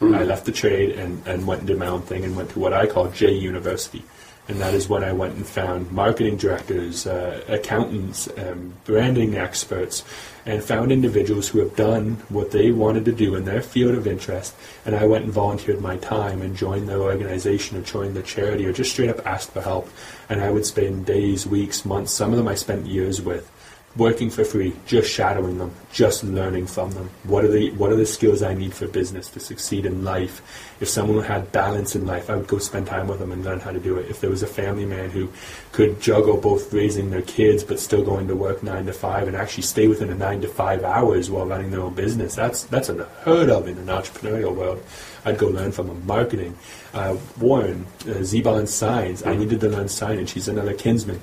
I 0.00 0.24
left 0.24 0.44
the 0.44 0.52
trade 0.52 0.98
and, 0.98 1.26
and 1.26 1.46
went 1.46 1.60
and 1.60 1.68
did 1.68 1.78
my 1.78 1.86
own 1.86 2.02
thing 2.02 2.24
and 2.24 2.36
went 2.36 2.50
to 2.50 2.58
what 2.58 2.72
I 2.72 2.86
call 2.86 3.08
J 3.08 3.32
University. 3.32 4.02
And 4.46 4.60
that 4.60 4.74
is 4.74 4.88
when 4.88 5.02
I 5.02 5.12
went 5.12 5.36
and 5.36 5.46
found 5.46 5.90
marketing 5.90 6.36
directors, 6.36 7.06
uh, 7.06 7.42
accountants, 7.48 8.28
um, 8.36 8.74
branding 8.84 9.36
experts, 9.36 10.04
and 10.44 10.62
found 10.62 10.92
individuals 10.92 11.48
who 11.48 11.60
have 11.60 11.74
done 11.76 12.18
what 12.28 12.50
they 12.50 12.70
wanted 12.70 13.06
to 13.06 13.12
do 13.12 13.34
in 13.36 13.46
their 13.46 13.62
field 13.62 13.94
of 13.94 14.06
interest. 14.06 14.54
And 14.84 14.94
I 14.94 15.06
went 15.06 15.24
and 15.24 15.32
volunteered 15.32 15.80
my 15.80 15.96
time 15.96 16.42
and 16.42 16.54
joined 16.54 16.90
their 16.90 17.00
organization 17.00 17.78
or 17.78 17.80
joined 17.80 18.14
the 18.14 18.22
charity 18.22 18.66
or 18.66 18.72
just 18.72 18.92
straight 18.92 19.08
up 19.08 19.26
asked 19.26 19.52
for 19.52 19.62
help. 19.62 19.88
And 20.28 20.42
I 20.42 20.50
would 20.50 20.66
spend 20.66 21.06
days, 21.06 21.46
weeks, 21.46 21.86
months, 21.86 22.12
some 22.12 22.30
of 22.30 22.36
them 22.36 22.48
I 22.48 22.54
spent 22.54 22.84
years 22.84 23.22
with 23.22 23.50
working 23.96 24.28
for 24.28 24.44
free, 24.44 24.74
just 24.86 25.10
shadowing 25.10 25.58
them, 25.58 25.70
just 25.92 26.24
learning 26.24 26.66
from 26.66 26.90
them. 26.92 27.08
What 27.24 27.44
are 27.44 27.48
the 27.48 27.70
what 27.72 27.92
are 27.92 27.96
the 27.96 28.06
skills 28.06 28.42
I 28.42 28.54
need 28.54 28.74
for 28.74 28.88
business 28.88 29.28
to 29.30 29.40
succeed 29.40 29.86
in 29.86 30.02
life? 30.02 30.42
If 30.80 30.88
someone 30.88 31.22
had 31.22 31.52
balance 31.52 31.94
in 31.94 32.06
life, 32.06 32.28
I 32.28 32.36
would 32.36 32.48
go 32.48 32.58
spend 32.58 32.88
time 32.88 33.06
with 33.06 33.20
them 33.20 33.30
and 33.30 33.44
learn 33.44 33.60
how 33.60 33.70
to 33.70 33.78
do 33.78 33.96
it. 33.98 34.10
If 34.10 34.20
there 34.20 34.30
was 34.30 34.42
a 34.42 34.48
family 34.48 34.84
man 34.84 35.10
who 35.10 35.28
could 35.72 36.00
juggle 36.00 36.36
both 36.36 36.72
raising 36.72 37.10
their 37.10 37.22
kids 37.22 37.62
but 37.62 37.78
still 37.78 38.04
going 38.04 38.26
to 38.28 38.34
work 38.36 38.62
nine 38.62 38.86
to 38.86 38.92
five 38.92 39.28
and 39.28 39.36
actually 39.36 39.62
stay 39.62 39.86
within 39.86 40.10
a 40.10 40.14
nine 40.14 40.40
to 40.40 40.48
five 40.48 40.82
hours 40.82 41.30
while 41.30 41.46
running 41.46 41.70
their 41.70 41.80
own 41.80 41.94
business, 41.94 42.34
that's 42.34 42.64
that's 42.64 42.88
unheard 42.88 43.50
of 43.50 43.68
in 43.68 43.78
an 43.78 43.86
entrepreneurial 43.86 44.54
world. 44.54 44.82
I'd 45.24 45.38
go 45.38 45.46
learn 45.46 45.72
from 45.72 45.88
him 45.88 46.04
marketing. 46.06 46.56
Uh, 46.92 47.16
Warren, 47.38 47.86
uh, 48.02 48.20
Zebon 48.20 48.68
Signs, 48.68 49.24
I 49.24 49.34
needed 49.34 49.60
to 49.60 49.68
learn 49.68 49.86
signage. 49.86 50.30
He's 50.30 50.48
another 50.48 50.74
kinsman. 50.74 51.20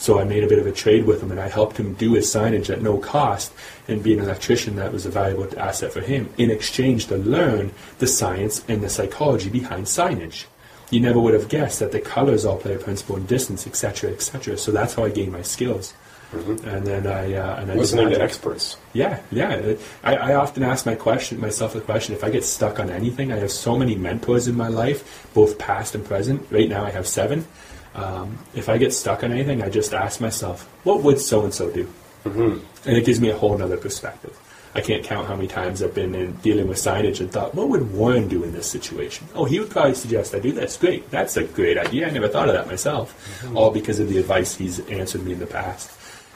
So 0.00 0.18
I 0.18 0.24
made 0.24 0.42
a 0.42 0.48
bit 0.48 0.58
of 0.58 0.66
a 0.66 0.72
trade 0.72 1.04
with 1.04 1.22
him, 1.22 1.30
and 1.30 1.38
I 1.38 1.48
helped 1.48 1.76
him 1.76 1.92
do 1.92 2.14
his 2.14 2.26
signage 2.26 2.70
at 2.70 2.80
no 2.80 2.96
cost. 2.96 3.52
And 3.86 4.02
being 4.02 4.18
an 4.18 4.24
electrician, 4.24 4.76
that 4.76 4.94
was 4.94 5.04
a 5.04 5.10
valuable 5.10 5.46
asset 5.60 5.92
for 5.92 6.00
him. 6.00 6.30
In 6.38 6.50
exchange, 6.50 7.08
to 7.08 7.18
learn 7.18 7.72
the 7.98 8.06
science 8.06 8.64
and 8.66 8.82
the 8.82 8.88
psychology 8.88 9.50
behind 9.50 9.84
signage. 9.84 10.46
You 10.88 11.00
never 11.00 11.20
would 11.20 11.34
have 11.34 11.50
guessed 11.50 11.80
that 11.80 11.92
the 11.92 12.00
colors 12.00 12.46
all 12.46 12.56
play 12.56 12.74
a 12.74 12.78
principal 12.78 13.16
in 13.16 13.26
distance, 13.26 13.66
etc., 13.66 14.10
etc. 14.10 14.56
So 14.56 14.72
that's 14.72 14.94
how 14.94 15.04
I 15.04 15.10
gained 15.10 15.32
my 15.32 15.42
skills. 15.42 15.92
And 16.32 16.86
then 16.86 17.06
I 17.06 17.34
uh, 17.34 17.60
and 17.60 17.70
I 17.70 17.74
Listening 17.74 18.08
to 18.08 18.22
experts. 18.22 18.78
Yeah, 18.94 19.20
yeah. 19.30 19.74
I, 20.02 20.16
I 20.16 20.34
often 20.34 20.62
ask 20.62 20.86
my 20.86 20.94
question 20.94 21.40
myself 21.40 21.74
the 21.74 21.80
question: 21.82 22.14
If 22.14 22.24
I 22.24 22.30
get 22.30 22.44
stuck 22.44 22.80
on 22.80 22.88
anything, 22.88 23.32
I 23.32 23.36
have 23.36 23.50
so 23.50 23.76
many 23.76 23.96
mentors 23.96 24.48
in 24.48 24.56
my 24.56 24.68
life, 24.68 25.28
both 25.34 25.58
past 25.58 25.94
and 25.94 26.04
present. 26.04 26.46
Right 26.50 26.68
now, 26.68 26.84
I 26.84 26.90
have 26.90 27.06
seven. 27.06 27.46
Um, 27.94 28.38
if 28.54 28.68
I 28.68 28.78
get 28.78 28.92
stuck 28.92 29.24
on 29.24 29.32
anything, 29.32 29.62
I 29.62 29.68
just 29.68 29.92
ask 29.94 30.20
myself, 30.20 30.68
"What 30.84 31.02
would 31.02 31.20
so 31.20 31.44
and 31.44 31.52
so 31.52 31.70
do?" 31.70 31.88
Mm-hmm. 32.24 32.88
And 32.88 32.96
it 32.96 33.04
gives 33.04 33.20
me 33.20 33.30
a 33.30 33.36
whole 33.36 33.60
other 33.60 33.76
perspective. 33.76 34.38
I 34.72 34.80
can't 34.80 35.02
count 35.02 35.26
how 35.26 35.34
many 35.34 35.48
times 35.48 35.82
I've 35.82 35.94
been 35.94 36.14
in 36.14 36.34
dealing 36.34 36.68
with 36.68 36.78
signage 36.78 37.20
and 37.20 37.30
thought, 37.32 37.54
"What 37.54 37.68
would 37.68 37.92
Warren 37.92 38.28
do 38.28 38.44
in 38.44 38.52
this 38.52 38.70
situation?" 38.70 39.26
Oh, 39.34 39.44
he 39.44 39.58
would 39.58 39.70
probably 39.70 39.94
suggest 39.94 40.34
I 40.34 40.38
do 40.38 40.52
this. 40.52 40.76
Great, 40.76 41.10
that's 41.10 41.36
a 41.36 41.44
great 41.44 41.76
idea. 41.76 42.06
I 42.06 42.10
never 42.10 42.28
thought 42.28 42.48
of 42.48 42.54
that 42.54 42.68
myself. 42.68 43.14
All 43.56 43.70
because 43.70 43.98
of 43.98 44.08
the 44.08 44.18
advice 44.18 44.54
he's 44.54 44.78
answered 44.88 45.24
me 45.24 45.32
in 45.32 45.40
the 45.40 45.46
past. 45.46 45.90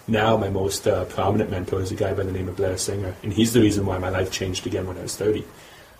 Now, 0.06 0.36
my 0.36 0.50
most 0.50 0.86
uh, 0.86 1.06
prominent 1.06 1.50
mentor 1.50 1.80
is 1.80 1.90
a 1.90 1.94
guy 1.94 2.12
by 2.12 2.24
the 2.24 2.32
name 2.32 2.48
of 2.48 2.56
Blair 2.56 2.76
Singer, 2.76 3.14
and 3.22 3.32
he's 3.32 3.54
the 3.54 3.60
reason 3.60 3.86
why 3.86 3.96
my 3.98 4.10
life 4.10 4.30
changed 4.30 4.66
again 4.66 4.86
when 4.86 4.98
I 4.98 5.02
was 5.02 5.16
30. 5.16 5.44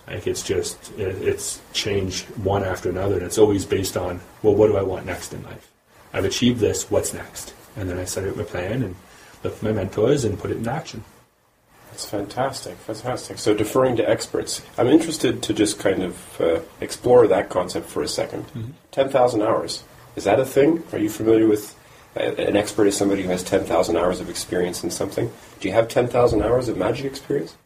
Like, 0.07 0.27
it's 0.27 0.43
just, 0.43 0.93
it, 0.99 1.23
it's 1.23 1.61
changed 1.73 2.27
one 2.37 2.63
after 2.63 2.91
another, 2.91 3.17
and 3.17 3.25
it's 3.25 3.39
always 3.39 3.65
based 3.65 3.97
on, 3.97 4.21
well, 4.43 4.55
what 4.55 4.69
do 4.69 4.77
I 4.77 4.83
want 4.83 5.07
next 5.07 5.33
in 5.33 5.43
life? 5.45 5.71
I've 6.13 6.25
achieved 6.25 6.61
this, 6.61 6.91
what's 6.91 7.15
next? 7.15 7.55
And 7.77 7.89
then 7.89 7.99
I 7.99 8.05
set 8.05 8.29
out 8.29 8.37
my 8.37 8.45
plan 8.45 8.83
and 8.83 8.97
look 9.43 9.57
for 9.57 9.65
my 9.65 9.73
mentors 9.73 10.25
and 10.25 10.39
put 10.39 10.51
it 10.51 10.59
into 10.59 10.71
action. 10.71 11.05
That's 11.91 12.05
fantastic, 12.05 12.77
fantastic. 12.77 13.39
So 13.39 13.55
deferring 13.55 13.97
to 13.97 14.09
experts, 14.09 14.63
I'm 14.77 14.89
interested 14.89 15.43
to 15.45 15.55
just 15.55 15.79
kind 15.79 16.03
of 16.03 16.41
uh, 16.41 16.61
explore 16.81 17.27
that 17.29 17.49
concept 17.49 17.87
for 17.87 18.03
a 18.03 18.07
2nd 18.07 18.45
Ten 18.91 19.09
thousand 19.09 19.43
hours 19.43 19.85
is 20.17 20.25
that 20.25 20.39
a 20.39 20.45
thing? 20.45 20.83
Are 20.93 20.99
you 20.99 21.11
familiar 21.11 21.47
with 21.47 21.77
uh, 22.17 22.21
an 22.21 22.57
expert? 22.57 22.87
Is 22.87 22.97
somebody 22.97 23.23
who 23.23 23.29
has 23.31 23.43
ten 23.43 23.65
thousand 23.65 23.97
hours 23.97 24.21
of 24.21 24.31
experience 24.31 24.85
in 24.85 24.91
something? 24.91 25.33
Do 25.61 25.69
you 25.69 25.75
have 25.75 25.89
ten 25.89 26.07
thousand 26.07 26.43
hours 26.43 26.69
of 26.69 26.77
magic 26.77 27.07
experience? 27.07 27.57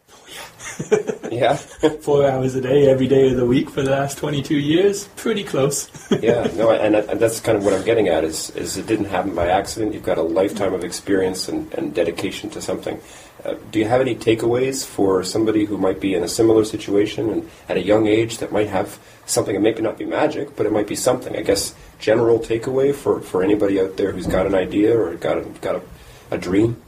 yeah, 1.31 1.55
Four 2.01 2.29
hours 2.29 2.55
a 2.55 2.61
day, 2.61 2.89
every 2.89 3.09
day 3.09 3.31
of 3.31 3.37
the 3.37 3.47
week 3.47 3.71
for 3.71 3.83
the 3.83 3.91
last 3.91 4.19
22 4.19 4.57
years, 4.57 5.09
pretty 5.17 5.43
close. 5.43 5.91
yeah. 6.23 6.49
No, 6.55 6.71
and, 6.71 6.95
and 6.95 7.21
that's 7.21 7.41
kind 7.41 7.59
of 7.59 7.65
what 7.65 7.75
I'm 7.75 7.85
getting 7.85 8.09
at. 8.09 8.25
Is 8.25 8.51
is 8.51 8.77
it 8.77 8.87
didn't 8.87 9.07
happen 9.07 9.35
by 9.35 9.49
accident? 9.49 9.95
You've 9.95 10.05
got 10.05 10.19
a 10.19 10.23
lifetime 10.23 10.75
of 10.75 10.85
experience 10.85 11.49
and, 11.49 11.73
and 11.75 11.95
dedication 11.95 12.51
to 12.51 12.61
something. 12.61 13.01
Uh, 13.45 13.55
do 13.71 13.79
you 13.79 13.85
have 13.87 14.01
any 14.01 14.15
takeaways 14.15 14.85
for 14.85 15.23
somebody 15.23 15.65
who 15.65 15.79
might 15.79 16.01
be 16.01 16.15
in 16.15 16.23
a 16.25 16.29
similar 16.29 16.65
situation 16.65 17.31
and 17.31 17.51
at 17.69 17.77
a 17.77 17.83
young 17.83 18.07
age 18.07 18.39
that 18.39 18.53
might 18.53 18.69
have 18.69 18.99
something? 19.27 19.55
It 19.55 19.61
may 19.61 19.73
not 19.73 19.99
be 19.99 20.05
magic, 20.05 20.57
but 20.57 20.67
it 20.67 20.73
might 20.73 20.89
be 20.89 20.97
something. 20.97 21.37
I 21.37 21.43
guess 21.43 21.75
general 21.99 22.39
takeaway 22.39 22.95
for, 22.95 23.21
for 23.21 23.43
anybody 23.43 23.81
out 23.81 23.97
there 23.97 24.13
who's 24.13 24.27
got 24.27 24.47
an 24.47 24.55
idea 24.55 24.99
or 24.99 25.15
got 25.15 25.39
a, 25.39 25.43
got 25.61 25.77
a, 25.77 25.83
a 26.31 26.39
dream. 26.39 26.81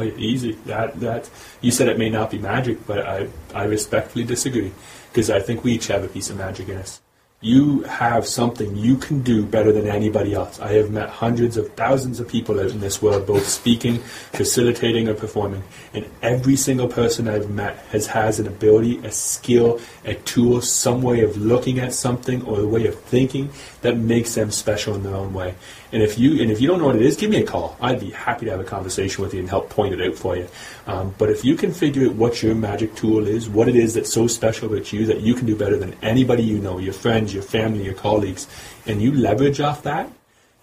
Easy. 0.00 0.52
That 0.66 1.00
that 1.00 1.30
you 1.60 1.70
said 1.70 1.88
it 1.88 1.98
may 1.98 2.10
not 2.10 2.30
be 2.30 2.38
magic, 2.38 2.86
but 2.86 3.06
I 3.06 3.28
I 3.54 3.64
respectfully 3.64 4.24
disagree 4.24 4.72
because 5.12 5.30
I 5.30 5.40
think 5.40 5.64
we 5.64 5.72
each 5.72 5.86
have 5.86 6.04
a 6.04 6.08
piece 6.08 6.28
of 6.28 6.36
magic 6.36 6.68
in 6.68 6.76
us. 6.76 7.00
You 7.42 7.82
have 7.82 8.26
something 8.26 8.76
you 8.76 8.96
can 8.96 9.22
do 9.22 9.44
better 9.44 9.70
than 9.70 9.86
anybody 9.86 10.32
else. 10.32 10.58
I 10.58 10.72
have 10.72 10.90
met 10.90 11.10
hundreds 11.10 11.58
of 11.58 11.70
thousands 11.74 12.18
of 12.18 12.26
people 12.26 12.58
out 12.58 12.70
in 12.70 12.80
this 12.80 13.02
world, 13.02 13.26
both 13.26 13.46
speaking, 13.46 13.98
facilitating, 14.32 15.06
or 15.06 15.14
performing, 15.14 15.62
and 15.92 16.06
every 16.22 16.56
single 16.56 16.88
person 16.88 17.28
I've 17.28 17.50
met 17.50 17.76
has 17.92 18.06
has 18.06 18.40
an 18.40 18.46
ability, 18.46 18.98
a 19.04 19.12
skill, 19.12 19.80
a 20.04 20.14
tool, 20.14 20.62
some 20.62 21.02
way 21.02 21.20
of 21.20 21.36
looking 21.36 21.78
at 21.78 21.92
something, 21.92 22.42
or 22.42 22.60
a 22.60 22.66
way 22.66 22.86
of 22.86 22.98
thinking 23.00 23.50
that 23.86 23.96
makes 23.96 24.34
them 24.34 24.50
special 24.50 24.96
in 24.96 25.04
their 25.04 25.14
own 25.14 25.32
way. 25.32 25.54
And 25.92 26.02
if 26.02 26.18
you 26.18 26.42
and 26.42 26.50
if 26.50 26.60
you 26.60 26.66
don't 26.66 26.80
know 26.80 26.86
what 26.86 26.96
it 26.96 27.02
is, 27.02 27.16
give 27.16 27.30
me 27.30 27.36
a 27.36 27.46
call. 27.46 27.76
I'd 27.80 28.00
be 28.00 28.10
happy 28.10 28.44
to 28.46 28.50
have 28.50 28.60
a 28.60 28.64
conversation 28.64 29.22
with 29.22 29.32
you 29.32 29.40
and 29.40 29.48
help 29.48 29.70
point 29.70 29.94
it 29.94 30.00
out 30.00 30.16
for 30.16 30.36
you. 30.36 30.48
Um, 30.88 31.14
but 31.18 31.30
if 31.30 31.44
you 31.44 31.54
can 31.54 31.72
figure 31.72 32.08
out 32.08 32.16
what 32.16 32.42
your 32.42 32.56
magic 32.56 32.96
tool 32.96 33.28
is, 33.28 33.48
what 33.48 33.68
it 33.68 33.76
is 33.76 33.94
that's 33.94 34.12
so 34.12 34.26
special 34.26 34.72
about 34.72 34.92
you 34.92 35.06
that 35.06 35.20
you 35.20 35.34
can 35.34 35.46
do 35.46 35.54
better 35.54 35.78
than 35.78 35.94
anybody 36.02 36.42
you 36.42 36.58
know, 36.58 36.78
your 36.78 36.92
friends, 36.92 37.32
your 37.32 37.44
family, 37.44 37.84
your 37.84 37.94
colleagues, 37.94 38.48
and 38.86 39.00
you 39.00 39.12
leverage 39.12 39.60
off 39.60 39.84
that, 39.84 40.10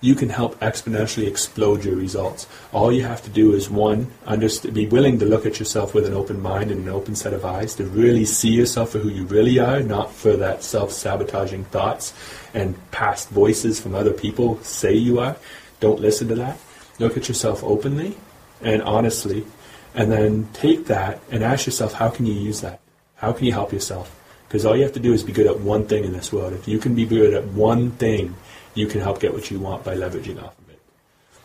you 0.03 0.15
can 0.15 0.27
help 0.27 0.59
exponentially 0.59 1.25
explode 1.25 1.85
your 1.85 1.95
results. 1.95 2.45
All 2.73 2.91
you 2.91 3.03
have 3.03 3.23
to 3.23 3.29
do 3.29 3.53
is 3.53 3.69
one, 3.69 4.07
underst- 4.27 4.73
be 4.73 4.85
willing 4.85 5.17
to 5.19 5.25
look 5.25 5.45
at 5.45 5.59
yourself 5.59 5.93
with 5.93 6.05
an 6.05 6.13
open 6.13 6.41
mind 6.41 6.71
and 6.71 6.81
an 6.81 6.89
open 6.89 7.15
set 7.15 7.33
of 7.33 7.45
eyes 7.45 7.73
to 7.75 7.85
really 7.85 8.25
see 8.25 8.49
yourself 8.49 8.91
for 8.91 8.99
who 8.99 9.07
you 9.07 9.23
really 9.23 9.59
are, 9.59 9.79
not 9.79 10.11
for 10.11 10.35
that 10.35 10.61
self-sabotaging 10.61 11.63
thoughts 11.65 12.13
and 12.53 12.75
past 12.91 13.29
voices 13.29 13.79
from 13.79 13.95
other 13.95 14.11
people 14.11 14.61
say 14.61 14.93
you 14.93 15.19
are. 15.19 15.37
Don't 15.79 16.01
listen 16.01 16.27
to 16.27 16.35
that. 16.35 16.59
Look 16.99 17.15
at 17.15 17.29
yourself 17.29 17.63
openly 17.63 18.17
and 18.61 18.81
honestly, 18.81 19.45
and 19.95 20.11
then 20.11 20.49
take 20.51 20.87
that 20.87 21.21
and 21.31 21.45
ask 21.45 21.65
yourself, 21.65 21.93
how 21.93 22.09
can 22.09 22.25
you 22.25 22.33
use 22.33 22.59
that? 22.59 22.81
How 23.15 23.31
can 23.31 23.45
you 23.45 23.53
help 23.53 23.71
yourself? 23.71 24.13
Because 24.49 24.65
all 24.65 24.75
you 24.75 24.83
have 24.83 24.93
to 24.93 24.99
do 24.99 25.13
is 25.13 25.23
be 25.23 25.31
good 25.31 25.47
at 25.47 25.61
one 25.61 25.87
thing 25.87 26.03
in 26.03 26.11
this 26.11 26.33
world. 26.33 26.51
If 26.51 26.67
you 26.67 26.77
can 26.77 26.93
be 26.93 27.05
good 27.05 27.33
at 27.33 27.45
one 27.45 27.91
thing, 27.91 28.35
you 28.73 28.87
can 28.87 29.01
help 29.01 29.19
get 29.19 29.33
what 29.33 29.49
you 29.51 29.59
want 29.59 29.83
by 29.83 29.95
leveraging 29.95 30.41
off 30.41 30.57
of 30.59 30.69
it. 30.69 30.81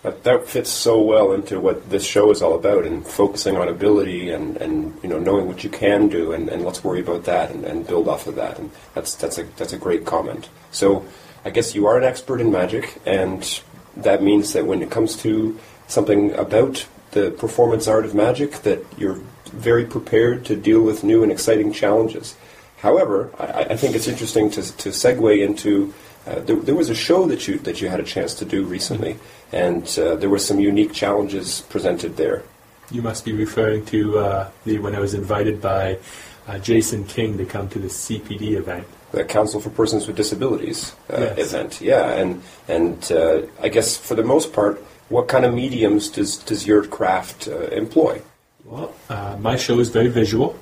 That, 0.03 0.23
that 0.25 0.47
fits 0.47 0.71
so 0.71 1.01
well 1.03 1.33
into 1.33 1.61
what 1.61 1.91
this 1.91 2.05
show 2.05 2.31
is 2.31 2.41
all 2.41 2.55
about 2.55 2.85
and 2.85 3.07
focusing 3.07 3.57
on 3.57 3.69
ability 3.69 4.31
and, 4.31 4.57
and 4.59 4.99
you 5.03 5.09
know 5.09 5.19
knowing 5.19 5.47
what 5.47 5.65
you 5.65 5.71
can 5.71 6.09
do 6.09 6.33
and, 6.33 6.49
and 6.49 6.65
let's 6.65 6.85
worry 6.85 7.01
about 7.01 7.25
that 7.25 7.51
and, 7.51 7.65
and 7.65 7.87
build 7.87 8.07
off 8.07 8.27
of 8.27 8.37
that 8.37 8.59
and 8.59 8.71
that's 8.95 9.17
that's 9.17 9.39
a 9.39 9.45
that's 9.57 9.73
a 9.73 9.79
great 9.79 10.07
comment. 10.07 10.49
So 10.71 11.05
I 11.45 11.51
guess 11.51 11.75
you 11.75 11.87
are 11.87 11.99
an 11.99 12.05
expert 12.05 12.41
in 12.41 12.53
magic 12.53 13.01
and 13.05 13.61
that 13.97 14.23
means 14.23 14.53
that 14.53 14.67
when 14.67 14.83
it 14.83 14.91
comes 14.91 15.17
to 15.17 15.59
something 15.89 16.33
about 16.35 16.87
the 17.11 17.31
performance 17.33 17.89
art 17.89 18.05
of 18.05 18.15
magic 18.15 18.63
that 18.63 18.85
you're 18.97 19.21
very 19.47 19.85
prepared 19.85 20.45
to 20.45 20.57
deal 20.57 20.83
with 20.83 21.03
new 21.03 21.23
and 21.23 21.33
exciting 21.33 21.73
challenges. 21.73 22.37
However, 22.79 23.31
I, 23.39 23.65
I 23.71 23.77
think 23.77 23.97
it's 23.97 24.07
interesting 24.07 24.51
to, 24.51 24.77
to 24.77 24.91
segue 24.91 25.45
into 25.45 25.93
uh, 26.29 26.41
there, 26.41 26.57
there 26.57 26.75
was 26.75 26.91
a 26.91 26.95
show 26.95 27.27
that 27.27 27.49
you 27.49 27.59
that 27.67 27.81
you 27.81 27.89
had 27.89 28.01
a 28.01 28.05
chance 28.15 28.35
to 28.35 28.45
do 28.45 28.65
recently, 28.65 29.17
and 29.53 29.85
uh, 29.99 30.17
there 30.17 30.29
were 30.29 30.39
some 30.39 30.59
unique 30.61 30.93
challenges 30.93 31.63
presented 31.71 32.17
there. 32.17 32.43
You 32.91 33.03
must 33.03 33.25
be 33.25 33.33
referring 33.33 33.85
to 33.87 34.19
uh, 34.19 34.51
the 34.65 34.79
when 34.79 34.95
I 34.95 35.01
was 35.01 35.15
invited 35.15 35.61
by 35.61 35.99
uh, 36.47 36.59
Jason 36.59 37.05
King 37.05 37.39
to 37.39 37.45
come 37.45 37.69
to 37.71 37.79
the 37.79 37.89
CPD 37.89 38.53
event. 38.53 38.87
The 39.13 39.25
Council 39.25 39.59
for 39.61 39.71
Persons 39.71 40.07
with 40.07 40.17
Disabilities 40.17 40.95
uh, 41.11 41.33
Yes. 41.37 41.39
event, 41.39 41.81
yeah, 41.81 42.13
and 42.21 42.43
and 42.69 43.11
uh, 43.13 43.43
I 43.63 43.69
guess 43.71 43.97
for 43.97 44.15
the 44.15 44.23
most 44.25 44.53
part, 44.53 44.79
what 45.09 45.29
kind 45.29 45.45
of 45.47 45.55
mediums 45.55 46.11
does 46.11 46.37
does 46.39 46.67
your 46.67 46.85
craft 46.87 47.49
uh, 47.49 47.69
employ? 47.83 48.21
Well, 48.65 48.93
uh, 49.09 49.37
my 49.41 49.57
show 49.57 49.79
is 49.81 49.89
very 49.89 50.09
visual. 50.09 50.59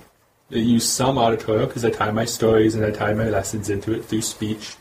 I 0.53 0.59
use 0.59 0.87
some 0.89 1.19
auditorial 1.19 1.67
because 1.67 1.85
I 1.85 1.91
tie 1.91 2.13
my 2.13 2.25
stories 2.25 2.77
and 2.77 2.85
I 2.85 2.93
tie 2.93 3.15
my 3.15 3.29
lessons 3.29 3.69
into 3.69 3.93
it 3.93 4.05
through 4.05 4.23
speech. 4.23 4.77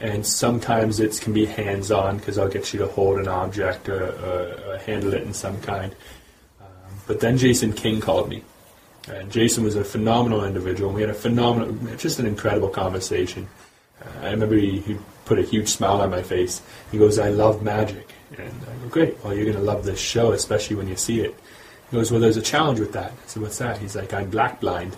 And 0.00 0.26
sometimes 0.26 1.00
it 1.00 1.18
can 1.20 1.32
be 1.32 1.46
hands-on 1.46 2.18
because 2.18 2.36
I'll 2.36 2.48
get 2.48 2.72
you 2.72 2.80
to 2.80 2.86
hold 2.88 3.18
an 3.18 3.28
object 3.28 3.88
or, 3.88 4.04
or, 4.04 4.72
or 4.72 4.78
handle 4.78 5.14
it 5.14 5.22
in 5.22 5.32
some 5.32 5.60
kind. 5.62 5.94
Um, 6.60 6.66
but 7.06 7.20
then 7.20 7.38
Jason 7.38 7.72
King 7.72 8.00
called 8.00 8.28
me, 8.28 8.42
and 9.08 9.30
Jason 9.30 9.62
was 9.62 9.76
a 9.76 9.84
phenomenal 9.84 10.44
individual. 10.44 10.92
We 10.92 11.00
had 11.00 11.10
a 11.10 11.14
phenomenal, 11.14 11.96
just 11.96 12.18
an 12.18 12.26
incredible 12.26 12.68
conversation. 12.68 13.48
Uh, 14.02 14.26
I 14.26 14.30
remember 14.32 14.56
he, 14.56 14.80
he 14.80 14.96
put 15.24 15.38
a 15.38 15.42
huge 15.42 15.68
smile 15.68 16.00
on 16.00 16.10
my 16.10 16.22
face. 16.22 16.60
He 16.90 16.98
goes, 16.98 17.18
"I 17.18 17.28
love 17.28 17.62
magic," 17.62 18.12
and 18.36 18.50
I 18.50 18.82
go, 18.82 18.88
"Great. 18.90 19.22
Well, 19.24 19.32
you're 19.32 19.44
going 19.44 19.56
to 19.56 19.62
love 19.62 19.84
this 19.84 20.00
show, 20.00 20.32
especially 20.32 20.76
when 20.76 20.88
you 20.88 20.96
see 20.96 21.20
it." 21.20 21.34
He 21.90 21.96
goes, 21.96 22.10
"Well, 22.10 22.20
there's 22.20 22.36
a 22.36 22.42
challenge 22.42 22.80
with 22.80 22.92
that." 22.92 23.12
I 23.12 23.26
said, 23.26 23.42
"What's 23.42 23.58
that?" 23.58 23.78
He's 23.78 23.94
like, 23.94 24.12
"I'm 24.12 24.28
black 24.28 24.60
blind." 24.60 24.96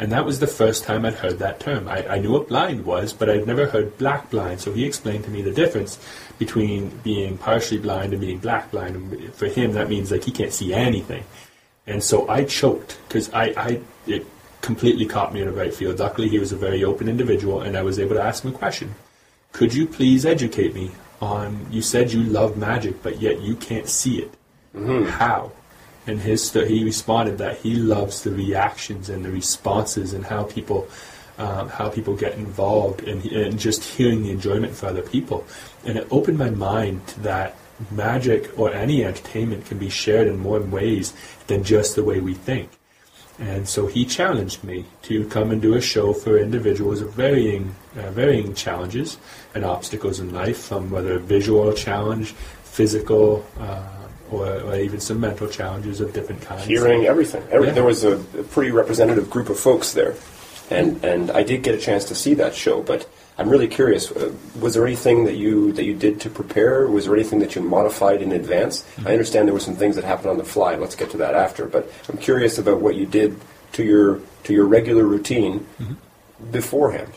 And 0.00 0.10
that 0.12 0.24
was 0.24 0.40
the 0.40 0.46
first 0.46 0.84
time 0.84 1.04
I'd 1.04 1.12
heard 1.12 1.40
that 1.40 1.60
term. 1.60 1.86
I, 1.86 2.14
I 2.14 2.18
knew 2.20 2.32
what 2.32 2.48
blind 2.48 2.86
was, 2.86 3.12
but 3.12 3.28
I'd 3.28 3.46
never 3.46 3.66
heard 3.66 3.98
black 3.98 4.30
blind. 4.30 4.62
So 4.62 4.72
he 4.72 4.86
explained 4.86 5.24
to 5.24 5.30
me 5.30 5.42
the 5.42 5.52
difference 5.52 5.98
between 6.38 6.88
being 7.04 7.36
partially 7.36 7.76
blind 7.76 8.14
and 8.14 8.20
being 8.22 8.38
black 8.38 8.70
blind. 8.70 8.96
And 8.96 9.34
for 9.34 9.46
him, 9.46 9.72
that 9.72 9.90
means 9.90 10.10
like 10.10 10.24
he 10.24 10.30
can't 10.30 10.54
see 10.54 10.72
anything. 10.72 11.24
And 11.86 12.02
so 12.02 12.26
I 12.30 12.44
choked 12.44 12.98
because 13.06 13.30
I, 13.34 13.52
I 13.58 13.80
it 14.06 14.26
completely 14.62 15.04
caught 15.04 15.34
me 15.34 15.42
in 15.42 15.48
a 15.48 15.52
right 15.52 15.74
field. 15.74 15.98
Luckily, 15.98 16.30
he 16.30 16.38
was 16.38 16.50
a 16.50 16.56
very 16.56 16.82
open 16.82 17.06
individual, 17.06 17.60
and 17.60 17.76
I 17.76 17.82
was 17.82 17.98
able 17.98 18.14
to 18.14 18.22
ask 18.22 18.42
him 18.42 18.54
a 18.54 18.56
question. 18.56 18.94
Could 19.52 19.74
you 19.74 19.86
please 19.86 20.24
educate 20.24 20.74
me 20.74 20.92
on? 21.20 21.66
You 21.70 21.82
said 21.82 22.10
you 22.10 22.22
love 22.22 22.56
magic, 22.56 23.02
but 23.02 23.20
yet 23.20 23.42
you 23.42 23.54
can't 23.54 23.86
see 23.86 24.22
it. 24.22 24.32
Mm-hmm. 24.74 25.10
How? 25.10 25.52
And 26.10 26.18
his 26.18 26.40
st- 26.48 26.66
he 26.66 26.82
responded 26.82 27.38
that 27.38 27.58
he 27.58 27.76
loves 27.76 28.24
the 28.24 28.32
reactions 28.32 29.08
and 29.08 29.24
the 29.24 29.30
responses 29.30 30.12
and 30.12 30.24
how 30.26 30.42
people 30.42 30.88
um, 31.38 31.68
how 31.68 31.88
people 31.88 32.16
get 32.16 32.34
involved 32.34 32.98
and, 33.04 33.24
and 33.26 33.58
just 33.58 33.84
hearing 33.84 34.24
the 34.24 34.30
enjoyment 34.30 34.74
for 34.74 34.86
other 34.86 35.02
people. 35.02 35.46
And 35.86 35.96
it 35.96 36.06
opened 36.10 36.36
my 36.36 36.50
mind 36.50 37.06
to 37.12 37.20
that 37.20 37.54
magic 37.92 38.58
or 38.58 38.74
any 38.74 39.04
entertainment 39.04 39.66
can 39.66 39.78
be 39.78 39.88
shared 39.88 40.26
in 40.26 40.40
more 40.40 40.60
ways 40.60 41.14
than 41.46 41.62
just 41.62 41.94
the 41.94 42.02
way 42.02 42.18
we 42.18 42.34
think. 42.34 42.68
And 43.38 43.68
so 43.68 43.86
he 43.86 44.04
challenged 44.04 44.64
me 44.64 44.84
to 45.02 45.26
come 45.28 45.52
and 45.52 45.62
do 45.62 45.74
a 45.74 45.80
show 45.80 46.12
for 46.12 46.36
individuals 46.36 47.00
of 47.00 47.14
varying, 47.14 47.74
uh, 47.96 48.10
varying 48.10 48.52
challenges 48.54 49.16
and 49.54 49.64
obstacles 49.64 50.18
in 50.18 50.34
life, 50.34 50.58
from 50.58 50.90
whether 50.90 51.14
a 51.14 51.20
visual 51.20 51.72
challenge, 51.72 52.32
physical, 52.64 53.46
uh, 53.58 53.99
or, 54.32 54.46
or 54.46 54.76
even 54.76 55.00
some 55.00 55.20
mental 55.20 55.48
challenges 55.48 56.00
of 56.00 56.12
different 56.12 56.42
kinds. 56.42 56.64
hearing 56.64 57.06
everything. 57.06 57.42
Every, 57.50 57.68
Yeah. 57.68 57.74
There 57.74 57.84
was 57.84 58.04
a, 58.04 58.14
a 58.38 58.42
pretty 58.44 58.70
representative 58.70 59.28
group 59.30 59.48
of 59.48 59.58
folks 59.58 59.92
there, 59.92 60.14
and 60.70 61.02
and 61.04 61.30
I 61.30 61.42
did 61.42 61.62
get 61.62 61.74
a 61.74 61.78
chance 61.78 62.04
to 62.06 62.14
see 62.14 62.34
that 62.34 62.54
show. 62.54 62.82
But 62.82 63.08
I'm 63.38 63.48
really 63.48 63.68
curious. 63.68 64.10
Uh, 64.10 64.32
was 64.60 64.74
there 64.74 64.86
anything 64.86 65.24
that 65.24 65.36
you 65.36 65.72
that 65.72 65.84
you 65.84 65.94
did 65.94 66.20
to 66.22 66.30
prepare? 66.30 66.86
Was 66.86 67.06
there 67.06 67.14
anything 67.14 67.38
that 67.40 67.54
you 67.54 67.62
modified 67.62 68.20
in 68.22 68.32
advance? 68.32 68.84
I 69.06 69.12
understand 69.12 69.48
there 69.48 69.54
were 69.54 69.60
some 69.60 69.76
things 69.76 69.96
that 69.96 70.04
happened 70.04 70.30
on 70.30 70.38
the 70.38 70.44
fly. 70.44 70.74
Let's 70.76 70.94
get 70.94 71.10
to 71.10 71.16
that 71.18 71.34
after. 71.34 71.66
But 71.66 71.90
I'm 72.08 72.18
curious 72.18 72.58
about 72.58 72.80
what 72.80 72.94
you 72.96 73.06
did 73.06 73.40
to 73.72 73.82
your 73.82 74.20
to 74.44 74.52
your 74.52 74.66
regular 74.66 75.04
routine 75.04 75.66
beforehand. 76.50 77.12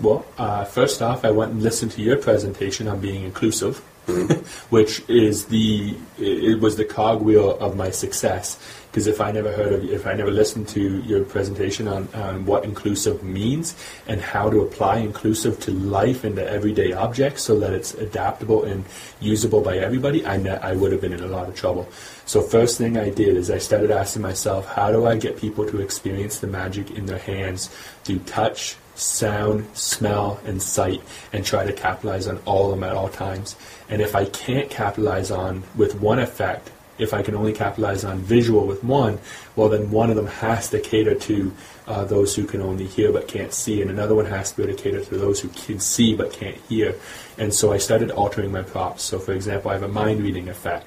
Well, 0.00 0.26
uh, 0.36 0.64
first 0.64 1.00
off, 1.00 1.24
I 1.24 1.30
went 1.30 1.52
and 1.52 1.62
listened 1.62 1.92
to 1.92 2.02
your 2.02 2.18
presentation 2.18 2.86
on 2.86 3.00
being 3.00 3.22
inclusive, 3.24 3.82
which 4.70 5.02
is 5.08 5.46
the 5.46 5.96
it 6.18 6.60
was 6.60 6.76
the 6.76 6.84
cogwheel 6.84 7.58
of 7.58 7.76
my 7.76 7.90
success. 7.90 8.58
Because 8.90 9.08
if 9.08 9.20
I 9.20 9.30
never 9.30 9.52
heard 9.52 9.72
of, 9.72 9.84
if 9.90 10.06
I 10.06 10.14
never 10.14 10.30
listened 10.30 10.68
to 10.68 11.02
your 11.02 11.24
presentation 11.24 11.86
on, 11.86 12.08
on 12.14 12.46
what 12.46 12.64
inclusive 12.64 13.22
means 13.22 13.74
and 14.06 14.20
how 14.20 14.48
to 14.48 14.62
apply 14.62 14.98
inclusive 14.98 15.60
to 15.60 15.72
life 15.72 16.24
and 16.24 16.36
to 16.36 16.48
everyday 16.48 16.92
objects 16.92 17.42
so 17.42 17.58
that 17.60 17.74
it's 17.74 17.92
adaptable 17.94 18.64
and 18.64 18.84
usable 19.20 19.60
by 19.60 19.76
everybody, 19.76 20.24
I 20.24 20.36
ne- 20.38 20.50
I 20.50 20.72
would 20.72 20.92
have 20.92 21.00
been 21.00 21.12
in 21.12 21.22
a 21.22 21.26
lot 21.26 21.48
of 21.48 21.54
trouble. 21.54 21.88
So 22.24 22.40
first 22.40 22.78
thing 22.78 22.96
I 22.96 23.10
did 23.10 23.36
is 23.36 23.50
I 23.50 23.58
started 23.58 23.90
asking 23.90 24.22
myself, 24.22 24.66
how 24.66 24.92
do 24.92 25.04
I 25.04 25.16
get 25.16 25.36
people 25.36 25.66
to 25.66 25.80
experience 25.80 26.38
the 26.38 26.46
magic 26.46 26.92
in 26.92 27.06
their 27.06 27.18
hands 27.18 27.68
through 28.04 28.20
touch, 28.20 28.76
sound, 28.98 29.66
smell, 29.76 30.40
and 30.44 30.62
sight, 30.62 31.02
and 31.32 31.44
try 31.44 31.64
to 31.64 31.72
capitalize 31.72 32.26
on 32.26 32.38
all 32.44 32.66
of 32.66 32.70
them 32.70 32.84
at 32.84 32.96
all 32.96 33.08
times. 33.08 33.56
And 33.88 34.02
if 34.02 34.14
I 34.14 34.24
can't 34.24 34.70
capitalize 34.70 35.30
on 35.30 35.62
with 35.76 36.00
one 36.00 36.18
effect, 36.18 36.70
if 36.98 37.12
I 37.12 37.22
can 37.22 37.34
only 37.34 37.52
capitalize 37.52 38.04
on 38.04 38.18
visual 38.20 38.66
with 38.66 38.82
one, 38.82 39.18
well, 39.54 39.68
then 39.68 39.90
one 39.90 40.10
of 40.10 40.16
them 40.16 40.26
has 40.26 40.70
to 40.70 40.80
cater 40.80 41.14
to 41.14 41.52
uh, 41.86 42.04
those 42.04 42.34
who 42.34 42.46
can 42.46 42.62
only 42.62 42.86
hear 42.86 43.12
but 43.12 43.28
can't 43.28 43.52
see, 43.52 43.82
and 43.82 43.90
another 43.90 44.14
one 44.14 44.26
has 44.26 44.50
to 44.50 44.56
be 44.56 44.62
able 44.62 44.76
to 44.76 44.82
cater 44.82 45.04
to 45.04 45.18
those 45.18 45.40
who 45.40 45.48
can 45.50 45.78
see 45.78 46.14
but 46.14 46.32
can't 46.32 46.56
hear. 46.68 46.94
And 47.38 47.52
so 47.52 47.72
I 47.72 47.78
started 47.78 48.10
altering 48.10 48.50
my 48.50 48.62
props. 48.62 49.02
So, 49.02 49.18
for 49.18 49.32
example, 49.32 49.70
I 49.70 49.74
have 49.74 49.82
a 49.82 49.88
mind 49.88 50.22
reading 50.22 50.48
effect 50.48 50.86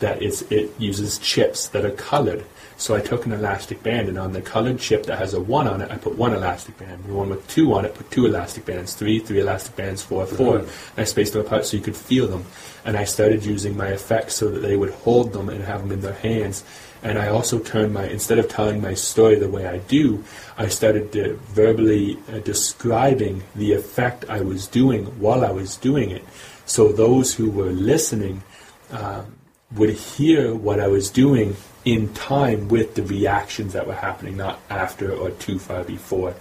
that 0.00 0.22
it 0.22 0.80
uses 0.80 1.18
chips 1.18 1.68
that 1.68 1.84
are 1.84 1.90
colored. 1.90 2.44
So 2.80 2.94
I 2.94 3.00
took 3.02 3.26
an 3.26 3.32
elastic 3.32 3.82
band, 3.82 4.08
and 4.08 4.16
on 4.16 4.32
the 4.32 4.40
colored 4.40 4.78
chip 4.78 5.04
that 5.04 5.18
has 5.18 5.34
a 5.34 5.40
one 5.40 5.68
on 5.68 5.82
it, 5.82 5.90
I 5.90 5.98
put 5.98 6.16
one 6.16 6.32
elastic 6.32 6.78
band. 6.78 7.04
The 7.04 7.12
one 7.12 7.28
with 7.28 7.46
two 7.46 7.74
on 7.74 7.84
it, 7.84 7.94
put 7.94 8.10
two 8.10 8.24
elastic 8.24 8.64
bands. 8.64 8.94
Three, 8.94 9.18
three 9.18 9.40
elastic 9.40 9.76
bands. 9.76 10.00
Four, 10.00 10.24
four. 10.24 10.60
And 10.60 10.68
I 10.96 11.04
spaced 11.04 11.34
them 11.34 11.44
apart 11.44 11.66
so 11.66 11.76
you 11.76 11.82
could 11.82 11.94
feel 11.94 12.26
them. 12.26 12.46
And 12.86 12.96
I 12.96 13.04
started 13.04 13.44
using 13.44 13.76
my 13.76 13.88
effects 13.88 14.36
so 14.36 14.48
that 14.48 14.60
they 14.60 14.76
would 14.76 14.92
hold 14.92 15.34
them 15.34 15.50
and 15.50 15.62
have 15.62 15.82
them 15.82 15.92
in 15.92 16.00
their 16.00 16.14
hands. 16.14 16.64
And 17.02 17.18
I 17.18 17.28
also 17.28 17.58
turned 17.58 17.92
my 17.92 18.06
instead 18.08 18.38
of 18.38 18.48
telling 18.48 18.80
my 18.80 18.94
story 18.94 19.34
the 19.34 19.50
way 19.50 19.66
I 19.66 19.76
do, 19.78 20.24
I 20.56 20.68
started 20.68 21.12
to 21.12 21.34
verbally 21.48 22.18
uh, 22.32 22.38
describing 22.38 23.42
the 23.54 23.74
effect 23.74 24.24
I 24.30 24.40
was 24.40 24.66
doing 24.66 25.04
while 25.20 25.44
I 25.44 25.50
was 25.50 25.76
doing 25.76 26.10
it. 26.10 26.24
So 26.64 26.88
those 26.88 27.34
who 27.34 27.50
were 27.50 27.72
listening 27.72 28.42
um, 28.90 29.36
would 29.70 29.90
hear 29.90 30.54
what 30.54 30.80
I 30.80 30.88
was 30.88 31.10
doing 31.10 31.56
in 31.84 32.12
time 32.14 32.68
with 32.68 32.94
the 32.94 33.02
reactions 33.02 33.72
that 33.72 33.86
were 33.86 33.94
happening, 33.94 34.36
not 34.36 34.60
after 34.68 35.12
or 35.12 35.30
too 35.32 35.58
far 35.58 35.82
before. 35.84 36.34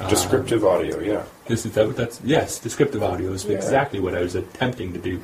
Um, 0.00 0.08
Descriptive 0.08 0.64
audio, 0.64 1.00
yeah. 1.00 1.24
this 1.46 1.64
is 1.66 1.72
that, 1.72 1.96
that's 1.96 2.20
yes, 2.24 2.58
descriptive 2.58 3.02
audio 3.02 3.32
is 3.32 3.44
Yeah. 3.44 3.56
exactly 3.56 4.00
what 4.00 4.14
I 4.14 4.20
was 4.20 4.34
attempting 4.34 4.92
to 4.92 4.98
do. 4.98 5.22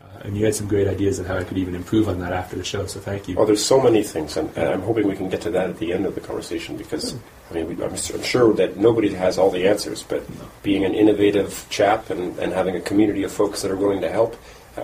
Uh, 0.00 0.04
and 0.24 0.36
you 0.36 0.44
had 0.44 0.54
some 0.54 0.68
great 0.68 0.86
ideas 0.88 1.18
on 1.20 1.26
how 1.26 1.36
I 1.36 1.44
could 1.44 1.58
even 1.58 1.74
improve 1.74 2.08
on 2.08 2.20
that 2.20 2.32
after 2.32 2.56
the 2.56 2.64
show. 2.64 2.86
So 2.86 3.00
thank 3.00 3.28
you. 3.28 3.36
Oh, 3.38 3.44
there's 3.44 3.64
so 3.64 3.80
many 3.80 4.02
things, 4.02 4.36
and, 4.36 4.50
and 4.56 4.68
I'm 4.68 4.80
hoping 4.82 5.06
we 5.06 5.16
can 5.16 5.28
get 5.28 5.40
to 5.42 5.50
that 5.50 5.68
at 5.70 5.78
the 5.78 5.92
end 5.92 6.06
of 6.06 6.14
the 6.14 6.20
conversation 6.22 6.76
because, 6.76 7.14
I 7.50 7.54
mean, 7.54 7.68
we, 7.68 7.84
I'm, 7.84 7.92
I'm 7.92 8.22
sure 8.22 8.52
that 8.54 8.76
nobody 8.76 9.12
has 9.14 9.36
all 9.38 9.50
the 9.50 9.66
answers, 9.68 10.02
but 10.02 10.22
being 10.62 10.84
an 10.84 10.94
innovative 10.94 11.66
chap 11.70 12.08
and, 12.10 12.38
and 12.38 12.52
having 12.52 12.76
a 12.76 12.80
community 12.80 13.22
of 13.22 13.32
folks 13.32 13.62
that 13.62 13.70
are 13.70 13.76
willing 13.76 14.00
to 14.02 14.10
help, 14.10 14.36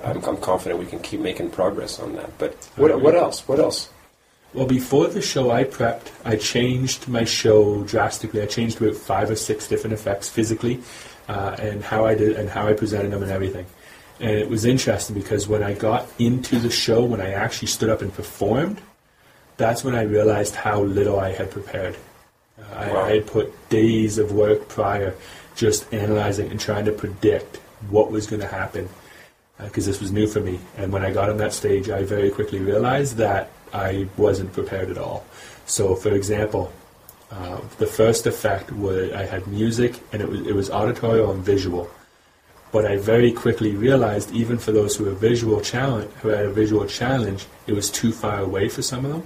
I'm, 0.05 0.22
I'm 0.24 0.37
confident 0.39 0.78
we 0.80 0.87
can 0.87 1.01
keep 1.01 1.20
making 1.20 1.51
progress 1.51 2.01
on 2.01 2.14
that. 2.16 2.37
But 2.39 2.55
what, 2.76 2.99
what 3.01 3.14
else? 3.14 3.47
What 3.49 3.59
else? 3.59 3.89
Well, 4.55 4.66
before 4.66 5.07
the 5.07 5.22
show, 5.22 5.50
I 5.50 5.64
prepped. 5.64 6.11
I 6.24 6.36
changed 6.36 7.09
my 7.09 7.24
show 7.24 7.82
drastically. 7.84 8.42
I 8.42 8.46
changed 8.46 8.82
about 8.82 8.96
five 8.96 9.30
or 9.30 9.36
six 9.36 9.66
different 9.66 9.94
effects 9.94 10.28
physically, 10.28 10.80
uh, 11.26 11.57
and 11.59 11.82
how 11.82 12.05
I 12.05 12.14
did 12.14 12.36
and 12.36 12.50
how 12.50 12.68
I 12.68 12.74
presented 12.74 13.12
them 13.12 13.22
and 13.22 13.32
everything. 13.32 13.64
And 14.20 14.32
it 14.32 14.48
was 14.50 14.66
interesting 14.66 15.14
because 15.14 15.48
when 15.48 15.62
I 15.62 15.72
got 15.72 16.07
into 16.18 16.59
the 16.59 16.70
show, 16.70 17.03
when 17.03 17.20
I 17.20 17.30
actually 17.30 17.68
stood 17.68 17.88
up 17.88 18.03
and 18.03 18.12
performed, 18.12 18.80
that's 19.57 19.84
when 19.84 19.94
I 19.94 20.03
realized 20.03 20.55
how 20.55 20.82
little 20.82 21.18
I 21.18 21.32
had 21.32 21.50
prepared. 21.50 21.96
Uh, 22.59 22.74
I, 22.74 22.96
I 22.96 23.11
had 23.14 23.26
put 23.26 23.53
days 23.70 24.18
of 24.18 24.32
work 24.32 24.68
prior 24.68 25.14
just 25.57 25.92
analyzing 25.94 26.50
and 26.50 26.61
trying 26.61 26.84
to 26.84 26.92
predict 26.92 27.57
what 27.88 28.11
was 28.11 28.26
going 28.26 28.40
to 28.40 28.48
happen 28.48 28.88
because 29.65 29.87
this 29.87 30.01
was 30.01 30.13
new 30.13 30.27
for 30.27 30.41
me. 30.41 30.61
And 30.77 30.93
when 30.93 31.05
I 31.05 31.13
got 31.13 31.31
on 31.31 31.37
that 31.39 31.53
stage, 31.53 31.89
I 31.91 32.03
very 32.03 32.31
quickly 32.31 32.59
realized 32.59 33.17
that 33.17 33.51
I 33.73 34.09
wasn't 34.17 34.53
prepared 34.53 34.91
at 34.91 34.99
all. 34.99 35.25
So, 35.67 35.95
for 35.95 36.11
example, 36.11 36.73
uh, 37.31 37.61
the 37.79 37.87
first 37.87 38.27
effect 38.27 38.73
was 38.73 39.13
I 39.13 39.25
had 39.25 39.47
music 39.47 40.01
and 40.13 40.21
it 40.21 40.29
was, 40.29 40.47
it 40.47 40.55
was 40.55 40.71
auditory 40.71 41.23
and 41.23 41.43
visual. 41.43 41.89
But 42.73 42.87
I 42.87 42.97
very 42.97 43.33
quickly 43.33 43.77
realized, 43.77 44.33
even 44.33 44.57
for 44.57 44.73
those 44.73 44.97
who 44.97 45.05
were 45.05 45.13
visual 45.13 45.61
challenge, 45.61 46.11
who 46.23 46.29
had 46.29 46.47
a 46.47 46.51
visual 46.51 46.87
challenge, 46.87 47.47
it 47.67 47.75
was 47.75 47.91
too 47.91 48.13
far 48.13 48.41
away 48.41 48.71
for 48.71 48.81
some 48.81 49.05
of 49.05 49.13
them. 49.13 49.23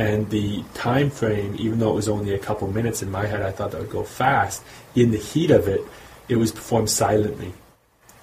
And 0.00 0.30
the 0.30 0.64
time 0.72 1.10
frame, 1.10 1.54
even 1.58 1.78
though 1.80 1.90
it 1.90 1.94
was 1.96 2.08
only 2.08 2.32
a 2.34 2.38
couple 2.38 2.66
minutes 2.68 3.02
in 3.02 3.10
my 3.10 3.26
head, 3.26 3.42
I 3.42 3.50
thought 3.52 3.72
that 3.72 3.80
would 3.80 3.90
go 3.90 4.04
fast. 4.04 4.62
In 4.94 5.10
the 5.10 5.18
heat 5.18 5.50
of 5.50 5.68
it, 5.68 5.82
it 6.30 6.36
was 6.36 6.50
performed 6.50 6.88
silently. 6.88 7.52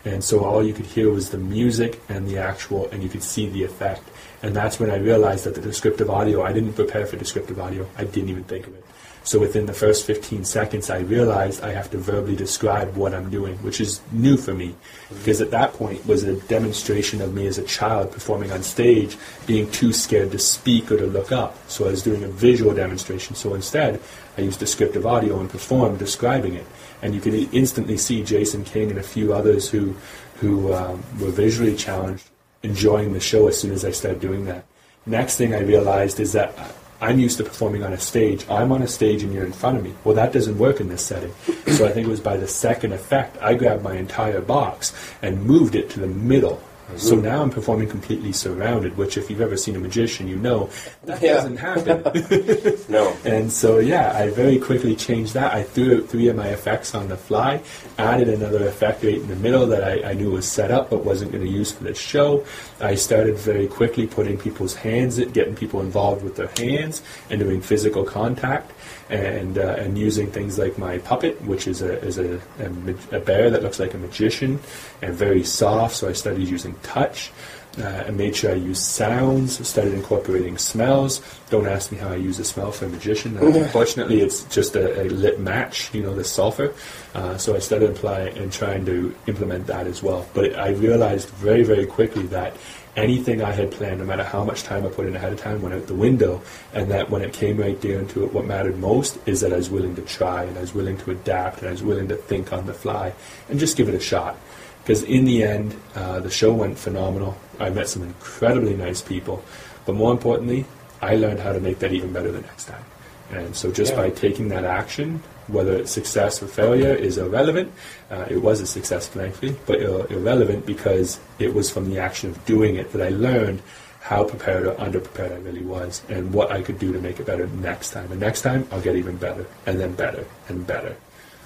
And 0.06 0.24
so 0.24 0.46
all 0.46 0.64
you 0.64 0.74
could 0.74 0.86
hear 0.86 1.10
was 1.10 1.32
the 1.32 1.38
music 1.38 2.00
and 2.10 2.28
the 2.28 2.38
actual, 2.38 2.88
and 2.92 3.02
you 3.02 3.10
could 3.10 3.24
see 3.24 3.50
the 3.50 3.64
effect. 3.64 4.04
And 4.44 4.56
that's 4.56 4.80
when 4.80 4.92
I 4.92 4.98
realized 4.98 5.46
that 5.46 5.56
the 5.56 5.62
descriptive 5.62 6.10
audio, 6.10 6.44
I 6.44 6.54
didn't 6.54 6.74
prepare 6.74 7.08
for 7.08 7.18
descriptive 7.18 7.60
audio. 7.60 7.88
I 7.98 8.04
didn't 8.04 8.30
even 8.30 8.44
think 8.44 8.68
of 8.68 8.76
it. 8.76 8.86
So 9.26 9.40
within 9.40 9.66
the 9.66 9.74
first 9.74 10.06
15 10.06 10.46
seconds, 10.46 10.92
I 10.92 11.00
realized 11.00 11.64
I 11.64 11.72
have 11.72 11.90
to 11.90 11.98
verbally 11.98 12.36
describe 12.36 12.96
what 12.96 13.16
I'm 13.16 13.32
doing, 13.32 13.58
which 13.64 13.82
is 13.82 14.00
new 14.12 14.38
for 14.38 14.54
me. 14.54 14.76
Because 15.10 15.42
at 15.42 15.50
that 15.50 15.74
point 15.74 16.06
was 16.06 16.22
a 16.22 16.40
demonstration 16.42 17.22
of 17.22 17.34
me 17.34 17.48
as 17.48 17.58
a 17.58 17.64
child 17.64 18.12
performing 18.12 18.52
on 18.52 18.62
stage, 18.62 19.18
being 19.48 19.72
too 19.72 19.94
scared 19.94 20.32
to 20.34 20.38
speak 20.38 20.92
or 20.92 20.98
to 20.98 21.08
look 21.08 21.32
up. 21.32 21.58
So 21.68 21.88
I 21.88 21.90
was 21.90 22.04
doing 22.04 22.24
a 22.24 22.28
visual 22.28 22.76
demonstration. 22.76 23.34
So 23.34 23.56
instead, 23.56 24.00
I 24.38 24.42
used 24.42 24.60
descriptive 24.60 25.08
audio 25.08 25.40
and 25.40 25.50
performed 25.50 25.98
describing 25.98 26.54
it. 26.54 26.68
And 27.06 27.14
you 27.14 27.22
could 27.22 27.36
instantly 27.54 27.98
see 27.98 28.24
Jason 28.24 28.64
King 28.64 28.90
and 28.90 28.98
a 28.98 29.04
few 29.04 29.32
others 29.32 29.70
who 29.70 29.96
who 30.38 30.74
um, 30.74 31.04
were 31.22 31.30
visually 31.30 31.76
challenged 31.76 32.28
enjoying 32.64 33.14
the 33.14 33.20
show 33.20 33.48
as 33.48 33.62
soon 33.62 33.72
as 33.72 33.86
I 33.86 33.92
started 33.92 34.20
doing 34.20 34.46
that. 34.46 34.66
Next 35.06 35.38
thing 35.38 35.54
I 35.54 35.60
realized 35.60 36.20
is 36.20 36.34
that 36.34 36.58
I'm 37.00 37.20
used 37.20 37.38
to 37.38 37.44
performing 37.44 37.84
on 37.84 37.94
a 37.94 38.00
stage. 38.00 38.50
I'm 38.50 38.72
on 38.72 38.82
a 38.82 38.88
stage 38.88 39.22
and 39.22 39.32
you're 39.32 39.46
in 39.46 39.54
front 39.54 39.78
of 39.78 39.84
me. 39.84 39.94
Well, 40.04 40.16
that 40.16 40.34
doesn't 40.34 40.58
work 40.58 40.80
in 40.80 40.90
this 40.90 41.06
setting. 41.06 41.32
So 41.68 41.86
I 41.86 41.92
think 41.92 42.08
it 42.08 42.10
was 42.10 42.22
by 42.22 42.38
the 42.38 42.48
second 42.48 42.92
effect, 42.92 43.38
I 43.40 43.54
grabbed 43.54 43.84
my 43.84 43.96
entire 43.96 44.42
box 44.42 44.92
and 45.22 45.46
moved 45.46 45.76
it 45.76 45.92
to 45.92 46.00
the 46.00 46.08
middle 46.08 46.60
so 46.98 47.16
now 47.16 47.42
I'm 47.42 47.50
performing 47.50 47.90
completely 47.90 48.32
surrounded, 48.32 48.96
which 48.98 49.18
if 49.18 49.30
you've 49.30 49.42
ever 49.42 49.58
seen 49.58 49.76
a 49.76 49.80
magician, 49.80 50.28
you 50.28 50.36
know 50.38 50.70
that 51.04 51.22
Yeah. 51.22 51.34
doesn't 51.36 51.58
happen. 51.58 52.04
No. 52.90 53.16
and 53.26 53.52
so 53.52 53.80
yeah, 53.80 54.16
I 54.16 54.30
very 54.30 54.60
quickly 54.60 54.96
changed 54.96 55.34
that. 55.34 55.54
I 55.54 55.64
threw 55.64 55.98
out 55.98 56.10
three 56.10 56.28
of 56.28 56.36
my 56.36 56.48
effects 56.50 56.94
on 56.94 57.08
the 57.10 57.18
fly, 57.18 57.62
added 57.98 58.30
another 58.30 58.68
effect 58.68 59.04
right 59.04 59.16
in 59.16 59.28
the 59.28 59.36
middle 59.36 59.66
that 59.68 59.84
I, 59.84 60.12
I 60.12 60.14
knew 60.14 60.32
was 60.32 60.48
set 60.48 60.72
up 60.72 60.90
but 60.90 61.04
wasn't 61.04 61.32
going 61.32 61.44
to 61.44 61.50
use 61.50 61.72
for 61.72 61.84
the 61.84 61.94
show. 61.96 62.46
I 62.80 62.96
started 62.96 63.38
very 63.38 63.68
quickly 63.68 64.06
putting 64.08 64.38
people's 64.38 64.76
hands, 64.76 65.18
getting 65.18 65.56
people 65.56 65.82
involved 65.82 66.24
with 66.24 66.36
their 66.36 66.52
hands, 66.58 67.02
and 67.30 67.40
doing 67.40 67.62
physical 67.62 68.04
contact, 68.04 68.72
and 69.10 69.58
uh, 69.58 69.76
and 69.78 69.98
using 69.98 70.32
things 70.32 70.58
like 70.58 70.78
my 70.78 70.98
puppet, 71.00 71.42
which 71.44 71.68
is 71.68 71.82
a 71.82 72.02
is 72.04 72.18
a, 72.18 72.42
a, 72.60 73.18
a 73.18 73.20
bear 73.20 73.50
that 73.50 73.62
looks 73.62 73.80
like 73.80 73.94
a 73.94 73.98
magician 73.98 74.60
and 75.02 75.14
very 75.14 75.44
soft. 75.44 75.96
So 75.96 76.10
I 76.10 76.14
studied 76.14 76.48
using 76.48 76.76
touch. 76.84 77.32
Uh, 77.78 78.06
I 78.08 78.12
made 78.12 78.36
sure 78.36 78.52
I 78.52 78.56
used 78.56 78.82
sounds, 78.82 79.68
started 79.68 79.94
incorporating 79.94 80.58
smells. 80.58 81.22
Don't 81.50 81.68
ask 81.68 81.92
me 81.92 81.98
how 81.98 82.10
I 82.10 82.16
use 82.16 82.40
a 82.40 82.46
smell 82.46 82.72
for 82.72 82.86
a 82.86 82.90
magician. 82.90 83.38
Uh, 83.38 83.42
unfortunately, 83.64 84.22
it's 84.22 84.44
just 84.46 84.78
a, 84.78 85.02
a 85.02 85.10
lit 85.10 85.42
match, 85.42 85.94
you 85.94 86.02
know, 86.02 86.16
the 86.16 86.24
sulfur. 86.24 86.74
Uh, 87.14 87.38
so 87.38 87.54
I 87.54 87.60
started 87.60 87.90
applying 87.90 88.38
and 88.38 88.52
trying 88.52 88.86
to 88.86 89.14
implement 89.28 89.68
that 89.68 89.88
as 89.88 90.02
well. 90.02 90.26
But 90.34 90.58
I 90.58 90.70
realized 90.70 91.28
very, 91.30 91.64
very 91.64 91.86
quickly 91.86 92.24
that 92.28 92.56
anything 92.96 93.42
I 93.42 93.52
had 93.52 93.72
planned, 93.72 94.00
no 94.00 94.06
matter 94.06 94.24
how 94.24 94.44
much 94.44 94.64
time 94.64 94.86
I 94.86 94.90
put 94.90 95.06
in 95.06 95.16
ahead 95.16 95.34
of 95.34 95.40
time, 95.40 95.62
went 95.62 95.76
out 95.76 95.88
the 95.88 95.94
window. 95.94 96.42
And 96.74 96.90
that 96.92 97.10
when 97.10 97.22
it 97.22 97.34
came 97.34 97.58
right 97.58 97.80
down 97.80 98.08
to 98.10 98.24
it, 98.24 98.34
what 98.34 98.46
mattered 98.46 98.78
most 98.80 99.18
is 99.26 99.42
that 99.42 99.52
I 99.52 99.58
was 99.58 99.70
willing 99.70 99.96
to 99.96 100.02
try 100.02 100.44
and 100.44 100.58
I 100.58 100.62
was 100.62 100.74
willing 100.74 100.98
to 101.00 101.12
adapt 101.12 101.60
and 101.60 101.68
I 101.68 101.72
was 101.72 101.84
willing 101.84 102.08
to 102.10 102.16
think 102.16 102.54
on 102.54 102.66
the 102.66 102.74
fly 102.74 103.14
and 103.50 103.60
just 103.60 103.76
give 103.78 103.90
it 103.90 103.96
a 103.96 104.00
shot 104.00 104.38
because 104.84 105.02
in 105.04 105.26
the 105.26 105.44
end, 105.44 105.76
uh, 105.96 106.20
the 106.20 106.30
show 106.30 106.54
went 106.54 106.78
phenomenal. 106.78 107.36
I 107.60 107.70
met 107.72 107.90
some 107.90 108.04
incredibly 108.04 108.76
nice 108.76 109.02
people, 109.02 109.44
but 109.86 109.96
more 109.96 110.12
importantly, 110.12 110.66
I 111.02 111.16
learned 111.16 111.40
how 111.40 111.54
to 111.54 111.60
make 111.60 111.80
that 111.80 111.92
even 111.92 112.14
better 112.14 112.32
the 112.32 112.42
next 112.42 112.66
time. 112.66 112.84
And 113.32 113.56
so, 113.56 113.72
just 113.72 113.94
Yeah. 113.94 113.98
by 113.98 114.10
taking 114.12 114.50
that 114.50 114.64
action, 114.64 115.24
whether 115.48 115.76
it's 115.76 115.92
success 115.92 116.42
or 116.42 116.48
failure 116.48 116.94
is 116.94 117.18
irrelevant. 117.18 117.72
Uh, 118.10 118.26
it 118.30 118.38
was 118.38 118.62
a 118.62 118.68
success, 118.68 119.08
thankfully, 119.08 119.56
but 119.66 119.82
ir- 119.82 120.08
irrelevant 120.12 120.66
because 120.66 121.20
it 121.40 121.54
was 121.54 121.70
from 121.70 121.90
the 121.90 122.00
action 122.00 122.30
of 122.30 122.46
doing 122.46 122.76
it 122.76 122.92
that 122.94 123.02
I 123.02 123.10
learned 123.10 123.62
how 124.02 124.24
prepared 124.24 124.68
or 124.68 124.76
underprepared 124.76 125.32
I 125.32 125.38
really 125.38 125.64
was, 125.64 126.04
and 126.10 126.32
what 126.32 126.52
I 126.52 126.62
could 126.62 126.78
do 126.78 126.94
to 126.94 127.00
make 127.00 127.20
it 127.20 127.26
better 127.26 127.48
next 127.48 127.90
time. 127.90 128.12
And 128.12 128.22
next 128.22 128.42
time, 128.42 128.68
I'll 128.72 128.82
get 128.82 128.96
even 128.96 129.18
better, 129.18 129.48
and 129.66 129.80
then 129.80 129.94
better, 129.94 130.26
and 130.48 130.66
better. 130.66 130.96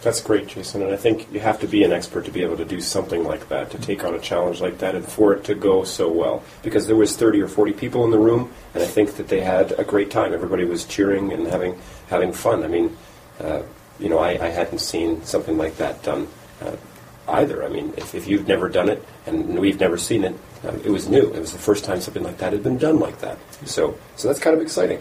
That's 0.01 0.21
great, 0.21 0.47
Jason. 0.47 0.81
And 0.81 0.91
I 0.91 0.97
think 0.97 1.27
you 1.31 1.41
have 1.41 1.59
to 1.59 1.67
be 1.67 1.83
an 1.83 1.91
expert 1.91 2.25
to 2.25 2.31
be 2.31 2.41
able 2.41 2.57
to 2.57 2.65
do 2.65 2.79
something 2.79 3.23
like 3.23 3.49
that, 3.49 3.71
to 3.71 3.77
take 3.77 4.03
on 4.05 4.13
a 4.13 4.19
challenge 4.19 4.61
like 4.61 4.77
that, 4.79 4.95
and 4.95 5.05
for 5.05 5.33
it 5.33 5.43
to 5.45 5.55
go 5.55 5.83
so 5.83 6.09
well. 6.09 6.43
Because 6.61 6.87
there 6.87 6.95
was 6.95 7.17
30 7.17 7.41
or 7.41 7.47
40 7.47 7.73
people 7.73 8.05
in 8.05 8.11
the 8.11 8.19
room, 8.19 8.51
and 8.73 8.83
I 8.83 8.87
think 8.87 9.15
that 9.15 9.27
they 9.27 9.41
had 9.41 9.73
a 9.79 9.83
great 9.83 10.09
time. 10.09 10.33
Everybody 10.33 10.63
was 10.63 10.85
cheering 10.85 11.33
and 11.33 11.47
having 11.47 11.79
having 12.07 12.31
fun. 12.31 12.63
I 12.63 12.67
mean, 12.67 12.97
uh, 13.41 13.63
you 13.99 14.09
know, 14.09 14.19
I, 14.19 14.31
I 14.31 14.49
hadn't 14.49 14.79
seen 14.79 15.23
something 15.23 15.57
like 15.57 15.77
that 15.77 16.01
done 16.03 16.27
uh, 16.61 16.75
either. 17.27 17.63
I 17.63 17.69
mean, 17.69 17.93
if, 17.97 18.15
if 18.15 18.27
you've 18.27 18.47
never 18.47 18.69
done 18.69 18.89
it 18.89 19.03
and 19.25 19.59
we've 19.59 19.79
never 19.79 19.97
seen 19.97 20.23
it, 20.23 20.35
uh, 20.63 20.73
it 20.83 20.89
was 20.89 21.07
new. 21.07 21.31
It 21.33 21.39
was 21.39 21.53
the 21.53 21.59
first 21.59 21.85
time 21.85 22.01
something 22.01 22.23
like 22.23 22.37
that 22.39 22.53
had 22.53 22.63
been 22.63 22.77
done 22.77 22.99
like 22.99 23.19
that. 23.19 23.37
So, 23.65 23.97
so 24.15 24.27
that's 24.27 24.39
kind 24.39 24.55
of 24.55 24.61
exciting. 24.61 24.99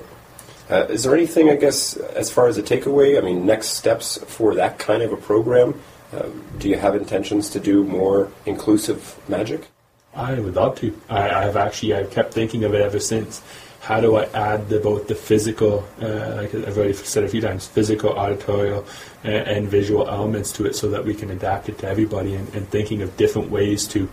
Uh, 0.70 0.86
is 0.90 1.02
there 1.02 1.14
anything, 1.14 1.48
I 1.48 1.56
guess, 1.56 1.96
as 1.96 2.30
far 2.30 2.46
as 2.46 2.58
a 2.58 2.62
takeaway? 2.62 3.16
I 3.16 3.22
mean, 3.22 3.46
next 3.46 3.68
steps 3.68 4.18
for 4.26 4.54
that 4.56 4.78
kind 4.78 5.02
of 5.02 5.12
a 5.12 5.16
program? 5.16 5.80
Uh, 6.12 6.26
do 6.58 6.68
you 6.68 6.76
have 6.76 6.94
intentions 6.94 7.50
to 7.50 7.60
do 7.60 7.84
more 7.84 8.30
inclusive 8.46 9.18
magic? 9.28 9.66
I 10.14 10.38
would 10.38 10.56
love 10.56 10.78
to. 10.80 10.98
I, 11.08 11.30
I've 11.30 11.56
actually 11.56 11.94
I've 11.94 12.10
kept 12.10 12.34
thinking 12.34 12.64
of 12.64 12.74
it 12.74 12.80
ever 12.80 12.98
since. 12.98 13.42
How 13.88 14.02
do 14.02 14.16
I 14.16 14.24
add 14.34 14.68
the, 14.68 14.80
both 14.80 15.08
the 15.08 15.14
physical, 15.14 15.82
uh, 16.02 16.34
like 16.36 16.54
I've 16.54 16.76
already 16.76 16.92
said 16.92 17.24
a 17.24 17.28
few 17.28 17.40
times, 17.40 17.66
physical, 17.66 18.10
auditorial, 18.18 18.84
and, 19.24 19.48
and 19.48 19.66
visual 19.66 20.06
elements 20.06 20.52
to 20.56 20.66
it, 20.66 20.76
so 20.76 20.90
that 20.90 21.06
we 21.06 21.14
can 21.14 21.30
adapt 21.30 21.70
it 21.70 21.78
to 21.78 21.88
everybody, 21.88 22.34
and, 22.34 22.54
and 22.54 22.68
thinking 22.68 23.00
of 23.00 23.16
different 23.16 23.48
ways 23.50 23.88
to 23.88 24.06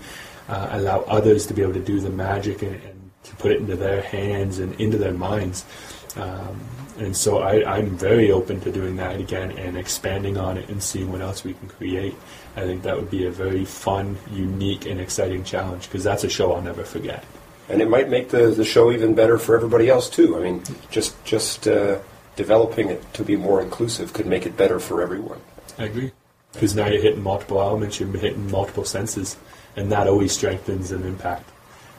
uh, 0.48 0.70
allow 0.72 1.02
others 1.18 1.46
to 1.48 1.54
be 1.54 1.62
able 1.62 1.74
to 1.74 1.84
do 1.84 2.00
the 2.00 2.10
magic 2.10 2.62
and, 2.62 2.76
and 2.86 3.12
to 3.24 3.36
put 3.36 3.52
it 3.52 3.60
into 3.60 3.76
their 3.76 4.02
hands 4.02 4.60
and 4.60 4.80
into 4.80 4.98
their 4.98 5.12
minds. 5.12 5.66
Um, 6.16 6.58
and 6.98 7.14
so 7.14 7.40
I, 7.40 7.70
I'm 7.70 7.98
very 7.98 8.32
open 8.32 8.62
to 8.62 8.72
doing 8.72 8.96
that 8.96 9.20
again 9.20 9.52
and 9.58 9.76
expanding 9.76 10.38
on 10.38 10.58
it 10.58 10.70
and 10.70 10.82
seeing 10.82 11.12
what 11.12 11.20
else 11.20 11.44
we 11.44 11.54
can 11.54 11.68
create. 11.68 12.16
I 12.56 12.62
think 12.62 12.84
that 12.84 12.96
would 12.96 13.12
be 13.12 13.26
a 13.26 13.32
very 13.32 13.66
fun, 13.66 14.18
unique, 14.32 14.86
and 14.86 15.02
exciting 15.02 15.44
challenge 15.44 15.90
because 15.90 16.06
that's 16.06 16.24
a 16.24 16.30
show 16.30 16.54
I'll 16.54 16.62
never 16.62 16.86
forget. 16.86 17.26
And 17.68 17.82
it 17.82 17.90
might 17.90 18.10
make 18.10 18.30
the, 18.30 18.48
the 18.48 18.64
show 18.64 18.92
even 18.92 19.16
better 19.16 19.38
for 19.38 19.56
everybody 19.56 19.90
else 19.90 20.10
too. 20.10 20.38
I 20.38 20.42
mean, 20.42 20.64
just 20.92 21.24
just 21.26 21.68
uh, 21.68 22.00
developing 22.36 22.90
it 22.90 23.14
to 23.14 23.24
be 23.24 23.36
more 23.36 23.62
inclusive 23.62 24.14
could 24.14 24.28
make 24.28 24.46
it 24.46 24.56
better 24.56 24.80
for 24.80 25.02
everyone. 25.02 25.42
I 25.78 25.86
agree. 25.86 26.12
Because 26.54 26.76
now 26.76 26.88
you're 26.88 27.02
hitting 27.02 27.24
multiple 27.24 27.60
elements, 27.60 28.00
you're 28.00 28.10
hitting 28.10 28.50
multiple 28.50 28.86
senses, 28.86 29.36
and 29.76 29.92
that 29.92 30.08
always 30.08 30.32
strengthens 30.32 30.92
an 30.92 31.04
impact. 31.04 31.50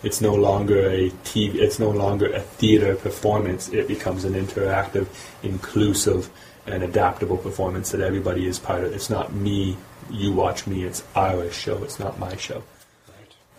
It's 0.02 0.20
no 0.20 0.34
longer 0.34 0.88
a 0.88 1.10
TV, 1.24 1.56
it's 1.56 1.78
no 1.78 1.90
longer 1.90 2.32
a 2.32 2.40
theater 2.40 2.94
performance. 2.94 3.68
It 3.68 3.88
becomes 3.88 4.24
an 4.24 4.34
interactive, 4.34 5.08
inclusive, 5.42 6.30
and 6.66 6.82
adaptable 6.82 7.38
performance 7.38 7.90
that 7.90 8.00
everybody 8.00 8.46
is 8.46 8.58
part 8.58 8.84
of. 8.84 8.92
It's 8.92 9.10
not 9.10 9.34
me, 9.34 9.76
you 10.10 10.32
watch 10.32 10.66
me. 10.66 10.84
It's 10.84 11.02
our 11.14 11.50
show. 11.50 11.82
It's 11.82 11.98
not 11.98 12.18
my 12.18 12.36
show. 12.36 12.62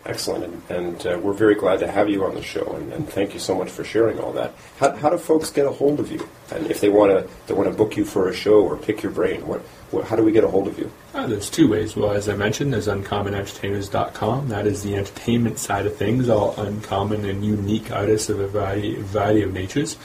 Excellent, 0.08 0.44
and, 0.44 0.62
and 0.70 1.06
uh, 1.06 1.18
we're 1.22 1.34
very 1.34 1.54
glad 1.54 1.80
to 1.80 1.86
have 1.86 2.08
you 2.08 2.24
on 2.24 2.34
the 2.34 2.42
show, 2.42 2.64
and, 2.76 2.90
and 2.94 3.06
thank 3.06 3.34
you 3.34 3.38
so 3.38 3.54
much 3.54 3.70
for 3.70 3.84
sharing 3.84 4.18
all 4.18 4.32
that. 4.32 4.54
How, 4.78 4.96
how 4.96 5.10
do 5.10 5.18
folks 5.18 5.50
get 5.50 5.66
a 5.66 5.70
hold 5.70 6.00
of 6.00 6.10
you? 6.10 6.26
And 6.50 6.66
if 6.70 6.80
they 6.80 6.88
want 6.88 7.12
to 7.12 7.30
they 7.46 7.52
want 7.52 7.70
to 7.70 7.76
book 7.76 7.94
you 7.94 8.06
for 8.06 8.30
a 8.30 8.34
show 8.34 8.62
or 8.64 8.78
pick 8.78 9.02
your 9.02 9.12
brain, 9.12 9.46
what, 9.46 9.60
what 9.90 10.06
how 10.06 10.16
do 10.16 10.22
we 10.22 10.32
get 10.32 10.44
a 10.44 10.48
hold 10.48 10.66
of 10.66 10.78
you? 10.78 10.90
Uh, 11.12 11.26
there's 11.26 11.50
two 11.50 11.68
ways. 11.68 11.94
Well, 11.94 12.12
as 12.12 12.26
I 12.26 12.36
mentioned, 12.36 12.72
there's 12.72 12.88
uncommonentertainers.com. 12.88 14.48
That 14.48 14.66
is 14.66 14.82
the 14.82 14.96
entertainment 14.96 15.58
side 15.58 15.84
of 15.84 15.94
things, 15.96 16.30
all 16.30 16.58
uncommon 16.58 17.26
and 17.26 17.44
unique 17.44 17.92
artists 17.92 18.30
of 18.30 18.40
a 18.40 18.48
variety, 18.48 18.96
variety 18.96 19.42
of 19.42 19.52
natures. 19.52 19.98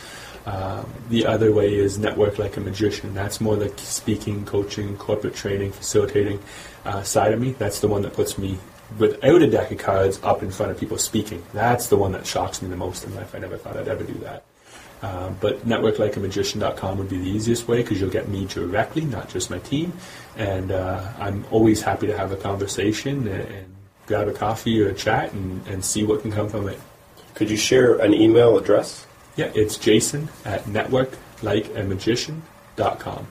Um, 0.46 0.86
the 1.08 1.26
other 1.26 1.54
way 1.54 1.74
is 1.74 1.98
Network 1.98 2.38
Like 2.40 2.58
a 2.58 2.60
Magician. 2.60 3.14
That's 3.14 3.40
more 3.40 3.56
the 3.56 3.70
speaking, 3.78 4.44
coaching, 4.44 4.98
corporate 4.98 5.36
training, 5.36 5.72
facilitating 5.72 6.42
uh, 6.84 7.04
side 7.04 7.32
of 7.32 7.40
me. 7.40 7.54
That's 7.54 7.80
the 7.80 7.88
one 7.88 8.02
that 8.02 8.12
puts 8.12 8.38
me 8.38 8.58
without 8.98 9.42
a 9.42 9.50
deck 9.50 9.72
of 9.72 9.78
cards 9.78 10.20
up 10.24 10.44
in 10.44 10.52
front 10.52 10.72
of 10.72 10.80
people 10.80 10.98
speaking. 10.98 11.44
That's 11.54 11.88
the 11.88 11.98
one 11.98 12.12
that 12.14 12.26
shocks 12.26 12.62
me 12.62 12.70
the 12.70 12.78
most 12.78 13.06
in 13.06 13.16
life. 13.16 13.36
I 13.36 13.40
never 13.40 13.58
thought 13.58 13.78
I'd 13.78 13.88
ever 13.88 14.04
do 14.04 14.14
that. 14.16 14.44
Um, 15.02 15.38
but 15.42 15.68
networklikeamagician.com 15.68 16.98
would 16.98 17.10
be 17.10 17.18
the 17.18 17.30
easiest 17.30 17.68
way 17.68 17.82
because 17.82 18.00
you'll 18.00 18.10
get 18.10 18.30
me 18.30 18.46
directly, 18.46 19.04
not 19.04 19.28
just 19.28 19.50
my 19.50 19.60
team. 19.60 19.92
And 20.38 20.72
uh, 20.72 21.06
I'm 21.20 21.46
always 21.52 21.82
happy 21.82 22.08
to 22.08 22.18
have 22.18 22.32
a 22.32 22.38
conversation 22.38 23.28
and, 23.28 23.50
and 23.50 23.76
grab 24.08 24.30
a 24.30 24.34
coffee 24.34 24.82
or 24.82 24.88
a 24.90 24.94
chat 24.94 25.34
and, 25.34 25.68
and 25.68 25.84
see 25.84 26.06
what 26.06 26.22
can 26.22 26.32
come 26.32 26.48
from 26.48 26.70
it. 26.70 26.80
Could 27.36 27.50
you 27.50 27.58
share 27.58 27.96
an 27.96 28.14
email 28.14 28.58
address? 28.58 29.06
Yeah, 29.36 29.52
it's 29.56 29.78
jason 29.78 30.30
at 30.46 30.64
networklikeamagician.com. 30.66 33.28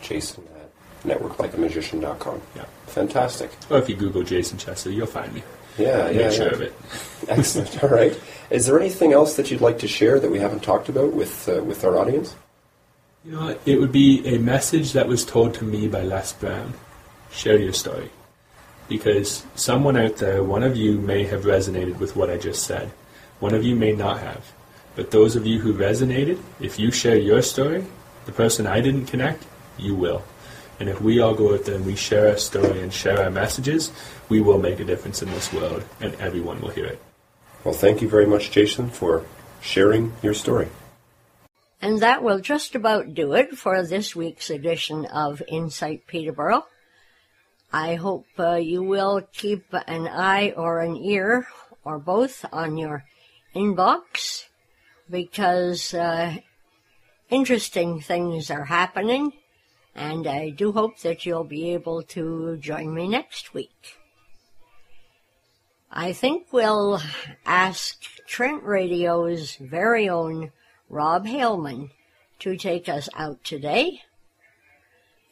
Jason 0.00 0.44
at 0.56 0.70
networklikeamagician.com. 1.02 2.40
Yeah. 2.56 2.64
Fantastic. 2.94 3.50
Or 3.70 3.78
if 3.78 3.88
you 3.88 3.96
Google 3.96 4.22
Jason 4.22 4.56
Chester, 4.56 4.88
you'll 4.88 5.08
find 5.08 5.32
me. 5.32 5.42
Yeah, 5.76 6.04
Make 6.04 6.16
yeah, 6.16 6.30
sure 6.30 6.46
yeah. 6.46 6.52
of 6.52 6.60
it. 6.60 6.74
Excellent. 7.28 7.82
All 7.82 7.90
right. 7.90 8.18
Is 8.50 8.66
there 8.66 8.78
anything 8.78 9.12
else 9.12 9.34
that 9.34 9.50
you'd 9.50 9.60
like 9.60 9.80
to 9.80 9.88
share 9.88 10.20
that 10.20 10.30
we 10.30 10.38
haven't 10.38 10.62
talked 10.62 10.88
about 10.88 11.12
with 11.12 11.48
uh, 11.48 11.62
with 11.64 11.84
our 11.84 11.98
audience? 11.98 12.36
You 13.24 13.32
know? 13.32 13.58
It 13.66 13.80
would 13.80 13.90
be 13.90 14.24
a 14.26 14.38
message 14.38 14.92
that 14.92 15.08
was 15.08 15.24
told 15.24 15.54
to 15.54 15.64
me 15.64 15.88
by 15.88 16.02
Les 16.02 16.32
Brown. 16.34 16.74
Share 17.32 17.58
your 17.58 17.72
story. 17.72 18.10
Because 18.88 19.44
someone 19.56 19.96
out 19.96 20.18
there, 20.18 20.44
one 20.44 20.62
of 20.62 20.76
you 20.76 21.00
may 21.00 21.24
have 21.24 21.42
resonated 21.44 21.98
with 21.98 22.14
what 22.14 22.30
I 22.30 22.36
just 22.36 22.64
said. 22.64 22.92
One 23.40 23.54
of 23.54 23.64
you 23.64 23.74
may 23.74 23.92
not 23.92 24.20
have. 24.20 24.52
But 24.94 25.10
those 25.10 25.34
of 25.34 25.46
you 25.46 25.58
who 25.58 25.74
resonated, 25.74 26.38
if 26.60 26.78
you 26.78 26.92
share 26.92 27.16
your 27.16 27.42
story, 27.42 27.84
the 28.26 28.32
person 28.32 28.66
I 28.68 28.80
didn't 28.80 29.06
connect, 29.06 29.44
you 29.78 29.96
will. 29.96 30.22
And 30.80 30.88
if 30.88 31.00
we 31.00 31.20
all 31.20 31.34
go 31.34 31.54
out 31.54 31.64
there 31.64 31.76
and 31.76 31.86
we 31.86 31.96
share 31.96 32.30
our 32.30 32.36
story 32.36 32.80
and 32.80 32.92
share 32.92 33.22
our 33.22 33.30
messages, 33.30 33.92
we 34.28 34.40
will 34.40 34.58
make 34.58 34.80
a 34.80 34.84
difference 34.84 35.22
in 35.22 35.30
this 35.30 35.52
world, 35.52 35.84
and 36.00 36.14
everyone 36.16 36.60
will 36.60 36.70
hear 36.70 36.86
it. 36.86 37.00
Well, 37.62 37.74
thank 37.74 38.02
you 38.02 38.08
very 38.08 38.26
much, 38.26 38.50
Jason, 38.50 38.90
for 38.90 39.24
sharing 39.60 40.12
your 40.22 40.34
story. 40.34 40.68
And 41.80 42.00
that 42.00 42.22
will 42.22 42.40
just 42.40 42.74
about 42.74 43.14
do 43.14 43.34
it 43.34 43.56
for 43.56 43.82
this 43.82 44.16
week's 44.16 44.50
edition 44.50 45.06
of 45.06 45.42
Insight 45.48 46.06
Peterborough. 46.06 46.66
I 47.72 47.96
hope 47.96 48.26
uh, 48.38 48.54
you 48.54 48.82
will 48.82 49.22
keep 49.32 49.66
an 49.72 50.08
eye 50.08 50.52
or 50.56 50.80
an 50.80 50.96
ear 50.96 51.46
or 51.84 51.98
both 51.98 52.44
on 52.52 52.78
your 52.78 53.04
inbox 53.54 54.44
because 55.10 55.92
uh, 55.92 56.36
interesting 57.30 58.00
things 58.00 58.50
are 58.50 58.64
happening 58.64 59.32
and 59.94 60.26
I 60.26 60.50
do 60.50 60.72
hope 60.72 61.00
that 61.00 61.24
you'll 61.24 61.44
be 61.44 61.72
able 61.72 62.02
to 62.02 62.56
join 62.56 62.94
me 62.94 63.08
next 63.08 63.54
week. 63.54 63.96
I 65.90 66.12
think 66.12 66.52
we'll 66.52 67.00
ask 67.46 68.02
Trent 68.26 68.64
Radio's 68.64 69.54
very 69.56 70.08
own 70.08 70.50
Rob 70.88 71.26
Haleman 71.26 71.90
to 72.40 72.56
take 72.56 72.88
us 72.88 73.08
out 73.14 73.44
today. 73.44 74.02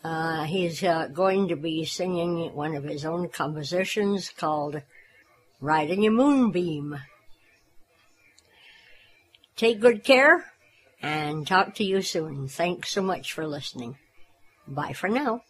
Uh, 0.05 0.45
he's 0.45 0.83
uh, 0.83 1.09
going 1.09 1.49
to 1.49 1.57
be 1.57 1.85
singing 1.85 2.55
one 2.55 2.75
of 2.75 2.85
his 2.85 3.05
own 3.05 3.29
compositions 3.29 4.31
called 4.31 4.83
Riding 5.61 6.07
a 6.07 6.11
Moonbeam. 6.11 6.99
Take 9.57 9.81
good 9.81 10.03
care 10.05 10.45
and 11.01 11.47
talk 11.47 11.75
to 11.77 11.85
you 11.85 12.03
soon. 12.03 12.49
Thanks 12.49 12.91
so 12.91 13.03
much 13.03 13.33
for 13.33 13.47
listening. 13.47 13.97
Bye 14.67 14.93
for 14.93 15.09
now. 15.09 15.43